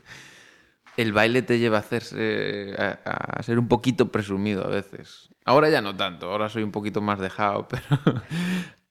El 0.97 1.13
baile 1.13 1.43
te 1.43 1.59
lleva 1.59 1.79
a 1.79 1.81
hacerse 1.81 2.77
a, 2.79 3.39
a 3.39 3.43
ser 3.43 3.59
un 3.59 3.67
poquito 3.67 4.13
presumido 4.13 4.65
a 4.65 4.69
veces. 4.69 5.31
Ahora 5.45 5.69
ya 5.69 5.81
no 5.81 5.97
tanto, 5.97 6.31
ahora 6.31 6.49
soy 6.49 6.63
un 6.63 6.71
poquito 6.71 7.01
más 7.01 7.19
dejado, 7.19 7.67
pero 7.71 7.83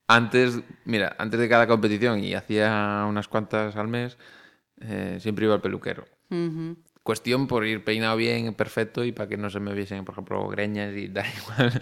antes, 0.08 0.60
mira, 0.84 1.16
antes 1.20 1.40
de 1.40 1.48
cada 1.48 1.68
competición 1.68 2.22
y 2.22 2.34
hacía 2.34 3.06
unas 3.08 3.30
cuantas 3.30 3.78
al 3.78 3.88
mes, 3.88 4.18
eh, 4.82 5.20
siempre 5.22 5.46
iba 5.46 5.54
al 5.54 5.62
peluquero. 5.62 6.04
Ujú. 6.32 6.76
Cuestión 7.04 7.48
por 7.48 7.66
ir 7.66 7.86
peinado 7.86 8.18
bien, 8.18 8.54
perfecto 8.56 9.06
y 9.06 9.14
para 9.14 9.30
que 9.30 9.38
no 9.38 9.50
se 9.50 9.62
me 9.62 9.74
viesen, 9.74 10.04
por 10.04 10.16
ejemplo, 10.16 10.46
greñas 10.50 10.94
y 10.98 11.08
da 11.14 11.24
igual. 11.26 11.82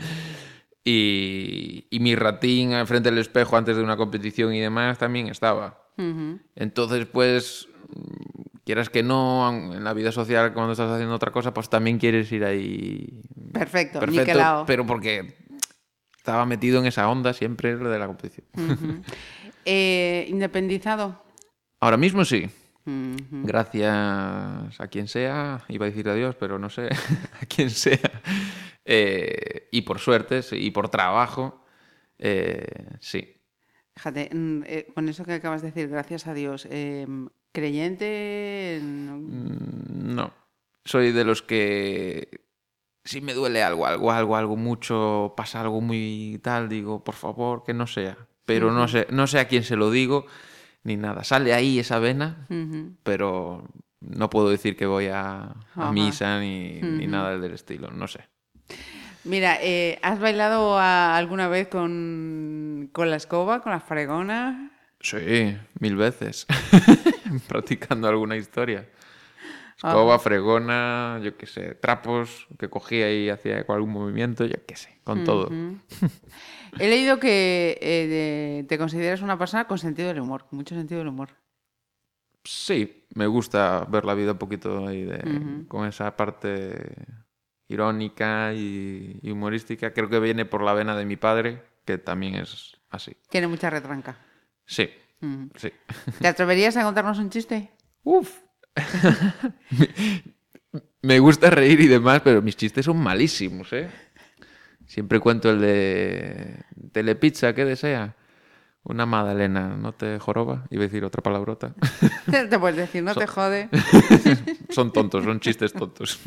Y, 0.84 1.88
y 1.90 2.00
mi 2.00 2.16
ratín 2.16 2.74
al 2.74 2.86
frente 2.86 3.10
del 3.10 3.18
espejo 3.18 3.58
antes 3.58 3.76
de 3.78 3.84
una 3.84 3.98
competición 3.98 4.54
y 4.54 4.60
demás 4.60 5.00
también 5.00 5.28
estaba. 5.28 5.89
Entonces, 6.56 7.06
pues, 7.06 7.68
quieras 8.66 8.90
que 8.90 9.04
no, 9.04 9.74
en 9.74 9.84
la 9.84 9.94
vida 9.94 10.12
social, 10.12 10.54
cuando 10.54 10.74
estás 10.74 10.92
haciendo 10.92 11.16
otra 11.16 11.32
cosa, 11.32 11.54
pues 11.54 11.70
también 11.70 11.98
quieres 11.98 12.32
ir 12.32 12.46
ahí. 12.46 13.22
Perfecto, 13.52 14.06
niquelao. 14.06 14.66
pero 14.66 14.86
porque 14.86 15.36
estaba 16.16 16.46
metido 16.46 16.80
en 16.80 16.86
esa 16.86 17.10
onda 17.10 17.34
siempre 17.34 17.76
lo 17.76 17.90
de 17.90 18.00
la 18.00 18.08
competición. 18.08 18.46
Eh, 19.66 20.26
independizado. 20.30 21.22
Ahora 21.80 21.98
mismo 21.98 22.26
sí. 22.26 22.50
Gracias 22.86 23.92
a 24.80 24.88
quien 24.90 25.08
sea, 25.08 25.64
iba 25.68 25.86
a 25.86 25.90
decir 25.90 26.10
adiós, 26.10 26.36
pero 26.40 26.58
no 26.58 26.70
sé, 26.70 26.90
a 27.42 27.46
quien 27.46 27.70
sea. 27.70 28.22
Eh, 28.84 29.68
y 29.72 29.82
por 29.82 30.00
suerte, 30.00 30.42
sí, 30.42 30.56
y 30.56 30.72
por 30.72 30.90
trabajo, 30.90 31.64
eh, 32.18 32.66
sí. 33.00 33.39
Fíjate, 34.00 34.30
mm, 34.34 34.62
eh, 34.66 34.88
con 34.96 35.10
eso 35.10 35.26
que 35.26 35.34
acabas 35.34 35.62
de 35.62 35.72
decir, 35.72 35.90
gracias 35.90 36.26
a 36.26 36.34
Dios, 36.34 36.66
eh, 36.72 37.06
creyente. 37.52 38.80
no- 38.82 39.18
Mm, 39.18 40.16
No. 40.16 40.34
Soy 40.86 41.12
de 41.12 41.26
los 41.26 41.42
que 41.42 42.40
si 43.04 43.20
me 43.20 43.34
duele 43.34 43.62
algo, 43.62 43.86
algo, 43.86 44.12
algo, 44.14 44.38
algo 44.38 44.56
mucho, 44.56 45.34
pasa 45.36 45.60
algo 45.60 45.82
muy 45.82 46.40
tal, 46.42 46.70
digo, 46.70 47.04
por 47.04 47.16
favor, 47.16 47.64
que 47.66 47.74
no 47.74 47.88
sea. 47.88 48.18
Pero 48.46 48.72
no 48.72 48.88
sé, 48.88 49.08
no 49.12 49.28
sé 49.28 49.40
a 49.40 49.48
quién 49.50 49.64
se 49.64 49.76
lo 49.76 49.92
digo 49.92 50.26
ni 50.84 50.96
nada. 50.96 51.26
Sale 51.26 51.54
ahí 51.54 51.78
esa 51.80 52.00
vena, 52.00 52.48
pero 53.04 53.68
no 54.00 54.30
puedo 54.30 54.50
decir 54.50 54.78
que 54.78 54.86
voy 54.86 55.08
a, 55.08 55.54
misa 55.92 56.40
ni, 56.40 56.80
ni 56.82 57.06
nada 57.08 57.38
del 57.38 57.52
estilo, 57.54 57.92
no 57.92 58.08
sé. 58.08 58.22
Mira, 59.26 59.58
eh, 59.62 60.00
¿has 60.02 60.20
bailado 60.20 60.78
a- 60.78 61.18
alguna 61.18 61.48
vez 61.48 61.68
con, 61.68 62.90
con 62.94 63.10
la 63.10 63.18
escoba, 63.18 63.62
con 63.62 63.72
la 63.72 63.80
fregona? 63.80 64.72
Sí, 65.02 65.56
mil 65.80 65.96
veces. 65.96 66.46
Practicando 67.48 68.08
alguna 68.08 68.38
historia. 68.38 68.88
Escoba, 69.76 70.20
fregona, 70.20 71.22
yo 71.24 71.38
qué 71.38 71.46
sé, 71.46 71.74
trapos 71.76 72.48
que 72.58 72.70
cogía 72.70 73.14
y 73.14 73.30
hacía 73.30 73.64
algún 73.70 73.92
movimiento, 73.92 74.46
yo 74.46 74.58
qué 74.66 74.76
sé, 74.76 75.00
con 75.06 75.24
todo. 75.24 75.50
He 76.80 76.90
leído 76.90 77.18
que 77.18 77.78
eh, 77.82 78.66
te 78.68 78.78
consideras 78.78 79.22
una 79.22 79.38
persona 79.38 79.68
con 79.68 79.78
sentido 79.78 80.10
del 80.10 80.20
humor, 80.20 80.46
mucho 80.52 80.76
sentido 80.76 81.00
del 81.00 81.08
humor. 81.08 81.30
Sí, 82.44 83.06
me 83.16 83.26
gusta 83.28 83.86
ver 83.90 84.04
la 84.04 84.16
vida 84.16 84.34
un 84.34 84.38
poquito 84.38 84.86
ahí 84.86 85.04
de, 85.04 85.64
con 85.70 85.88
esa 85.88 86.14
parte 86.18 86.94
irónica 87.70 88.54
y, 88.54 89.20
y 89.22 89.32
humorística. 89.32 89.94
Creo 89.94 90.10
que 90.10 90.20
viene 90.20 90.46
por 90.46 90.62
la 90.64 90.74
vena 90.74 90.98
de 90.98 91.06
mi 91.06 91.16
padre, 91.16 91.64
que 91.86 91.98
también 91.98 92.36
es 92.36 92.78
así. 92.90 93.16
Tiene 93.30 93.48
mucha 93.48 93.70
retranca. 93.70 94.18
Sí, 94.66 94.90
sí. 95.56 95.72
¿Te 96.20 96.28
atreverías 96.28 96.76
a 96.78 96.84
contarnos 96.84 97.18
un 97.20 97.30
chiste? 97.30 97.72
Uf. 98.04 98.40
Me 101.02 101.20
gusta 101.20 101.50
reír 101.50 101.80
y 101.80 101.88
demás, 101.88 102.22
pero 102.24 102.42
mis 102.42 102.58
chistes 102.58 102.86
son 102.86 102.98
malísimos, 102.98 103.72
¿eh? 103.74 103.90
Siempre 104.86 105.20
cuento 105.20 105.50
el 105.50 105.62
de 105.62 106.64
Telepizza, 106.92 107.54
¿qué 107.54 107.64
desea? 107.64 108.16
Una 108.84 109.06
magdalena, 109.06 109.78
¿no 109.78 109.94
te 109.94 110.20
joroba? 110.20 110.66
Iba 110.72 110.84
a 110.84 110.88
decir 110.88 111.06
otra 111.06 111.22
palabrota. 111.22 111.74
Te 112.32 112.60
puedes 112.60 112.78
decir, 112.78 113.04
no 113.04 113.14
te 113.14 113.28
jode. 113.28 113.70
son 114.70 114.92
tontos, 114.92 115.24
son 115.24 115.40
chistes 115.40 115.74
tontos. 115.74 116.20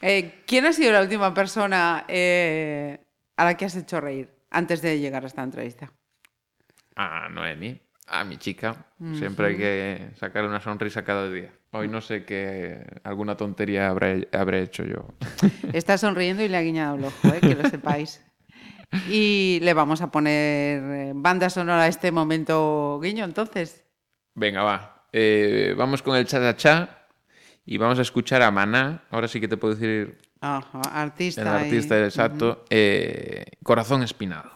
Eh, 0.00 0.42
¿Quién 0.46 0.66
ha 0.66 0.72
sido 0.72 0.92
la 0.92 1.00
última 1.00 1.32
persona 1.32 2.04
eh, 2.08 2.98
a 3.36 3.44
la 3.44 3.56
que 3.56 3.64
has 3.64 3.76
hecho 3.76 4.00
reír 4.00 4.30
antes 4.50 4.82
de 4.82 4.98
llegar 5.00 5.24
a 5.24 5.26
esta 5.26 5.42
entrevista? 5.42 5.92
A 6.94 7.28
Noemi, 7.28 7.80
a 8.06 8.24
mi 8.24 8.36
chica. 8.36 8.86
Siempre 9.14 9.48
hay 9.48 9.56
que 9.56 10.10
sacarle 10.18 10.48
una 10.48 10.60
sonrisa 10.60 11.04
cada 11.04 11.30
día. 11.30 11.52
Hoy 11.72 11.88
no 11.88 12.00
sé 12.00 12.24
qué 12.24 13.00
alguna 13.04 13.36
tontería 13.36 13.88
habré, 13.88 14.28
habré 14.32 14.62
hecho 14.62 14.84
yo. 14.84 15.08
Está 15.72 15.98
sonriendo 15.98 16.42
y 16.42 16.48
le 16.48 16.56
ha 16.56 16.62
guiñado 16.62 16.96
el 16.96 17.04
ojo, 17.04 17.28
eh, 17.28 17.40
que 17.40 17.54
lo 17.54 17.68
sepáis. 17.68 18.24
Y 19.10 19.58
le 19.62 19.74
vamos 19.74 20.00
a 20.00 20.10
poner 20.10 21.12
banda 21.14 21.50
sonora 21.50 21.82
a 21.82 21.88
este 21.88 22.12
momento 22.12 23.00
guiño, 23.02 23.24
entonces. 23.24 23.84
Venga, 24.34 24.62
va. 24.62 25.06
Eh, 25.12 25.74
vamos 25.76 26.02
con 26.02 26.16
el 26.16 26.26
cha-cha-cha 26.26 26.95
y 27.66 27.76
vamos 27.78 27.98
a 27.98 28.02
escuchar 28.02 28.42
a 28.42 28.50
Maná. 28.50 29.02
Ahora 29.10 29.28
sí 29.28 29.40
que 29.40 29.48
te 29.48 29.56
puedo 29.56 29.74
decir 29.74 30.18
Ajá, 30.40 30.80
artista. 30.92 31.42
el 31.42 31.46
y- 31.48 31.50
artista 31.66 32.04
exacto. 32.04 32.64
eh, 32.70 33.44
Corazón 33.62 34.02
Espinado. 34.02 34.52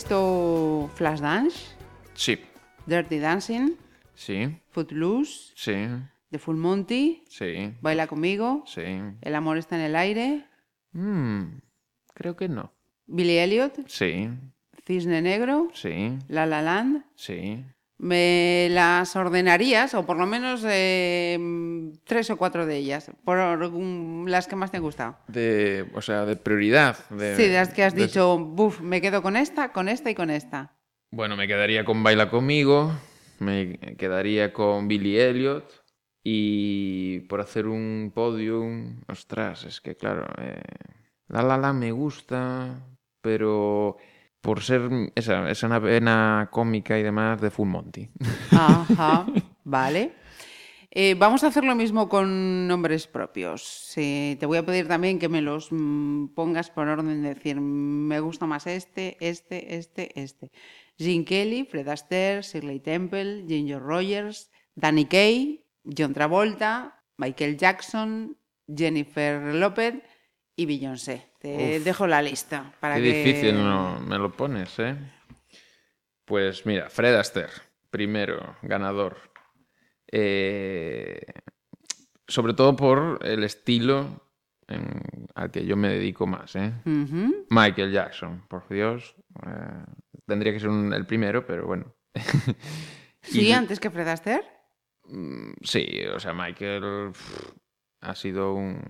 Visto 0.00 0.90
Flashdance? 0.94 1.76
Sí, 2.14 2.38
Dirty 2.86 3.18
Dancing? 3.18 3.72
sí, 4.14 4.58
Footloose? 4.70 5.52
sí, 5.54 5.74
The 6.30 6.38
Full 6.38 6.56
Monty? 6.56 7.22
sí, 7.28 7.74
¿Baila 7.82 8.06
conmigo? 8.06 8.62
sí. 8.66 8.80
¿El 9.20 9.34
amor 9.34 9.58
está 9.58 9.76
en 9.76 9.82
el 9.82 9.96
aire? 9.96 10.46
Mm, 10.92 11.58
creo 12.14 12.34
que 12.34 12.48
no. 12.48 12.72
¿Billy 13.06 13.36
Elliot? 13.36 13.74
Sí, 13.88 14.30
¿Cisne 14.86 15.20
Negro? 15.20 15.68
sí, 15.74 16.16
¿La 16.28 16.46
La 16.46 16.62
Land? 16.62 17.04
sí. 17.14 17.62
¿Me 18.02 18.68
las 18.70 19.14
ordenarías? 19.14 19.92
O 19.92 20.06
por 20.06 20.16
lo 20.16 20.24
menos 20.26 20.64
eh, 20.66 21.38
tres 22.04 22.30
o 22.30 22.38
cuatro 22.38 22.64
de 22.64 22.78
ellas. 22.78 23.10
Por 23.24 23.38
las 24.26 24.46
que 24.48 24.56
más 24.56 24.70
te 24.70 24.78
han 24.78 24.82
gustado. 24.82 25.18
De, 25.28 25.84
o 25.94 26.00
sea, 26.00 26.24
de 26.24 26.36
prioridad. 26.36 26.96
De, 27.10 27.36
Sí, 27.36 27.42
de 27.42 27.54
las 27.54 27.68
que 27.74 27.84
has 27.84 27.94
de- 27.94 28.06
dicho, 28.06 28.38
buf, 28.38 28.80
me 28.80 29.02
quedo 29.02 29.20
con 29.20 29.36
esta, 29.36 29.72
con 29.72 29.88
esta 29.88 30.08
y 30.10 30.14
con 30.14 30.30
esta. 30.30 30.72
Bueno, 31.10 31.36
me 31.36 31.46
quedaría 31.46 31.84
con 31.84 32.02
Baila 32.02 32.30
conmigo, 32.30 32.90
me 33.38 33.78
quedaría 33.98 34.52
con 34.54 34.88
Billy 34.88 35.18
Elliot 35.18 35.70
y 36.24 37.20
por 37.28 37.40
hacer 37.42 37.66
un 37.66 38.12
podium, 38.14 39.02
ostras, 39.08 39.64
es 39.64 39.80
que 39.82 39.96
claro, 39.96 40.26
eh, 40.40 40.62
La 41.28 41.42
La 41.42 41.58
La 41.58 41.72
me 41.74 41.92
gusta, 41.92 42.78
pero 43.20 43.96
por 44.40 44.62
ser 44.62 45.12
esa, 45.14 45.50
esa 45.50 45.78
vena 45.78 46.48
cómica 46.50 46.98
y 46.98 47.02
demás 47.02 47.40
de 47.40 47.50
Full 47.50 47.68
Monty. 47.68 48.08
Ajá, 48.50 49.26
vale. 49.64 50.12
Eh, 50.92 51.14
vamos 51.16 51.44
a 51.44 51.48
hacer 51.48 51.62
lo 51.62 51.76
mismo 51.76 52.08
con 52.08 52.66
nombres 52.66 53.06
propios. 53.06 53.92
Te 53.94 54.44
voy 54.44 54.58
a 54.58 54.66
pedir 54.66 54.88
también 54.88 55.20
que 55.20 55.28
me 55.28 55.40
los 55.40 55.68
mm, 55.70 56.28
pongas 56.34 56.70
por 56.70 56.88
orden 56.88 57.22
de 57.22 57.34
decir, 57.34 57.60
me 57.60 58.18
gusta 58.18 58.46
más 58.46 58.66
este, 58.66 59.16
este, 59.20 59.76
este, 59.76 60.20
este. 60.20 60.50
Gene 60.98 61.24
Kelly, 61.24 61.64
Fred 61.64 61.86
Astaire, 61.88 62.42
Shirley 62.42 62.80
Temple, 62.80 63.44
Ginger 63.46 63.80
Rogers, 63.80 64.50
Danny 64.74 65.04
Kaye, 65.04 65.64
John 65.96 66.12
Travolta, 66.12 67.04
Michael 67.16 67.56
Jackson, 67.56 68.36
Jennifer 68.66 69.54
López 69.54 69.94
y 70.56 70.66
Beyoncé. 70.66 71.29
Te 71.40 71.78
Uf. 71.78 71.84
dejo 71.84 72.06
la 72.06 72.20
lista 72.22 72.72
para 72.80 72.94
Qué 72.96 73.02
que... 73.02 73.12
difícil 73.24 73.54
no, 73.54 73.98
me 74.00 74.18
lo 74.18 74.30
pones, 74.30 74.78
¿eh? 74.78 74.96
Pues 76.24 76.64
mira, 76.66 76.88
Fred 76.90 77.14
Astaire, 77.16 77.50
primero, 77.90 78.56
ganador. 78.62 79.16
Eh, 80.12 81.20
sobre 82.28 82.54
todo 82.54 82.76
por 82.76 83.18
el 83.22 83.42
estilo 83.44 84.28
en- 84.68 85.02
al 85.34 85.50
que 85.50 85.64
yo 85.64 85.76
me 85.76 85.88
dedico 85.88 86.26
más, 86.26 86.54
¿eh? 86.56 86.72
Michael 87.48 87.90
Jackson, 87.92 88.46
por 88.48 88.68
Dios. 88.68 89.16
eh, 89.46 89.84
tendría 90.26 90.52
que 90.52 90.60
ser 90.60 90.68
un- 90.68 90.92
el 90.92 91.06
primero, 91.06 91.44
pero 91.46 91.66
bueno. 91.66 91.94
Sí, 93.22 93.48
Y- 93.48 93.52
antes 93.52 93.78
que 93.80 93.90
Fred 93.90 94.08
Astaire. 94.08 94.44
Mm, 95.04 95.52
Sí, 95.62 95.86
o 96.14 96.18
sea, 96.20 96.32
Michael 96.32 97.10
pff, 97.12 97.52
ha 98.00 98.14
sido 98.14 98.54
un... 98.54 98.80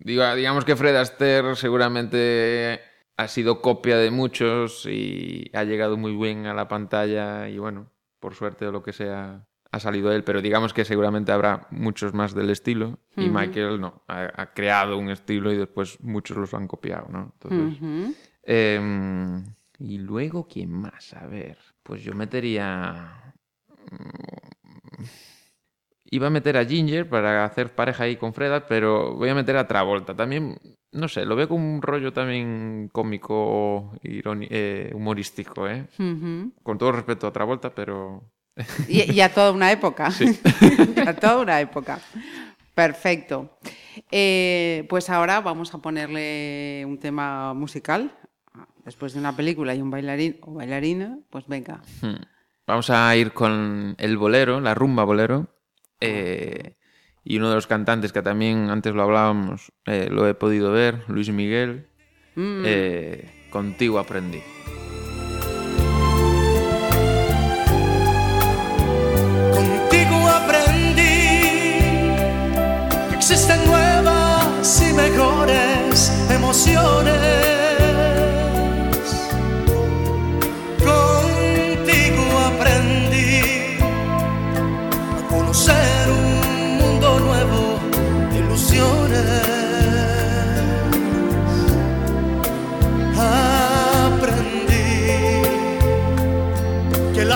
Diga- 0.00 0.34
digamos 0.34 0.64
que 0.64 0.76
Fred 0.76 0.96
Astaire 0.96 1.54
seguramente 1.56 2.80
ha 3.16 3.28
sido 3.28 3.60
copia 3.60 3.98
de 3.98 4.10
muchos 4.10 4.86
y 4.86 5.50
ha 5.52 5.64
llegado 5.64 5.96
muy 5.96 6.16
bien 6.16 6.46
a 6.46 6.54
la 6.54 6.68
pantalla 6.68 7.48
y 7.48 7.58
bueno, 7.58 7.90
por 8.18 8.34
suerte 8.34 8.66
o 8.66 8.72
lo 8.72 8.82
que 8.82 8.92
sea, 8.94 9.46
ha 9.72 9.78
salido 9.78 10.10
él, 10.12 10.24
pero 10.24 10.40
digamos 10.40 10.72
que 10.72 10.84
seguramente 10.86 11.32
habrá 11.32 11.66
muchos 11.70 12.14
más 12.14 12.34
del 12.34 12.48
estilo 12.50 12.98
y. 13.16 13.28
Michael 13.28 13.80
no, 13.80 14.02
ha, 14.08 14.30
ha 14.42 14.54
creado 14.54 14.96
un 14.96 15.10
estilo 15.10 15.52
y 15.52 15.56
después 15.58 16.00
muchos 16.02 16.36
los 16.38 16.54
han 16.54 16.66
copiado, 16.66 17.08
¿no? 17.10 17.34
Entonces. 17.40 17.78
Em, 18.42 19.44
y 19.78 19.98
luego, 19.98 20.48
¿quién 20.48 20.70
más? 20.72 21.12
A 21.14 21.26
ver, 21.26 21.58
pues 21.82 22.02
yo 22.02 22.14
metería... 22.14 23.34
Iba 26.10 26.26
a 26.26 26.30
meter 26.30 26.56
a 26.56 26.64
Ginger 26.64 27.08
para 27.08 27.44
hacer 27.44 27.74
pareja 27.74 28.04
ahí 28.04 28.16
con 28.16 28.34
Freda, 28.34 28.66
pero 28.66 29.14
voy 29.14 29.28
a 29.28 29.34
meter 29.34 29.56
a 29.56 29.68
Travolta. 29.68 30.14
También, 30.14 30.58
no 30.90 31.06
sé, 31.06 31.24
lo 31.24 31.36
veo 31.36 31.48
como 31.48 31.72
un 31.72 31.80
rollo 31.80 32.12
también 32.12 32.90
cómico, 32.92 33.92
eh, 34.02 34.90
humorístico, 34.92 35.68
¿eh? 35.68 35.86
Con 36.64 36.78
todo 36.78 36.92
respeto 36.92 37.28
a 37.28 37.32
Travolta, 37.32 37.70
pero... 37.70 38.24
Y, 38.88 39.12
y 39.12 39.20
a 39.20 39.32
toda 39.32 39.52
una 39.52 39.70
época. 39.70 40.10
Sí. 40.10 40.38
a 41.06 41.14
toda 41.14 41.38
una 41.38 41.60
época. 41.60 42.00
Perfecto. 42.74 43.58
Eh, 44.10 44.86
pues 44.88 45.10
ahora 45.10 45.40
vamos 45.40 45.74
a 45.74 45.78
ponerle 45.78 46.84
un 46.86 46.98
tema 46.98 47.54
musical. 47.54 48.12
Después 48.84 49.12
de 49.12 49.20
una 49.20 49.36
película 49.36 49.74
y 49.74 49.82
un 49.82 49.90
bailarín 49.90 50.38
o 50.40 50.54
bailarina, 50.54 51.18
pues 51.30 51.46
venga. 51.46 51.82
Hmm. 52.00 52.16
Vamos 52.66 52.90
a 52.90 53.14
ir 53.16 53.32
con 53.32 53.94
el 53.98 54.16
bolero, 54.16 54.60
la 54.60 54.74
rumba 54.74 55.04
bolero. 55.04 55.48
Eh, 56.00 56.74
y 57.24 57.38
uno 57.38 57.48
de 57.48 57.54
los 57.54 57.66
cantantes 57.66 58.12
que 58.12 58.22
también 58.22 58.70
antes 58.70 58.94
lo 58.94 59.02
hablábamos, 59.02 59.72
eh, 59.86 60.08
lo 60.10 60.26
he 60.26 60.34
podido 60.34 60.72
ver, 60.72 61.02
Luis 61.08 61.30
Miguel. 61.30 61.86
Mm. 62.36 62.62
eh, 62.64 63.48
contigo 63.50 63.98
aprendí. 63.98 64.40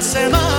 Que 0.04 0.53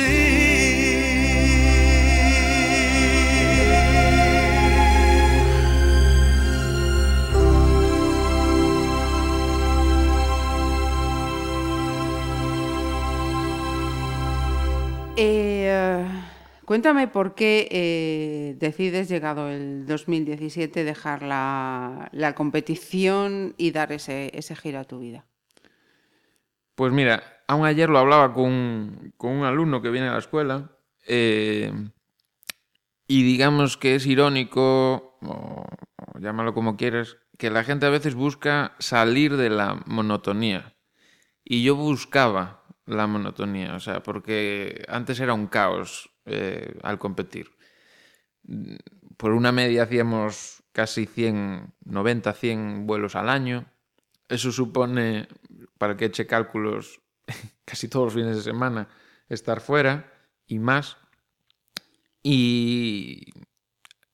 Eh, 0.00 0.68
Cuéntame 16.68 17.08
por 17.08 17.34
qué 17.34 17.66
eh, 17.70 18.54
decides, 18.58 19.08
llegado 19.08 19.48
el 19.48 19.86
2017, 19.86 20.84
dejar 20.84 21.22
la, 21.22 22.10
la 22.12 22.34
competición 22.34 23.54
y 23.56 23.70
dar 23.70 23.90
ese, 23.90 24.30
ese 24.34 24.54
giro 24.54 24.78
a 24.78 24.84
tu 24.84 24.98
vida. 24.98 25.24
Pues 26.74 26.92
mira, 26.92 27.37
aún 27.48 27.66
ayer 27.66 27.88
lo 27.88 27.98
hablaba 27.98 28.32
con, 28.32 29.12
con 29.16 29.32
un 29.32 29.44
alumno 29.44 29.82
que 29.82 29.90
viene 29.90 30.08
a 30.08 30.12
la 30.12 30.18
escuela 30.18 30.70
eh, 31.06 31.72
y 33.08 33.22
digamos 33.22 33.78
que 33.78 33.94
es 33.94 34.06
irónico, 34.06 35.18
o, 35.22 35.66
llámalo 36.20 36.52
como 36.54 36.76
quieras, 36.76 37.16
que 37.38 37.50
la 37.50 37.64
gente 37.64 37.86
a 37.86 37.90
veces 37.90 38.14
busca 38.14 38.76
salir 38.78 39.36
de 39.36 39.48
la 39.48 39.82
monotonía. 39.86 40.76
Y 41.42 41.64
yo 41.64 41.74
buscaba 41.74 42.64
la 42.84 43.06
monotonía, 43.06 43.74
o 43.74 43.80
sea, 43.80 44.02
porque 44.02 44.84
antes 44.88 45.18
era 45.20 45.32
un 45.32 45.46
caos 45.46 46.10
eh, 46.26 46.78
al 46.82 46.98
competir. 46.98 47.50
Por 49.16 49.32
una 49.32 49.52
media 49.52 49.84
hacíamos 49.84 50.62
casi 50.72 51.06
100, 51.06 51.74
90, 51.84 52.32
100 52.34 52.86
vuelos 52.86 53.16
al 53.16 53.30
año. 53.30 53.72
Eso 54.28 54.52
supone, 54.52 55.28
para 55.78 55.96
que 55.96 56.06
eche 56.06 56.26
cálculos, 56.26 57.00
casi 57.64 57.88
todos 57.88 58.06
los 58.06 58.14
fines 58.14 58.36
de 58.36 58.42
semana 58.42 58.88
estar 59.28 59.60
fuera 59.60 60.12
y 60.46 60.58
más. 60.58 60.96
Y 62.22 63.32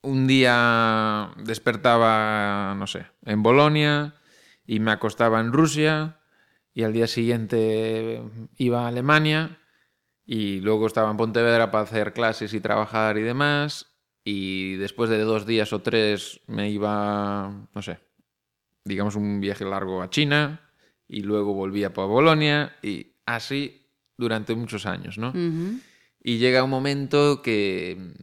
un 0.02 0.26
día 0.26 1.30
despertaba, 1.38 2.74
no 2.76 2.86
sé, 2.86 3.06
en 3.24 3.42
Bolonia 3.42 4.14
y 4.66 4.80
me 4.80 4.92
acostaba 4.92 5.40
en 5.40 5.52
Rusia 5.52 6.20
y 6.74 6.82
al 6.82 6.92
día 6.92 7.06
siguiente 7.06 8.22
iba 8.56 8.84
a 8.84 8.88
Alemania 8.88 9.58
y 10.26 10.60
luego 10.60 10.86
estaba 10.86 11.10
en 11.10 11.16
Pontevedra 11.16 11.70
para 11.70 11.84
hacer 11.84 12.12
clases 12.12 12.54
y 12.54 12.60
trabajar 12.60 13.16
y 13.18 13.22
demás 13.22 13.94
y 14.24 14.76
después 14.76 15.10
de 15.10 15.18
dos 15.20 15.46
días 15.46 15.72
o 15.72 15.82
tres 15.82 16.40
me 16.46 16.70
iba, 16.70 17.68
no 17.74 17.82
sé, 17.82 18.00
digamos 18.84 19.16
un 19.16 19.40
viaje 19.40 19.64
largo 19.64 20.02
a 20.02 20.10
China 20.10 20.63
y 21.08 21.22
luego 21.22 21.54
volvía 21.54 21.92
para 21.92 22.06
Bolonia 22.08 22.76
y 22.82 23.12
así 23.26 23.86
durante 24.16 24.54
muchos 24.54 24.86
años, 24.86 25.18
¿no? 25.18 25.28
Ujú. 25.30 25.80
Y 26.22 26.38
llega 26.38 26.64
un 26.64 26.70
momento 26.70 27.42
que, 27.42 28.14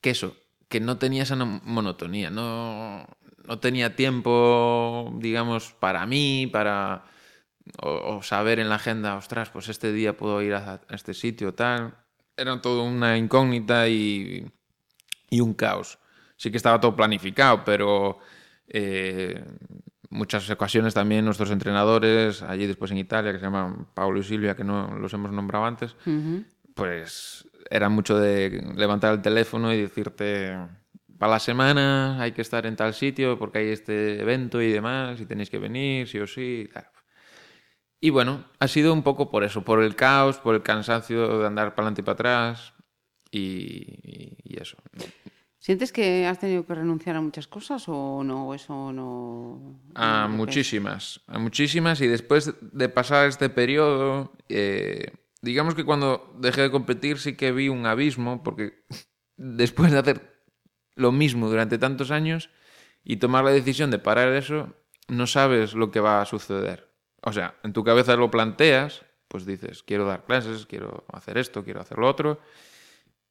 que 0.00 0.10
eso, 0.10 0.36
que 0.68 0.80
no 0.80 0.98
tenía 0.98 1.24
esa 1.24 1.36
no- 1.36 1.60
monotonía, 1.64 2.30
no, 2.30 3.06
no 3.44 3.58
tenía 3.58 3.96
tiempo, 3.96 5.12
digamos, 5.18 5.72
para 5.72 6.06
mí, 6.06 6.46
para 6.46 7.04
o, 7.82 8.16
o 8.16 8.22
saber 8.22 8.58
en 8.60 8.68
la 8.68 8.76
agenda, 8.76 9.16
ostras, 9.16 9.50
pues 9.50 9.68
este 9.68 9.92
día 9.92 10.16
puedo 10.16 10.40
ir 10.42 10.54
a, 10.54 10.80
a 10.88 10.94
este 10.94 11.14
sitio, 11.14 11.54
tal. 11.54 11.94
Era 12.36 12.60
todo 12.60 12.84
una 12.84 13.18
incógnita 13.18 13.88
y, 13.88 14.46
y 15.28 15.40
un 15.40 15.52
caos. 15.54 15.98
Sí 16.36 16.50
que 16.50 16.56
estaba 16.56 16.80
todo 16.80 16.96
planificado, 16.96 17.62
pero 17.64 18.18
eh, 18.66 19.44
muchas 20.10 20.48
ocasiones 20.50 20.92
también 20.94 21.24
nuestros 21.24 21.50
entrenadores, 21.50 22.42
allí 22.42 22.66
después 22.66 22.90
en 22.90 22.98
Italia, 22.98 23.32
que 23.32 23.38
se 23.38 23.44
llaman 23.46 23.86
Paulo 23.94 24.20
y 24.20 24.24
Silvia, 24.24 24.54
que 24.56 24.64
no 24.64 24.96
los 24.98 25.12
hemos 25.14 25.32
nombrado 25.32 25.64
antes, 25.64 25.96
pues 26.74 27.48
era 27.70 27.88
mucho 27.88 28.18
de 28.18 28.62
levantar 28.76 29.14
el 29.14 29.22
teléfono 29.22 29.72
y 29.72 29.80
decirte, 29.82 30.56
para 31.18 31.32
la 31.32 31.38
semana 31.38 32.20
hay 32.20 32.32
que 32.32 32.42
estar 32.42 32.66
en 32.66 32.76
tal 32.76 32.94
sitio 32.94 33.38
porque 33.38 33.58
hay 33.58 33.68
este 33.68 34.20
evento 34.20 34.60
y 34.60 34.72
demás, 34.72 35.20
y 35.20 35.26
tenéis 35.26 35.50
que 35.50 35.58
venir, 35.58 36.08
sí 36.08 36.18
o 36.18 36.26
sí. 36.26 36.64
y 36.68 36.72
tal. 36.72 36.86
Y 38.00 38.10
bueno, 38.10 38.44
ha 38.58 38.66
sido 38.66 38.92
un 38.94 39.02
poco 39.02 39.30
por 39.30 39.44
eso, 39.44 39.62
por 39.62 39.82
el 39.82 39.94
caos, 39.94 40.38
por 40.38 40.54
el 40.54 40.62
cansancio 40.62 41.38
de 41.38 41.46
andar 41.46 41.74
para 41.74 41.86
adelante 41.88 42.00
y 42.00 42.04
para 42.04 42.14
atrás, 42.14 42.72
y, 43.30 43.40
y- 43.40 44.36
y 44.42 44.60
eso. 44.60 44.76
¿Sientes 45.60 45.92
que 45.92 46.26
has 46.26 46.38
tenido 46.38 46.64
que 46.64 46.74
renunciar 46.74 47.16
a 47.16 47.20
muchas 47.20 47.46
cosas 47.46 47.84
o 47.86 48.24
no? 48.24 48.48
¿O 48.48 48.54
eso 48.54 48.92
no. 48.94 49.78
A 49.94 50.26
no 50.26 50.34
muchísimas, 50.34 51.20
a 51.26 51.38
muchísimas. 51.38 52.00
Y 52.00 52.06
después 52.06 52.54
de 52.62 52.88
pasar 52.88 53.28
este 53.28 53.50
periodo, 53.50 54.32
eh, 54.48 55.12
digamos 55.42 55.74
que 55.74 55.84
cuando 55.84 56.34
dejé 56.38 56.62
de 56.62 56.70
competir 56.70 57.18
sí 57.18 57.36
que 57.36 57.52
vi 57.52 57.68
un 57.68 57.84
abismo, 57.84 58.42
porque 58.42 58.86
después 59.36 59.92
de 59.92 59.98
hacer 59.98 60.42
lo 60.96 61.12
mismo 61.12 61.50
durante 61.50 61.76
tantos 61.76 62.10
años 62.10 62.48
y 63.04 63.18
tomar 63.18 63.44
la 63.44 63.50
decisión 63.50 63.90
de 63.90 63.98
parar 63.98 64.32
eso, 64.32 64.74
no 65.08 65.26
sabes 65.26 65.74
lo 65.74 65.90
que 65.90 66.00
va 66.00 66.22
a 66.22 66.26
suceder. 66.26 66.88
O 67.20 67.34
sea, 67.34 67.54
en 67.64 67.74
tu 67.74 67.84
cabeza 67.84 68.16
lo 68.16 68.30
planteas, 68.30 69.04
pues 69.28 69.44
dices, 69.44 69.82
quiero 69.82 70.06
dar 70.06 70.24
clases, 70.24 70.64
quiero 70.64 71.04
hacer 71.12 71.36
esto, 71.36 71.64
quiero 71.64 71.82
hacer 71.82 71.98
lo 71.98 72.08
otro, 72.08 72.40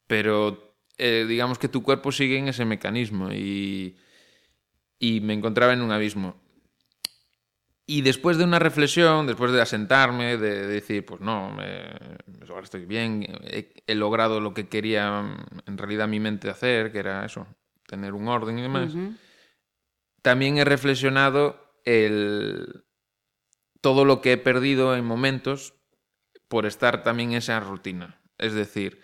pero 0.06 0.69
eh, 0.98 1.24
digamos 1.28 1.58
que 1.58 1.68
tu 1.68 1.82
cuerpo 1.82 2.12
sigue 2.12 2.38
en 2.38 2.48
ese 2.48 2.64
mecanismo 2.64 3.32
y, 3.32 3.96
y 4.98 5.20
me 5.20 5.34
encontraba 5.34 5.72
en 5.72 5.82
un 5.82 5.92
abismo. 5.92 6.36
Y 7.86 8.02
después 8.02 8.38
de 8.38 8.44
una 8.44 8.60
reflexión, 8.60 9.26
después 9.26 9.50
de 9.50 9.60
asentarme, 9.60 10.36
de, 10.36 10.66
decir, 10.66 11.04
pues 11.04 11.20
no, 11.20 11.50
me- 11.50 11.90
ahora 12.48 12.62
estoy 12.62 12.84
bien, 12.86 13.26
he, 13.42 13.74
he 13.86 13.94
logrado 13.96 14.40
lo 14.40 14.54
que 14.54 14.68
quería 14.68 15.24
en 15.66 15.78
realidad 15.78 16.06
mi 16.06 16.20
mente 16.20 16.48
hacer, 16.50 16.92
que 16.92 16.98
era 16.98 17.24
eso, 17.24 17.48
tener 17.86 18.12
un 18.14 18.28
orden 18.28 18.58
y 18.58 18.62
demás, 18.62 18.92
también 20.22 20.58
he 20.58 20.64
reflexionado 20.64 21.74
el, 21.84 22.84
todo 23.80 24.04
lo 24.04 24.20
que 24.20 24.32
he 24.32 24.36
perdido 24.36 24.94
en 24.94 25.04
momentos 25.04 25.74
por 26.48 26.66
estar 26.66 27.02
también 27.02 27.30
en 27.32 27.38
esa 27.38 27.58
rutina. 27.60 28.20
Es 28.38 28.52
decir, 28.54 29.00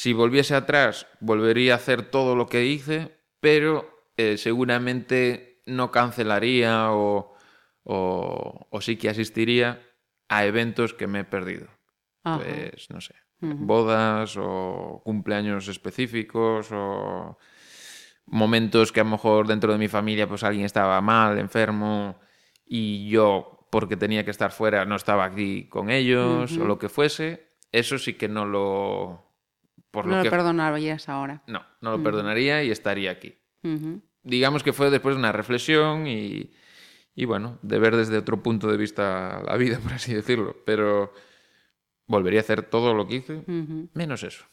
si 0.00 0.14
volviese 0.14 0.54
atrás, 0.54 1.06
volvería 1.20 1.74
a 1.74 1.76
hacer 1.76 2.04
todo 2.04 2.34
lo 2.34 2.46
que 2.46 2.64
hice, 2.64 3.18
pero 3.38 4.08
eh, 4.16 4.38
seguramente 4.38 5.60
no 5.66 5.90
cancelaría 5.90 6.90
o, 6.92 7.34
o, 7.82 8.66
o 8.70 8.80
sí 8.80 8.96
que 8.96 9.10
asistiría 9.10 9.86
a 10.30 10.46
eventos 10.46 10.94
que 10.94 11.06
me 11.06 11.20
he 11.20 11.24
perdido. 11.24 11.68
Ajá. 12.24 12.38
Pues, 12.42 12.88
no 12.88 13.02
sé, 13.02 13.14
bodas 13.40 14.38
o 14.38 15.02
cumpleaños 15.04 15.68
específicos 15.68 16.68
o 16.72 17.36
momentos 18.24 18.92
que 18.92 19.00
a 19.00 19.04
lo 19.04 19.10
mejor 19.10 19.46
dentro 19.46 19.70
de 19.70 19.78
mi 19.78 19.88
familia 19.88 20.26
pues 20.26 20.44
alguien 20.44 20.64
estaba 20.64 20.98
mal, 21.02 21.38
enfermo 21.38 22.18
y 22.64 23.06
yo 23.10 23.68
porque 23.70 23.98
tenía 23.98 24.24
que 24.24 24.30
estar 24.30 24.50
fuera 24.50 24.86
no 24.86 24.96
estaba 24.96 25.26
aquí 25.26 25.68
con 25.68 25.90
ellos 25.90 26.56
o 26.56 26.64
lo 26.64 26.78
que 26.78 26.88
fuese, 26.88 27.50
eso 27.70 27.98
sí 27.98 28.14
que 28.14 28.28
no 28.30 28.46
lo 28.46 29.29
por 29.90 30.06
no 30.06 30.12
lo 30.12 30.16
lo 30.18 30.22
que 30.24 30.30
perdonarías 30.30 31.08
ahora. 31.08 31.42
no, 31.46 31.62
no 31.80 31.90
lo 31.90 32.02
perdonaría 32.02 32.62
y 32.62 32.70
estaría 32.70 33.10
aquí. 33.10 33.36
Digamos 34.22 34.62
que 34.62 34.72
fue 34.72 34.90
después 34.90 35.14
de 35.14 35.18
una 35.18 35.32
reflexión 35.32 36.06
y, 36.06 36.50
y 37.14 37.24
bueno, 37.24 37.58
de 37.62 37.78
ver 37.78 37.96
desde 37.96 38.16
otro 38.18 38.42
punto 38.42 38.68
de 38.68 38.76
vista 38.76 39.42
la 39.46 39.56
vida, 39.56 39.78
por 39.82 39.92
así 39.92 40.14
decirlo, 40.14 40.56
pero 40.64 41.12
volvería 42.06 42.40
a 42.40 42.42
hacer 42.42 42.62
todo 42.62 42.94
lo 42.94 43.06
que 43.06 43.16
hice, 43.16 43.44
menos 43.94 44.22
eso. 44.22 44.44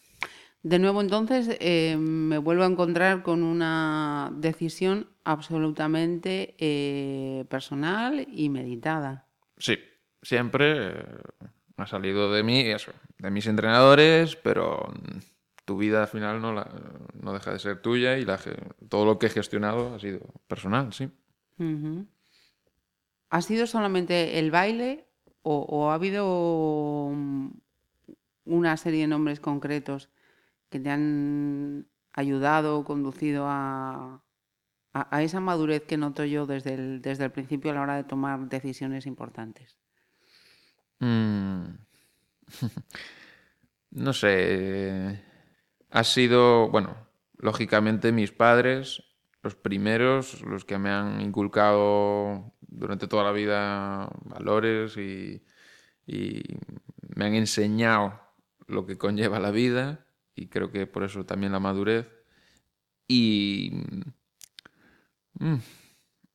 De 0.64 0.80
nuevo, 0.80 1.02
entonces, 1.02 1.56
eh, 1.62 1.96
me 1.98 2.40
vuelvo 2.40 2.64
a 2.64 2.68
encontrar 2.68 3.24
con 3.24 3.44
una 3.44 4.32
decisión 4.36 5.08
absolutamente 5.24 6.56
eh, 6.58 7.46
personal 7.48 8.28
y 8.30 8.50
meditada. 8.50 9.28
Sí, 9.58 9.78
siempre 10.22 10.90
eh, 10.90 11.04
ha 11.78 11.88
salido 11.88 12.32
de 12.32 12.44
mí, 12.44 12.62
eso, 12.62 12.92
de 13.20 13.32
mis 13.32 13.48
entrenadores, 13.48 14.36
pero 14.36 14.92
tu 15.66 15.78
vida 15.78 16.02
al 16.02 16.08
final 16.08 16.42
no, 16.42 16.54
la- 16.54 16.70
no 17.22 17.34
deja 17.34 17.52
de 17.52 17.60
ser 17.60 17.82
tuya 17.82 18.18
y 18.18 18.26
la 18.26 18.40
todo 18.90 19.06
lo 19.06 19.20
que 19.20 19.28
he 19.28 19.30
gestionado 19.30 19.96
ha 19.96 20.00
sido 20.00 20.20
personal, 20.48 20.94
sí. 20.94 21.10
¿Ha 23.30 23.42
sido 23.42 23.68
solamente 23.68 24.40
el 24.40 24.52
baile 24.52 25.06
o, 25.42 25.90
ha 25.92 25.94
habido 25.96 27.12
una 28.46 28.78
serie 28.78 29.02
de 29.02 29.08
nombres 29.08 29.40
concretos 29.40 30.10
que 30.70 30.80
te 30.80 30.90
han 30.90 31.88
ayudado 32.14 32.80
o 32.80 32.84
conducido 32.84 33.46
a, 33.48 34.24
a- 34.94 35.24
esa 35.24 35.40
madurez 35.40 35.84
que 35.84 35.98
noto 35.98 36.26
yo 36.26 36.46
desde 36.46 37.00
desde 37.00 37.26
el 37.26 37.32
principio 37.32 37.72
a 37.72 37.76
la 37.76 37.82
hora 37.82 37.96
de 37.96 38.04
tomar 38.04 38.48
decisiones 38.50 39.06
importantes? 39.06 39.78
Mm. 41.00 41.78
No 43.92 44.14
sé. 44.14 45.24
Ha 45.92 46.04
sido, 46.04 46.70
bueno, 46.70 47.08
lógicamente 47.38 48.12
mis 48.12 48.32
padres, 48.32 49.04
los 49.42 49.56
primeros, 49.56 50.42
los 50.42 50.66
que 50.66 50.78
me 50.78 50.90
han 50.90 51.22
inculcado 51.22 52.54
durante 52.62 53.08
toda 53.08 53.24
la 53.24 53.32
vida 53.32 54.10
valores 54.26 54.98
y, 54.98 55.44
y 56.06 56.44
me 57.16 57.26
han 57.26 57.34
enseñado 57.36 58.20
lo 58.68 58.86
que 58.86 58.98
conlleva 58.98 59.40
la 59.40 59.52
vida 59.52 60.06
y 60.36 60.48
creo 60.48 60.72
que 60.72 60.86
por 60.86 61.04
eso 61.04 61.26
también 61.26 61.54
la 61.54 61.60
madurez. 61.60 62.08
Y 63.08 63.72
mm, 65.40 65.56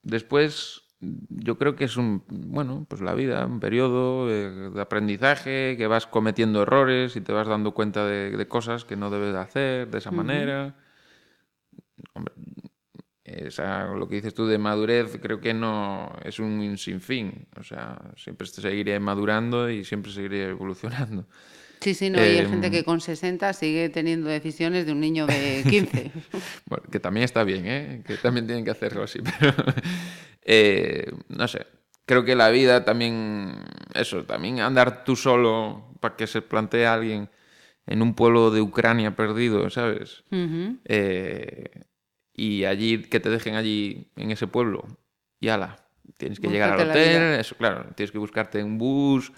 después 0.02 0.82
yo 1.28 1.58
creo 1.58 1.76
que 1.76 1.84
es 1.84 1.96
un, 1.96 2.22
bueno, 2.28 2.86
pues 2.88 3.02
la 3.02 3.14
vida, 3.14 3.44
un 3.46 3.60
periodo 3.60 4.28
de, 4.28 4.70
de 4.70 4.80
aprendizaje, 4.80 5.76
que 5.76 5.86
vas 5.88 6.06
cometiendo 6.06 6.62
errores 6.62 7.16
y 7.16 7.20
te 7.20 7.32
vas 7.32 7.48
dando 7.48 7.74
cuenta 7.74 8.06
de, 8.06 8.30
de 8.36 8.48
cosas 8.48 8.84
que 8.84 8.96
no 8.96 9.10
debes 9.10 9.32
de 9.34 9.40
hacer 9.40 9.90
de 9.90 9.98
esa 9.98 10.10
Ujú. 10.10 10.16
manera. 10.16 10.76
Hombre, 12.14 12.34
esa, 13.24 13.86
lo 13.94 14.08
que 14.08 14.16
dices 14.16 14.34
tú 14.34 14.46
de 14.46 14.58
madurez 14.58 15.18
creo 15.22 15.40
que 15.40 15.54
no 15.54 16.12
es 16.24 16.38
un 16.38 16.76
sinfín. 16.78 17.48
O 17.58 17.62
sea, 17.62 18.00
siempre 18.16 18.46
seguiré 18.46 18.98
madurando 19.00 19.70
y 19.70 19.84
siempre 19.84 20.12
seguiré 20.12 20.50
evolucionando. 20.50 21.26
Sí, 21.80 21.94
sí, 21.94 22.10
no, 22.10 22.24
y 22.26 22.36
hay 22.36 22.44
Em, 22.44 22.46
gente 22.46 22.70
que 22.70 22.84
con 22.84 23.00
60 23.00 23.52
sigue 23.52 23.88
teniendo 23.88 24.28
decisiones 24.28 24.86
de 24.86 24.92
un 24.92 25.00
niño 25.00 25.26
de 25.26 25.66
15. 25.68 26.12
Bueno, 26.66 26.84
que 26.90 27.00
también 27.00 27.24
está 27.24 27.44
bien, 27.44 27.66
¿eh? 27.66 28.02
Que 28.06 28.18
también 28.18 28.46
tienen 28.46 28.64
que 28.64 28.70
hacerlo 28.70 29.02
así, 29.02 29.20
pero... 29.40 29.54
eh, 30.44 31.10
no 31.28 31.48
sé. 31.48 31.66
Creo 32.05 32.24
que 32.24 32.35
la 32.35 32.51
vida 32.51 32.85
también... 32.85 33.64
Eso, 33.94 34.24
también 34.24 34.60
andar 34.60 35.05
tú 35.05 35.16
solo 35.16 35.94
para 36.01 36.16
que 36.16 36.27
se 36.27 36.43
plantee 36.43 36.86
alguien 36.86 37.31
en 37.86 38.02
un 38.02 38.14
pueblo 38.14 38.51
de 38.51 38.60
Ucrania 38.60 39.14
perdido, 39.16 39.69
¿sabes? 39.70 40.24
Eh, 40.31 41.85
y 42.32 42.64
allí, 42.64 43.02
que 43.02 43.20
te 43.20 43.31
dejen 43.31 43.55
allí, 43.55 44.10
en 44.16 44.31
ese 44.31 44.47
pueblo, 44.47 44.85
y 45.40 45.48
ala, 45.48 45.85
tienes 46.16 46.40
que 46.40 46.48
llegar 46.48 46.73
al 46.73 46.89
hotel, 46.89 47.40
eso, 47.40 47.56
claro, 47.56 47.86
tienes 47.94 48.10
que 48.12 48.19
buscarte 48.19 48.62
un 48.62 48.78
bus. 48.78 49.32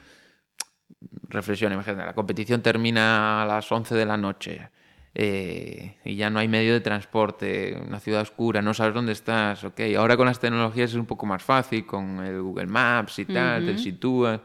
Reflexiona, 1.29 1.75
imagínate, 1.75 2.07
la 2.07 2.15
competición 2.15 2.63
termina 2.63 3.43
a 3.43 3.47
las 3.47 3.71
11 3.71 3.95
de 3.95 4.07
la 4.07 4.17
noche 4.17 4.71
eh, 5.15 5.97
y 6.05 6.17
ya 6.17 6.29
no 6.31 6.39
hay 6.41 6.49
medio 6.49 6.73
de 6.73 6.81
transporte, 6.81 7.79
una 7.87 8.01
ciudad 8.01 8.23
oscura, 8.23 8.63
no 8.63 8.75
sabes 8.75 8.95
dónde 8.95 9.13
estás, 9.13 9.63
ok. 9.65 9.81
Ahora 9.97 10.17
con 10.17 10.27
las 10.27 10.41
tecnologías 10.41 10.91
es 10.91 10.97
un 10.97 11.07
poco 11.07 11.25
más 11.27 11.43
fácil, 11.43 11.87
con 11.87 12.19
el 12.25 12.41
Google 12.43 12.67
Maps 12.67 13.19
y 13.21 13.25
tal, 13.27 13.65
te 13.65 13.73
Ujú. 13.73 13.81
sitúas. 13.81 14.41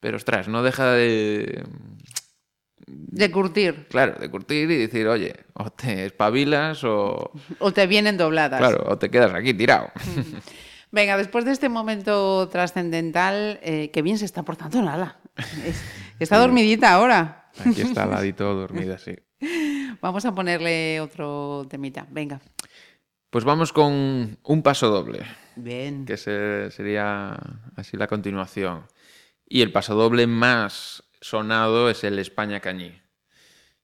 Pero 0.00 0.16
ostras, 0.18 0.46
no 0.48 0.62
deja 0.62 0.92
de. 0.92 1.64
De 2.86 3.30
curtir. 3.32 3.86
Claro, 3.88 4.14
de 4.20 4.30
curtir 4.30 4.70
y 4.70 4.76
decir, 4.76 5.08
oye, 5.08 5.34
o 5.54 5.70
te 5.70 6.06
espabilas 6.06 6.84
o. 6.84 7.32
O 7.58 7.72
te 7.72 7.86
vienen 7.86 8.16
dobladas. 8.16 8.58
Claro, 8.60 8.84
o 8.88 8.98
te 8.98 9.10
quedas 9.10 9.32
aquí 9.34 9.54
tirado. 9.54 9.90
Venga, 10.92 11.16
después 11.16 11.44
de 11.44 11.50
este 11.52 11.68
momento 11.68 12.48
trascendental, 12.48 13.58
eh, 13.62 13.90
qué 13.92 14.02
bien 14.02 14.18
se 14.18 14.24
está 14.24 14.42
portando 14.44 14.82
Lala. 14.82 15.16
Es- 15.64 15.82
Está 16.20 16.38
dormidita 16.38 16.92
ahora. 16.92 17.50
Aquí 17.58 17.80
está 17.80 18.04
al 18.04 18.10
ladito 18.10 18.54
dormida, 18.54 18.98
sí. 18.98 19.14
Vamos 20.00 20.24
a 20.24 20.34
ponerle 20.34 21.00
otro 21.00 21.66
temita. 21.68 22.06
Venga. 22.10 22.40
Pues 23.30 23.44
vamos 23.44 23.72
con 23.72 24.38
un 24.42 24.62
paso 24.62 24.88
doble. 24.88 25.20
Bien. 25.56 26.04
Que 26.06 26.16
se- 26.16 26.70
sería 26.70 27.36
así 27.76 27.96
la 27.96 28.06
continuación. 28.06 28.86
Y 29.46 29.62
el 29.62 29.72
paso 29.72 29.94
doble 29.94 30.26
más 30.26 31.02
sonado 31.20 31.90
es 31.90 32.04
el 32.04 32.18
España 32.18 32.60
Cañí. 32.60 33.00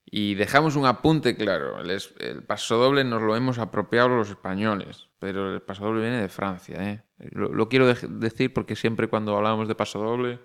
Y 0.05 0.35
dejamos 0.35 0.77
un 0.77 0.87
apunte 0.87 1.37
claro. 1.37 1.81
El, 1.81 1.91
es- 1.91 2.15
el 2.21 2.45
paso 2.45 2.77
doble 2.79 3.05
nos 3.05 3.21
lo 3.23 3.37
hemos 3.37 3.59
apropiado 3.59 4.09
los 4.11 4.31
españoles, 4.31 5.09
pero 5.19 5.55
el 5.55 5.61
paso 5.63 5.85
doble 5.85 6.03
viene 6.03 6.21
de 6.23 6.29
Francia. 6.29 6.77
¿eh? 6.91 7.03
Lo, 7.33 7.49
lo 7.53 7.69
quiero 7.69 7.87
decir 7.93 8.53
porque 8.55 8.77
siempre 8.77 9.09
cuando 9.09 9.37
hablamos 9.37 9.69
de 9.69 9.75
paso 9.75 9.99
doble 9.99 10.39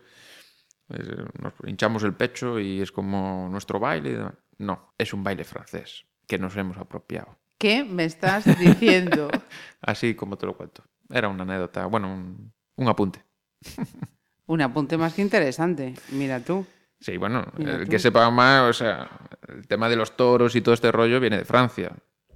eh, 0.89 1.25
nos 1.41 1.53
hinchamos 1.65 2.03
el 2.03 2.13
pecho 2.13 2.59
y 2.59 2.81
es 2.81 2.91
como 2.91 3.47
nuestro 3.51 3.79
baile. 3.79 4.17
No, 4.57 4.93
es 4.97 5.13
un 5.13 5.23
baile 5.23 5.43
francés 5.43 6.05
que 6.27 6.37
nos 6.37 6.55
hemos 6.57 6.77
apropiado. 6.77 7.37
¿Qué 7.57 7.83
me 7.83 8.05
estás 8.05 8.45
diciendo? 8.59 9.29
Así 9.81 10.15
como 10.15 10.37
te 10.37 10.45
lo 10.45 10.55
cuento. 10.55 10.83
Era 11.09 11.27
una 11.29 11.43
anécdota, 11.43 11.85
bueno, 11.85 12.13
un, 12.13 12.51
un 12.75 12.87
apunte. 12.87 13.23
Un 14.49 14.61
apunte 14.61 14.95
más 14.97 15.13
que 15.13 15.21
interesante. 15.21 15.93
Mira 16.11 16.39
tú. 16.39 16.65
Sí, 17.01 17.17
bueno, 17.17 17.45
Mira 17.57 17.75
el 17.75 17.83
tú. 17.83 17.91
que 17.91 17.99
sepa 17.99 18.29
más, 18.31 18.61
o 18.69 18.71
sea, 18.71 19.09
el 19.49 19.67
tema 19.67 19.89
de 19.89 19.97
los 19.97 20.15
toros 20.15 20.55
y 20.55 20.61
todo 20.61 20.73
este 20.73 20.89
rollo 20.89 21.19
viene 21.19 21.37
de 21.39 21.43
Francia. 21.43 21.91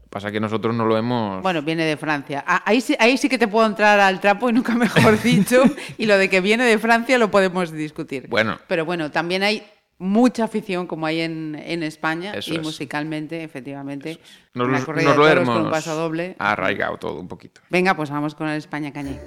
Pasa 0.09 0.29
que 0.29 0.41
nosotros 0.41 0.75
no 0.75 0.83
lo 0.85 0.97
hemos... 0.97 1.41
Bueno, 1.41 1.61
viene 1.61 1.85
de 1.85 1.95
Francia. 1.95 2.43
Ah, 2.45 2.63
ahí, 2.65 2.81
sí, 2.81 2.97
ahí 2.99 3.15
sí 3.17 3.29
que 3.29 3.37
te 3.37 3.47
puedo 3.47 3.65
entrar 3.65 3.97
al 4.01 4.19
trapo 4.19 4.49
y 4.49 4.53
nunca 4.53 4.75
mejor 4.75 5.21
dicho. 5.23 5.63
y 5.97 6.05
lo 6.05 6.17
de 6.17 6.29
que 6.29 6.41
viene 6.41 6.65
de 6.65 6.77
Francia 6.79 7.17
lo 7.17 7.31
podemos 7.31 7.71
discutir. 7.71 8.27
Bueno, 8.27 8.59
Pero 8.67 8.83
bueno, 8.83 9.09
también 9.09 9.41
hay 9.43 9.63
mucha 10.01 10.45
afición 10.45 10.87
como 10.87 11.05
hay 11.05 11.21
en, 11.21 11.55
en 11.63 11.83
España 11.83 12.33
Eso 12.33 12.53
y 12.53 12.57
es. 12.57 12.63
musicalmente, 12.63 13.43
efectivamente. 13.43 14.19
nos, 14.53 14.67
una 14.67 14.79
lo- 14.79 14.85
corrida 14.85 15.03
nos 15.05 15.13
de 15.13 15.17
lo 15.19 15.27
toros 15.29 15.45
con 15.47 15.53
un 15.55 15.61
hemos 15.61 15.71
paso 15.71 15.95
doble. 15.95 16.35
arraigado 16.39 16.97
todo 16.97 17.19
un 17.19 17.27
poquito. 17.27 17.61
Venga, 17.69 17.95
pues 17.95 18.09
vamos 18.09 18.35
con 18.35 18.47
el 18.49 18.57
España 18.57 18.91
Cañé. 18.91 19.19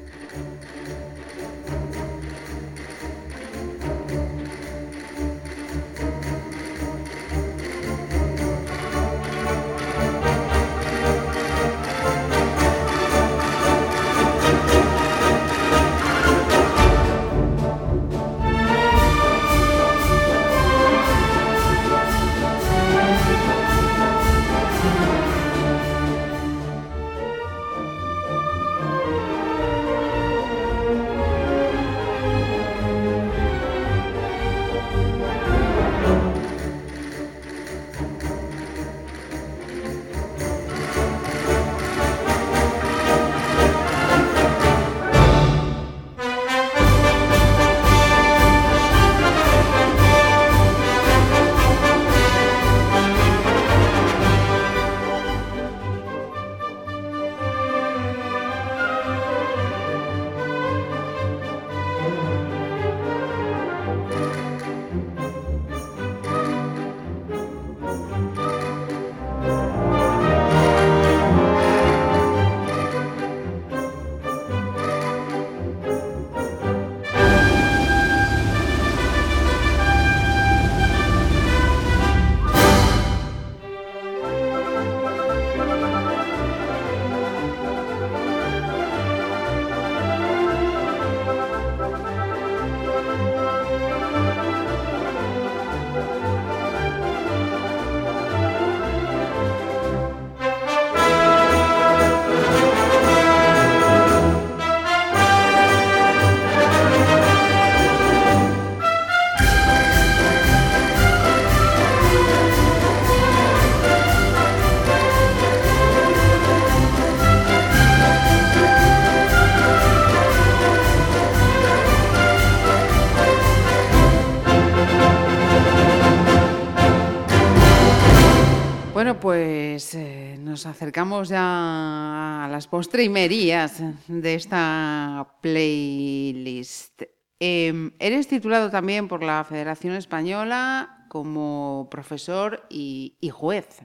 Acercamos 130.74 131.28
ya 131.28 132.44
a 132.44 132.48
las 132.48 132.66
postrimerías 132.66 133.80
de 134.08 134.34
esta 134.34 135.24
playlist. 135.40 137.02
Eh, 137.38 137.92
eres 138.00 138.26
titulado 138.26 138.70
también 138.70 139.06
por 139.06 139.22
la 139.22 139.44
Federación 139.44 139.94
Española 139.94 141.06
como 141.08 141.86
profesor 141.92 142.66
y, 142.68 143.16
y 143.20 143.30
juez. 143.30 143.82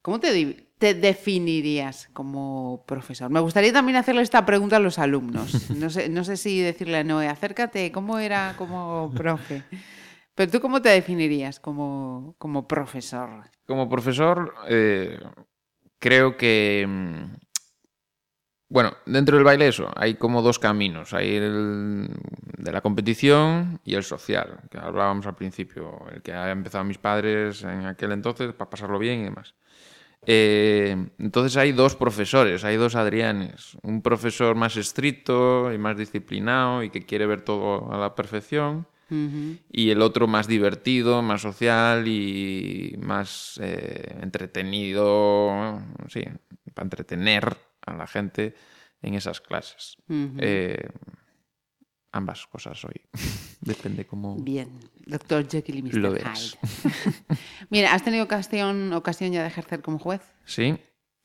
¿Cómo 0.00 0.20
te 0.20 0.94
definirías 0.94 2.08
como 2.14 2.84
profesor? 2.86 3.30
Me 3.30 3.40
gustaría 3.40 3.74
también 3.74 3.96
hacerle 3.96 4.22
esta 4.22 4.46
pregunta 4.46 4.76
a 4.76 4.80
los 4.80 4.98
alumnos. 4.98 5.70
No 5.76 5.90
sé, 5.90 6.08
no 6.08 6.24
sé 6.24 6.38
si 6.38 6.60
decirle 6.60 6.98
a 6.98 7.04
Noé, 7.04 7.28
acércate, 7.28 7.92
¿cómo 7.92 8.18
era 8.18 8.54
como 8.56 9.12
profe? 9.14 9.64
Pero 10.34 10.50
tú, 10.50 10.60
¿cómo 10.60 10.82
te 10.82 10.90
definirías 10.90 11.60
como, 11.60 12.34
como 12.38 12.66
profesor? 12.68 13.50
Como 13.68 13.88
profesor, 13.88 14.54
eh, 14.68 15.18
creo 15.98 16.36
que. 16.36 16.86
mm, 16.88 17.34
Bueno, 18.68 18.96
dentro 19.04 19.36
del 19.36 19.44
baile, 19.44 19.68
eso, 19.68 19.90
hay 19.96 20.14
como 20.14 20.40
dos 20.40 20.58
caminos. 20.58 21.12
Hay 21.12 21.36
el 21.36 22.08
de 22.56 22.72
la 22.72 22.80
competición 22.80 23.80
y 23.84 23.94
el 23.96 24.02
social, 24.02 24.60
que 24.70 24.78
hablábamos 24.78 25.26
al 25.26 25.34
principio. 25.36 26.06
El 26.10 26.22
que 26.22 26.32
ha 26.32 26.50
empezado 26.50 26.82
mis 26.84 26.96
padres 26.98 27.62
en 27.64 27.84
aquel 27.86 28.12
entonces 28.12 28.52
para 28.54 28.70
pasarlo 28.70 28.98
bien 28.98 29.20
y 29.20 29.24
demás. 29.24 29.54
Eh, 30.26 30.96
entonces 31.18 31.56
hay 31.58 31.72
dos 31.72 31.96
profesores, 31.96 32.64
hay 32.64 32.76
dos 32.76 32.96
Adrianes. 32.96 33.76
Un 33.82 34.02
profesor 34.02 34.56
más 34.56 34.76
estricto 34.76 35.72
y 35.72 35.78
más 35.78 35.96
disciplinado 35.96 36.82
y 36.82 36.90
que 36.90 37.06
quiere 37.06 37.26
ver 37.26 37.42
todo 37.42 37.92
a 37.92 37.98
la 37.98 38.14
perfección. 38.14 38.86
Y 39.70 39.90
el 39.90 40.00
otro 40.00 40.26
más 40.26 40.46
divertido, 40.46 41.20
más 41.22 41.42
social 41.42 42.08
y 42.08 42.96
más 42.98 43.60
eh, 43.62 44.16
entretenido, 44.22 45.82
sí, 46.08 46.24
para 46.72 46.86
entretener 46.86 47.56
a 47.84 47.94
la 47.94 48.06
gente 48.06 48.54
en 49.02 49.14
esas 49.14 49.40
clases. 49.40 49.98
Eh, 50.08 50.88
ambas 52.12 52.46
cosas 52.46 52.84
hoy. 52.84 53.02
Depende 53.60 54.06
cómo 54.06 54.36
Bien, 54.38 54.68
doctor 55.06 55.46
Jekyll 55.48 55.76
y 55.76 55.82
Mr. 55.82 55.94
lo 55.96 56.14
Hyde. 56.14 56.58
Mira, 57.70 57.94
¿has 57.94 58.02
tenido 58.02 58.24
ocasión, 58.24 58.92
ocasión 58.92 59.32
ya 59.32 59.42
de 59.42 59.48
ejercer 59.48 59.82
como 59.82 59.98
juez? 59.98 60.22
Sí. 60.44 60.76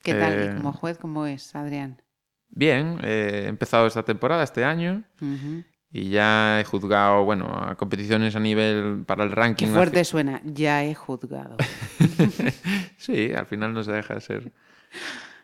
¿Qué 0.04 0.14
tal? 0.14 0.34
Eh, 0.34 0.46
¿Y 0.52 0.56
como 0.56 0.74
juez 0.74 0.98
cómo 0.98 1.26
es, 1.26 1.56
Adrián? 1.56 2.02
Bien, 2.50 3.00
eh, 3.04 3.44
he 3.46 3.48
empezado 3.48 3.88
esta 3.88 4.04
temporada, 4.04 4.44
este 4.44 4.64
año, 4.64 5.04
Ujú. 5.22 5.64
Y 5.92 6.10
ya 6.10 6.60
he 6.60 6.64
juzgado, 6.66 7.24
bueno, 7.24 7.46
a 7.48 7.76
competiciones 7.76 8.36
a 8.36 8.40
nivel 8.40 9.04
para 9.06 9.24
el 9.24 9.32
ranking. 9.32 9.68
Qué 9.68 9.74
fuerte 9.74 10.04
suena, 10.06 10.42
ya 10.44 10.84
he 10.84 10.94
juzgado. 10.96 11.58
Sí, 12.98 13.32
al 13.34 13.46
final 13.46 13.74
no 13.74 13.84
se 13.84 13.92
deja 13.92 14.16
de 14.16 14.22
ser. 14.22 14.52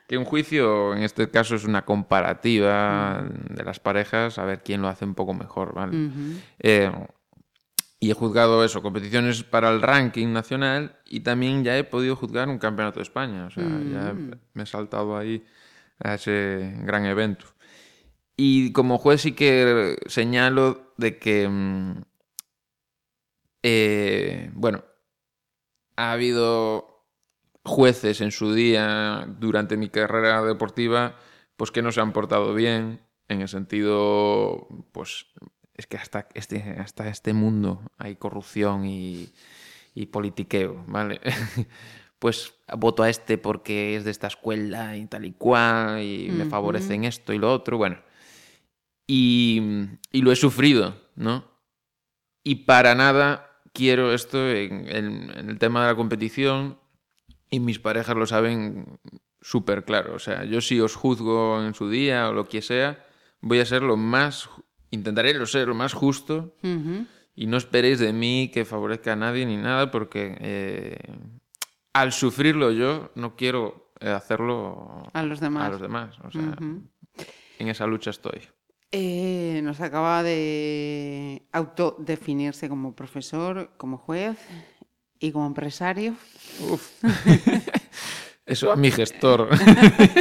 Que 0.07 0.17
un 0.17 0.25
juicio, 0.25 0.93
en 0.95 1.03
este 1.03 1.29
caso, 1.29 1.55
es 1.55 1.63
una 1.65 1.85
comparativa 1.85 3.23
de 3.49 3.63
las 3.63 3.79
parejas, 3.79 4.37
a 4.37 4.43
ver 4.45 4.61
quién 4.63 4.81
lo 4.81 4.87
hace 4.89 5.05
un 5.05 5.15
poco 5.15 5.33
mejor, 5.33 5.73
¿vale? 5.73 6.09
Eh, 6.59 6.91
y 7.99 8.11
he 8.11 8.13
juzgado 8.13 8.65
eso, 8.65 8.81
competiciones 8.81 9.43
para 9.43 9.69
el 9.69 9.81
ranking 9.81 10.33
nacional 10.33 10.97
y 11.05 11.21
también 11.21 11.63
ya 11.63 11.77
he 11.77 11.85
podido 11.85 12.17
juzgar 12.17 12.49
un 12.49 12.57
campeonato 12.57 12.99
de 12.99 13.03
España. 13.03 13.45
O 13.45 13.49
sea, 13.49 13.63
ya 13.63 14.13
Mm. 14.13 14.31
me 14.55 14.63
he 14.63 14.65
saltado 14.65 15.15
ahí 15.17 15.45
a 16.03 16.15
ese 16.15 16.73
gran 16.83 17.05
evento. 17.05 17.45
Y 18.35 18.71
como 18.71 18.97
juez 18.97 19.21
sí 19.21 19.33
que 19.33 19.97
señalo 20.07 20.93
de 20.97 21.19
que, 21.19 21.47
mm, 21.47 22.01
eh, 23.63 24.49
bueno, 24.53 24.83
ha 25.95 26.11
habido 26.11 26.93
jueces 27.63 28.21
en 28.21 28.31
su 28.31 28.53
día 28.53 29.25
durante 29.39 29.77
mi 29.77 29.89
carrera 29.89 30.43
deportiva 30.43 31.15
pues 31.55 31.71
que 31.71 31.81
no 31.81 31.91
se 31.91 32.01
han 32.01 32.11
portado 32.11 32.53
bien 32.53 33.01
en 33.29 33.41
el 33.41 33.47
sentido 33.47 34.67
pues 34.91 35.27
es 35.75 35.87
que 35.87 35.97
hasta 35.97 36.27
este 36.33 36.75
hasta 36.79 37.07
este 37.07 37.33
mundo 37.33 37.81
hay 37.97 38.15
corrupción 38.17 38.85
y, 38.85 39.29
y 39.95 40.07
politiqueo 40.07 40.83
vale 40.87 41.21
pues 42.19 42.53
voto 42.77 43.03
a 43.03 43.09
este 43.09 43.37
porque 43.37 43.95
es 43.95 44.03
de 44.03 44.11
esta 44.11 44.27
escuela 44.27 44.97
y 44.97 45.05
tal 45.05 45.23
y 45.23 45.31
cual 45.31 46.01
y 46.01 46.29
me 46.31 46.45
favorecen 46.45 47.05
esto 47.05 47.31
y 47.31 47.37
lo 47.37 47.53
otro 47.53 47.77
bueno 47.77 47.97
y, 49.07 49.61
y 50.11 50.21
lo 50.21 50.31
he 50.31 50.35
sufrido 50.35 50.95
no 51.15 51.45
y 52.43 52.55
para 52.65 52.95
nada 52.95 53.49
quiero 53.73 54.13
esto 54.13 54.49
en, 54.49 54.87
en- 54.87 55.31
en 55.37 55.49
el 55.49 55.57
tema 55.59 55.81
de 55.81 55.87
la 55.87 55.95
competición 55.95 56.77
y 57.49 57.59
mis 57.59 57.79
parejas 57.79 58.15
lo 58.15 58.25
saben 58.25 58.99
súper 59.41 59.83
claro. 59.85 60.15
O 60.15 60.19
sea, 60.19 60.43
yo 60.45 60.59
si 60.61 60.79
os 60.79 60.95
juzgo 60.95 61.61
en 61.63 61.73
su 61.73 61.89
día 61.89 62.29
o 62.29 62.33
lo 62.33 62.45
que 62.47 62.61
sea, 62.61 63.05
voy 63.41 63.59
a 63.59 63.65
ser 63.65 63.81
lo 63.83 63.95
más, 63.97 64.49
intentaré 64.91 65.33
lo 65.33 65.45
ser 65.45 65.67
lo 65.67 65.75
más 65.75 65.93
justo 65.93 66.55
Ujú. 66.63 67.05
y 67.35 67.47
no 67.47 67.57
esperéis 67.57 67.99
de 67.99 68.11
mí 68.13 68.49
que 68.53 68.65
favorezca 68.65 69.13
a 69.13 69.15
nadie 69.17 69.45
ni 69.45 69.57
nada 69.57 69.91
porque 69.91 70.37
eh, 70.39 70.97
al 71.93 72.11
sufrirlo 72.11 72.71
yo 72.71 73.11
no 73.15 73.35
quiero 73.35 73.91
eh, 73.99 74.09
hacerlo 74.09 75.09
A 75.13 75.23
los 75.23 75.39
demás. 75.39 75.63
A 75.65 75.69
los 75.69 75.81
demás. 75.81 76.17
O 76.23 76.31
sea, 76.31 76.41
Ujú. 76.41 76.83
en 77.59 77.67
esa 77.67 77.85
lucha 77.87 78.09
estoy. 78.09 78.41
Eh, 78.95 79.61
nos 79.63 79.81
acaba 79.81 80.21
de 80.21 81.41
autodefinirse 81.51 82.69
como 82.69 82.95
profesor, 82.95 83.71
como 83.75 83.97
juez 83.97 84.37
y 85.19 85.31
como 85.31 85.47
empresario. 85.47 86.15
Eso 88.45 88.71
a 88.71 88.75
mi 88.75 88.91
gestor. 88.91 89.49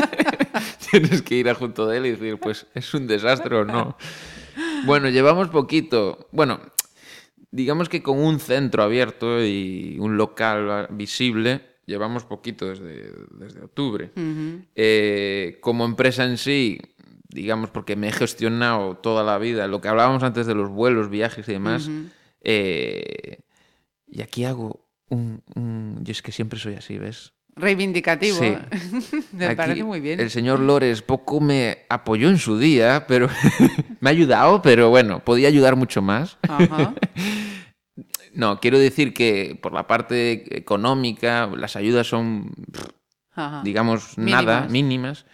Tienes 0.91 1.21
que 1.21 1.35
ir 1.35 1.51
a 1.51 1.55
junto 1.55 1.87
de 1.87 1.99
él 1.99 2.07
y 2.07 2.11
decir, 2.13 2.39
pues, 2.41 2.67
¿es 2.73 2.95
un 2.95 3.07
desastre 3.07 3.57
o 3.57 3.67
no? 3.67 3.99
Bueno, 4.87 5.11
llevamos 5.11 5.49
poquito. 5.49 6.31
Bueno, 6.33 6.59
digamos 7.51 7.91
que 7.91 8.03
con 8.03 8.19
un 8.19 8.41
centro 8.41 8.85
abierto 8.85 9.45
y 9.45 9.99
un 10.01 10.17
local 10.17 10.89
visible, 10.93 11.61
llevamos 11.85 12.25
poquito 12.25 12.69
desde, 12.69 13.13
desde 13.33 13.61
octubre. 13.61 14.13
Eh, 14.75 15.59
como 15.61 15.85
empresa 15.85 16.25
en 16.25 16.39
sí, 16.39 16.81
digamos, 17.33 17.71
porque 17.71 17.97
me 17.97 18.09
he 18.09 18.13
gestionado 18.13 18.97
toda 18.97 19.23
la 19.25 19.39
vida, 19.39 19.67
lo 19.67 19.81
que 19.81 19.89
hablábamos 19.89 20.23
antes 20.23 20.47
de 20.47 20.55
los 20.55 20.69
vuelos, 20.71 21.09
viajes 21.11 21.49
y 21.49 21.53
demás, 21.53 21.91
eh, 22.41 23.41
y 24.07 24.23
aquí 24.23 24.45
hago 24.45 24.89
un, 25.09 25.43
un- 25.55 26.01
Yo 26.03 26.13
es 26.13 26.23
que 26.23 26.33
siempre 26.33 26.59
soy 26.59 26.75
así, 26.75 26.99
¿ves? 26.99 27.33
Reivindicativo. 27.55 28.39
Sí. 28.39 28.57
Me 29.33 29.47
Aquí 29.47 29.57
parece 29.57 29.85
muy 29.85 30.01
bien. 30.01 30.21
El 30.21 30.31
señor 30.31 30.61
Lores 30.61 31.03
poco 31.03 31.41
me 31.41 31.85
apoyó 31.91 32.29
en 32.31 32.39
su 32.39 32.59
día, 32.59 33.05
pero 33.07 33.29
me 34.01 34.09
ha 34.09 34.13
ayudado, 34.13 34.63
pero 34.63 34.89
bueno, 34.91 35.23
podía 35.25 35.49
ayudar 35.49 35.77
mucho 35.77 36.01
más. 36.03 36.39
Ajá. 36.43 36.95
No, 38.35 38.61
quiero 38.61 38.79
decir 38.79 39.13
que 39.13 39.59
por 39.61 39.75
la 39.75 39.87
parte 39.87 40.57
económica, 40.57 41.51
las 41.55 41.77
ayudas 41.77 42.07
son, 42.07 42.51
Ajá. 43.35 43.61
digamos, 43.63 44.17
nada, 44.17 44.67
Mínimas. 44.71 45.27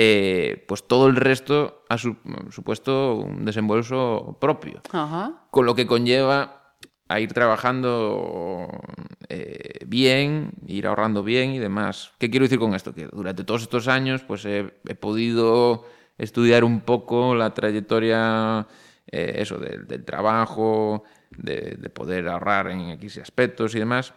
Eh, 0.00 0.64
pues 0.68 0.86
todo 0.86 1.08
el 1.08 1.16
resto 1.16 1.82
ha 1.88 1.98
su- 1.98 2.16
supuesto 2.50 3.16
un 3.16 3.44
desembolso 3.44 4.38
propio. 4.40 4.80
Ajá. 4.92 5.42
Con 5.50 5.66
lo 5.66 5.74
que 5.74 5.88
conlleva 5.88 6.76
a 7.08 7.18
ir 7.20 7.32
trabajando 7.32 8.80
eh, 9.28 9.80
bien, 9.86 10.52
ir 10.66 10.86
ahorrando 10.86 11.22
bien 11.24 11.50
y 11.50 11.58
demás. 11.58 12.12
¿Qué 12.18 12.30
quiero 12.30 12.44
decir 12.44 12.58
con 12.60 12.74
esto? 12.74 12.94
Que 12.94 13.06
durante 13.06 13.42
todos 13.44 13.62
estos 13.62 13.88
años 13.88 14.22
pues 14.22 14.44
he, 14.44 14.72
he 14.86 14.94
podido 14.94 15.84
estudiar 16.16 16.64
un 16.64 16.80
poco 16.82 17.34
la 17.34 17.52
trayectoria 17.54 18.66
eh, 19.10 19.34
eso, 19.38 19.58
del, 19.58 19.86
del 19.86 20.04
trabajo, 20.04 21.02
de, 21.30 21.76
de 21.78 21.90
poder 21.90 22.28
ahorrar 22.28 22.68
en 22.70 22.90
X 22.90 23.18
aspectos 23.18 23.74
y 23.74 23.78
demás. 23.80 24.14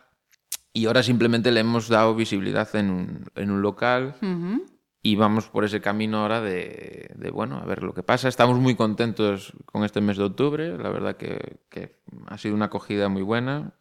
Y 0.74 0.86
ahora 0.86 1.02
simplemente 1.04 1.52
le 1.52 1.62
hemos 1.62 1.90
dado 1.90 2.14
visibilidad 2.16 2.74
en 2.76 2.90
un, 2.92 3.26
en 3.36 3.52
un 3.52 3.62
local 3.62 4.16
Ujú. 4.22 4.66
Y 5.04 5.16
vamos 5.16 5.48
por 5.48 5.64
ese 5.66 5.82
camino 5.82 6.20
ahora 6.20 6.42
de, 6.42 7.10
de, 7.16 7.32
bueno, 7.32 7.58
a 7.58 7.66
ver 7.66 7.82
lo 7.84 7.94
que 7.94 8.04
pasa. 8.04 8.28
Estamos 8.28 8.60
muy 8.60 8.76
contentos 8.76 9.54
con 9.66 9.84
este 9.84 10.00
mes 10.02 10.18
de 10.18 10.26
octubre, 10.26 10.78
la 10.78 10.90
verdad 10.90 11.18
que, 11.18 11.58
que 11.70 11.98
ha 12.28 12.38
sido 12.38 12.54
una 12.56 12.66
acogida 12.66 13.10
muy 13.10 13.24
buena. 13.24 13.74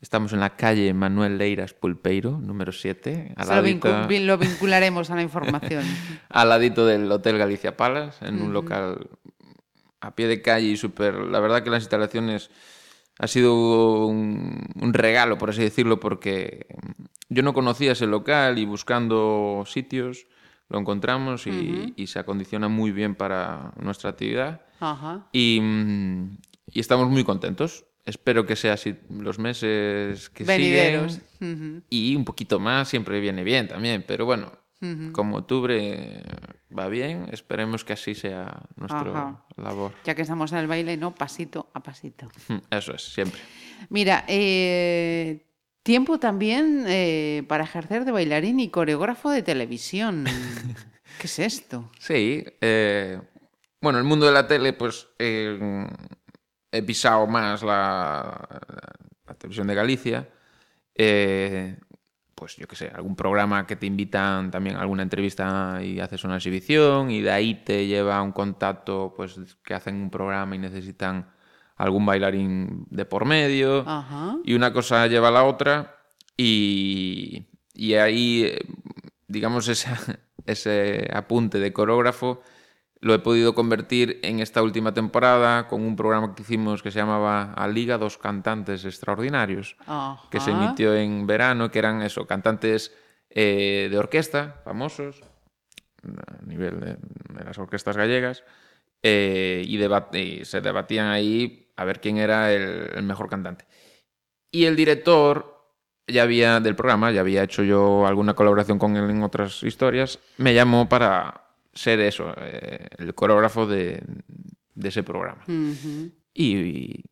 Estamos 0.00 0.32
en 0.32 0.40
la 0.40 0.56
calle 0.56 0.94
Manuel 0.94 1.36
Leiras 1.38 1.74
Pulpeiro, 1.74 2.38
número 2.40 2.72
7, 2.72 3.34
al 3.36 3.46
Se 3.46 3.54
lo, 3.54 3.62
vincu- 3.62 4.20
lo 4.24 4.38
vincularemos 4.38 5.10
a 5.10 5.16
la 5.16 5.22
información. 5.22 5.84
al 6.30 6.48
ladito 6.48 6.86
del 6.86 7.10
Hotel 7.10 7.36
Galicia 7.36 7.76
Palace, 7.76 8.24
en 8.26 8.36
un 8.36 8.42
Ujú. 8.44 8.52
local 8.52 9.08
a 10.00 10.14
pie 10.14 10.28
de 10.28 10.40
calle 10.40 10.68
y 10.68 10.76
súper... 10.78 11.14
La 11.16 11.40
verdad 11.40 11.62
que 11.62 11.68
las 11.70 11.82
instalaciones 11.82 12.50
ha 13.18 13.26
sido 13.26 14.06
un, 14.06 14.64
un 14.80 14.94
regalo, 14.94 15.36
por 15.36 15.50
así 15.50 15.60
decirlo, 15.62 16.00
porque 16.00 16.64
yo 17.28 17.42
no 17.42 17.52
conocía 17.52 17.92
ese 17.92 18.06
local 18.06 18.58
y 18.58 18.64
buscando 18.64 19.64
sitios 19.66 20.26
lo 20.70 20.78
encontramos 20.78 21.46
y, 21.46 22.06
se 22.06 22.18
acondiciona 22.18 22.68
muy 22.68 22.92
bien 22.92 23.14
para 23.14 23.72
nuestra 23.80 24.10
actividad. 24.10 24.62
Y, 25.32 25.60
mm, 25.60 26.38
y 26.72 26.80
estamos 26.80 27.10
muy 27.10 27.24
contentos. 27.24 27.84
Espero 28.06 28.46
que 28.46 28.56
sea 28.56 28.74
así 28.74 28.96
los 29.10 29.38
meses 29.38 30.30
que 30.30 30.44
Venideros. 30.44 31.20
siguen. 31.38 31.84
Y 31.90 32.16
un 32.16 32.24
poquito 32.24 32.58
más 32.58 32.88
siempre 32.88 33.20
viene 33.20 33.44
bien 33.44 33.68
también. 33.68 34.04
Pero 34.06 34.24
bueno, 34.24 34.52
como 35.12 35.36
octubre 35.38 36.22
va 36.76 36.88
bien, 36.88 37.28
esperemos 37.32 37.84
que 37.84 37.92
así 37.92 38.14
sea 38.14 38.62
nuestra 38.76 39.44
labor. 39.56 39.92
Ya 40.04 40.14
que 40.14 40.22
estamos 40.22 40.52
en 40.52 40.58
el 40.58 40.66
baile, 40.66 40.96
¿no? 40.96 41.14
Pasito 41.14 41.70
a 41.74 41.82
pasito. 41.82 42.28
Eso 42.70 42.94
es, 42.94 43.02
siempre. 43.12 43.40
Mira, 43.90 44.24
eh, 44.26 45.49
Tiempo 45.82 46.18
también 46.18 46.84
eh, 46.88 47.44
para 47.48 47.64
ejercer 47.64 48.04
de 48.04 48.12
bailarín 48.12 48.60
y 48.60 48.68
coreógrafo 48.70 49.30
de 49.30 49.42
televisión. 49.42 50.24
¿Qué 51.18 51.26
es 51.26 51.38
esto? 51.38 51.90
Sí, 51.98 52.44
eh, 52.60 53.20
bueno, 53.80 53.98
el 53.98 54.04
mundo 54.04 54.26
de 54.26 54.32
la 54.32 54.46
tele, 54.46 54.72
pues 54.74 55.08
eh, 55.18 55.86
he 56.70 56.82
pisado 56.82 57.26
más 57.26 57.62
la, 57.62 58.46
la 59.26 59.34
televisión 59.34 59.66
de 59.66 59.74
Galicia. 59.74 60.28
Eh, 60.94 61.76
pues 62.34 62.56
yo 62.56 62.66
qué 62.66 62.76
sé, 62.76 62.88
algún 62.88 63.16
programa 63.16 63.66
que 63.66 63.76
te 63.76 63.86
invitan 63.86 64.50
también 64.50 64.76
a 64.76 64.80
alguna 64.80 65.02
entrevista 65.02 65.80
y 65.82 66.00
haces 66.00 66.24
una 66.24 66.36
exhibición 66.36 67.10
y 67.10 67.20
de 67.20 67.30
ahí 67.30 67.54
te 67.64 67.86
lleva 67.86 68.22
un 68.22 68.32
contacto, 68.32 69.12
pues 69.14 69.38
que 69.62 69.74
hacen 69.74 69.96
un 69.96 70.10
programa 70.10 70.56
y 70.56 70.58
necesitan 70.58 71.30
algún 71.80 72.04
bailarín 72.04 72.86
de 72.90 73.04
por 73.04 73.24
medio 73.24 73.84
Ajá. 73.86 74.36
y 74.44 74.54
una 74.54 74.72
cosa 74.72 75.06
lleva 75.06 75.28
a 75.28 75.32
la 75.32 75.44
otra 75.44 75.96
y, 76.36 77.46
y 77.74 77.94
ahí, 77.94 78.52
digamos, 79.28 79.66
ese, 79.68 79.88
ese 80.46 81.08
apunte 81.12 81.58
de 81.58 81.72
coreógrafo 81.72 82.42
lo 83.00 83.14
he 83.14 83.18
podido 83.18 83.54
convertir 83.54 84.20
en 84.22 84.40
esta 84.40 84.62
última 84.62 84.92
temporada 84.92 85.68
con 85.68 85.80
un 85.80 85.96
programa 85.96 86.34
que 86.34 86.42
hicimos 86.42 86.82
que 86.82 86.90
se 86.90 86.98
llamaba 86.98 87.54
A 87.54 87.66
Liga 87.66 87.96
dos 87.96 88.18
Cantantes 88.18 88.84
Extraordinarios, 88.84 89.76
que 90.30 90.38
se 90.38 90.50
emitió 90.50 90.94
en 90.94 91.26
verano, 91.26 91.70
que 91.70 91.78
eran 91.78 92.02
eso, 92.02 92.26
cantantes 92.26 92.94
eh, 93.30 93.88
de 93.90 93.96
orquesta, 93.96 94.60
famosos, 94.64 95.22
a 96.02 96.44
nivel 96.44 96.78
de, 96.78 96.96
de 97.38 97.44
las 97.44 97.58
orquestas 97.58 97.96
gallegas, 97.96 98.44
eh, 99.02 99.62
y, 99.66 99.82
y 100.18 100.44
se 100.44 100.60
debatían 100.60 101.06
ahí 101.06 101.69
a 101.80 101.84
ver 101.84 102.00
quién 102.00 102.18
era 102.18 102.52
el, 102.52 102.90
el 102.94 103.02
mejor 103.02 103.28
cantante. 103.28 103.64
Y 104.52 104.64
el 104.66 104.76
director 104.76 105.56
ya 106.06 106.22
había 106.24 106.60
del 106.60 106.74
programa, 106.76 107.10
ya 107.12 107.20
había 107.20 107.42
hecho 107.42 107.62
yo 107.62 108.06
alguna 108.06 108.34
colaboración 108.34 108.78
con 108.78 108.96
él 108.96 109.08
en 109.10 109.22
otras 109.22 109.62
historias, 109.62 110.18
me 110.38 110.52
llamó 110.54 110.88
para 110.88 111.44
ser 111.72 112.00
eso, 112.00 112.34
eh, 112.36 112.86
el 112.98 113.14
coreógrafo 113.14 113.66
de, 113.66 114.02
de 114.74 114.88
ese 114.88 115.02
programa. 115.04 115.42
Ujú. 115.46 116.10
Y, 116.34 116.56
y 116.56 117.04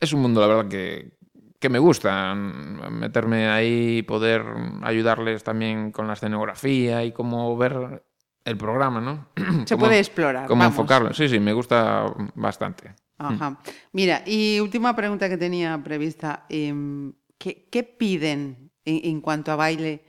es 0.00 0.12
un 0.12 0.20
mundo, 0.22 0.40
la 0.40 0.48
verdad, 0.48 0.68
que, 0.68 1.12
que 1.60 1.68
me 1.68 1.78
gusta 1.78 2.34
mm, 2.34 2.90
meterme 2.92 3.48
ahí 3.48 4.02
poder 4.02 4.44
ayudarles 4.82 5.44
también 5.44 5.92
con 5.92 6.08
la 6.08 6.14
escenografía 6.14 7.04
y 7.04 7.12
cómo 7.12 7.56
ver 7.56 8.02
el 8.44 8.56
programa, 8.56 9.00
¿no? 9.00 9.28
Se 9.66 9.74
Cómo- 9.76 9.86
puede 9.86 9.98
explorar, 10.00 10.48
Cómo 10.48 10.62
vamos. 10.64 10.74
enfocarlo. 10.76 11.14
Sí, 11.14 11.28
sí, 11.28 11.38
me 11.38 11.52
gusta 11.52 12.04
bastante. 12.34 12.94
Ajá. 13.20 13.58
Mira, 13.92 14.22
y 14.26 14.60
última 14.60 14.96
pregunta 14.96 15.28
que 15.28 15.36
tenía 15.36 15.78
prevista. 15.82 16.46
em, 16.48 17.12
¿qué, 17.38 17.68
qué 17.70 17.82
piden 17.84 18.70
en, 18.84 19.00
en 19.04 19.20
cuanto 19.20 19.52
a 19.52 19.56
baile 19.56 20.04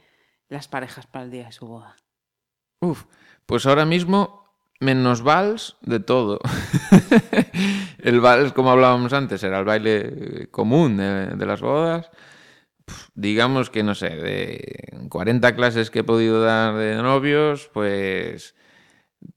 las 0.50 0.68
parejas 0.68 1.08
para 1.08 1.26
el 1.26 1.32
día 1.32 1.46
de 1.46 1.52
su 1.52 1.68
boda? 1.68 1.96
Uf, 2.80 3.06
pues 3.46 3.66
ahora 3.66 3.86
mismo 3.86 4.42
menos 4.80 5.22
vals 5.22 5.78
de 5.82 6.00
todo. 6.00 6.40
el 8.00 8.20
vals, 8.22 8.54
como 8.54 8.72
hablábamos 8.72 9.14
antes, 9.14 9.44
era 9.44 9.60
el 9.60 9.66
baile 9.66 10.48
común 10.50 10.98
de, 10.98 11.28
de 11.36 11.46
las 11.46 11.62
bodas. 11.62 12.10
Digamos 13.14 13.70
que, 13.70 13.84
no 13.84 13.94
sé, 13.94 14.10
de 14.10 15.06
40 15.10 15.56
clases 15.56 15.92
que 15.92 16.00
he 16.00 16.04
podido 16.04 16.42
dar 16.42 16.76
de 16.76 16.96
novios, 16.96 17.70
pues 17.74 18.56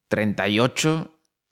38 0.09 1.10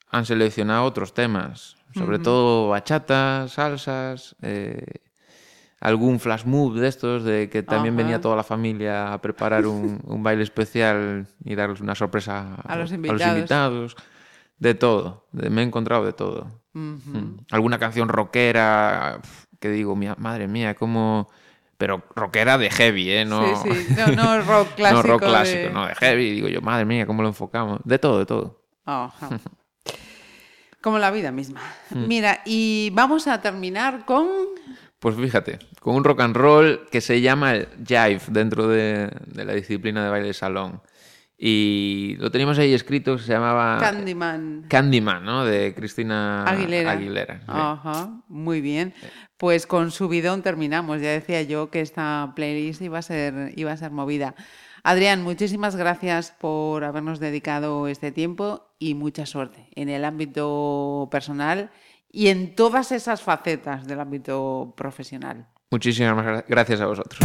han 0.09 0.25
seleccionado 0.25 0.85
otros 0.85 1.13
temas. 1.13 1.77
Sobre 1.93 2.19
todo 2.19 2.69
bachata, 2.69 3.47
salsas, 3.47 4.35
eh, 4.41 4.83
algún 5.79 6.19
flash 6.19 6.45
move 6.45 6.79
de 6.79 6.87
estos, 6.87 7.23
de 7.23 7.49
que 7.49 7.61
también 7.63 7.95
venía 7.97 8.21
toda 8.21 8.35
la 8.35 8.43
familia 8.43 9.13
a 9.13 9.21
preparar 9.21 9.65
un, 9.67 9.99
un 10.05 10.23
baile 10.23 10.43
especial 10.43 11.27
y 11.43 11.55
darles 11.55 11.81
una 11.81 11.93
sorpresa 11.95 12.55
A 12.65 12.75
los 12.77 12.91
a 12.91 12.95
invitados. 12.95 13.35
invitados. 13.35 13.95
De 14.59 14.75
todo, 14.75 15.27
de- 15.33 15.49
me 15.49 15.61
he 15.61 15.65
encontrado 15.65 16.05
de 16.05 16.13
todo. 16.13 16.47
Ujú. 16.73 17.17
Mm. 17.17 17.37
Alguna 17.51 17.79
canción 17.79 18.07
rockera 18.07 19.19
que 19.59 19.69
digo, 19.69 19.95
"Mia- 19.95 20.15
madre 20.17 20.47
mía, 20.47 20.73
cómo... 20.75 21.29
Pero 21.77 22.01
rockera 22.15 22.57
de 22.57 22.69
heavy, 22.69 23.09
¿eh? 23.11 23.25
No, 23.25 23.43
Sí, 23.61 23.71
sí. 23.73 23.95
No, 23.97 24.07
no 24.15 24.41
rock 24.45 24.69
no 24.69 24.75
clásico 24.75 25.01
rock 25.07 25.21
de- 25.21 25.27
clásico, 25.27 25.69
no, 25.73 25.87
de 25.87 25.95
heavy. 25.95 26.31
Digo 26.31 26.47
yo, 26.47 26.61
madre 26.61 26.85
mía, 26.85 27.05
cómo 27.05 27.23
lo 27.23 27.27
enfocamos. 27.27 27.81
De 27.83 27.99
todo, 27.99 28.19
de 28.19 28.25
todo. 28.25 28.61
Ajá. 28.85 29.29
Como 30.83 30.99
la 30.99 31.11
vida 31.11 31.31
misma. 31.31 31.61
Mm. 31.91 32.07
Mira, 32.07 32.41
y 32.43 32.91
vamos 32.93 33.27
a 33.27 33.41
terminar 33.41 34.03
con... 34.03 34.27
Pues 34.99 35.15
fíjate, 35.15 35.59
con 35.79 35.95
un 35.95 36.03
rock 36.03 36.19
and 36.19 36.35
roll 36.35 36.87
que 36.91 36.99
se 36.99 37.21
llama 37.21 37.55
el 37.55 37.67
jive 37.87 38.21
dentro 38.27 38.67
de, 38.67 39.09
de 39.27 39.45
la 39.45 39.53
disciplina 39.53 40.03
de 40.03 40.09
baile 40.09 40.27
de 40.27 40.33
salón. 40.33 40.81
Y 41.37 42.15
lo 42.19 42.31
teníamos 42.31 42.59
ahí 42.59 42.73
escrito, 42.73 43.17
se 43.17 43.31
llamaba 43.31 43.77
Candyman. 43.79 44.65
Candyman, 44.69 45.25
¿no? 45.25 45.45
De 45.45 45.73
Cristina 45.73 46.43
Aguilera. 46.43 46.91
Aguilera, 46.91 47.39
sí. 47.39 47.45
Ajá, 47.47 48.21
muy 48.27 48.61
bien. 48.61 48.93
Pues 49.37 49.65
con 49.65 49.91
subidón 49.91 50.41
terminamos. 50.41 51.01
Ya 51.01 51.09
decía 51.11 51.41
yo 51.41 51.69
que 51.69 51.81
esta 51.81 52.33
playlist 52.35 52.81
iba 52.81 52.99
a 52.99 53.01
ser, 53.01 53.53
iba 53.55 53.71
a 53.71 53.77
ser 53.77 53.91
movida. 53.91 54.35
Adrián, 54.85 55.23
muchísimas 55.23 55.75
gracias 55.77 56.31
por 56.31 56.83
habernos 56.83 57.19
dedicado 57.21 57.87
este 57.87 58.11
tiempo 58.11 58.75
y 58.79 58.95
mucha 58.95 59.25
suerte 59.25 59.69
en 59.75 59.87
el 59.87 60.03
ámbito 60.03 61.07
personal 61.09 61.71
y 62.11 62.27
en 62.27 62.53
todas 62.53 62.91
esas 62.91 63.21
facetas 63.21 63.87
del 63.87 64.01
ámbito 64.01 64.73
profesional. 64.75 65.47
Muchísimas 65.71 66.25
gra- 66.25 66.45
gracias 66.47 66.81
a 66.81 66.85
vosotros. 66.87 67.17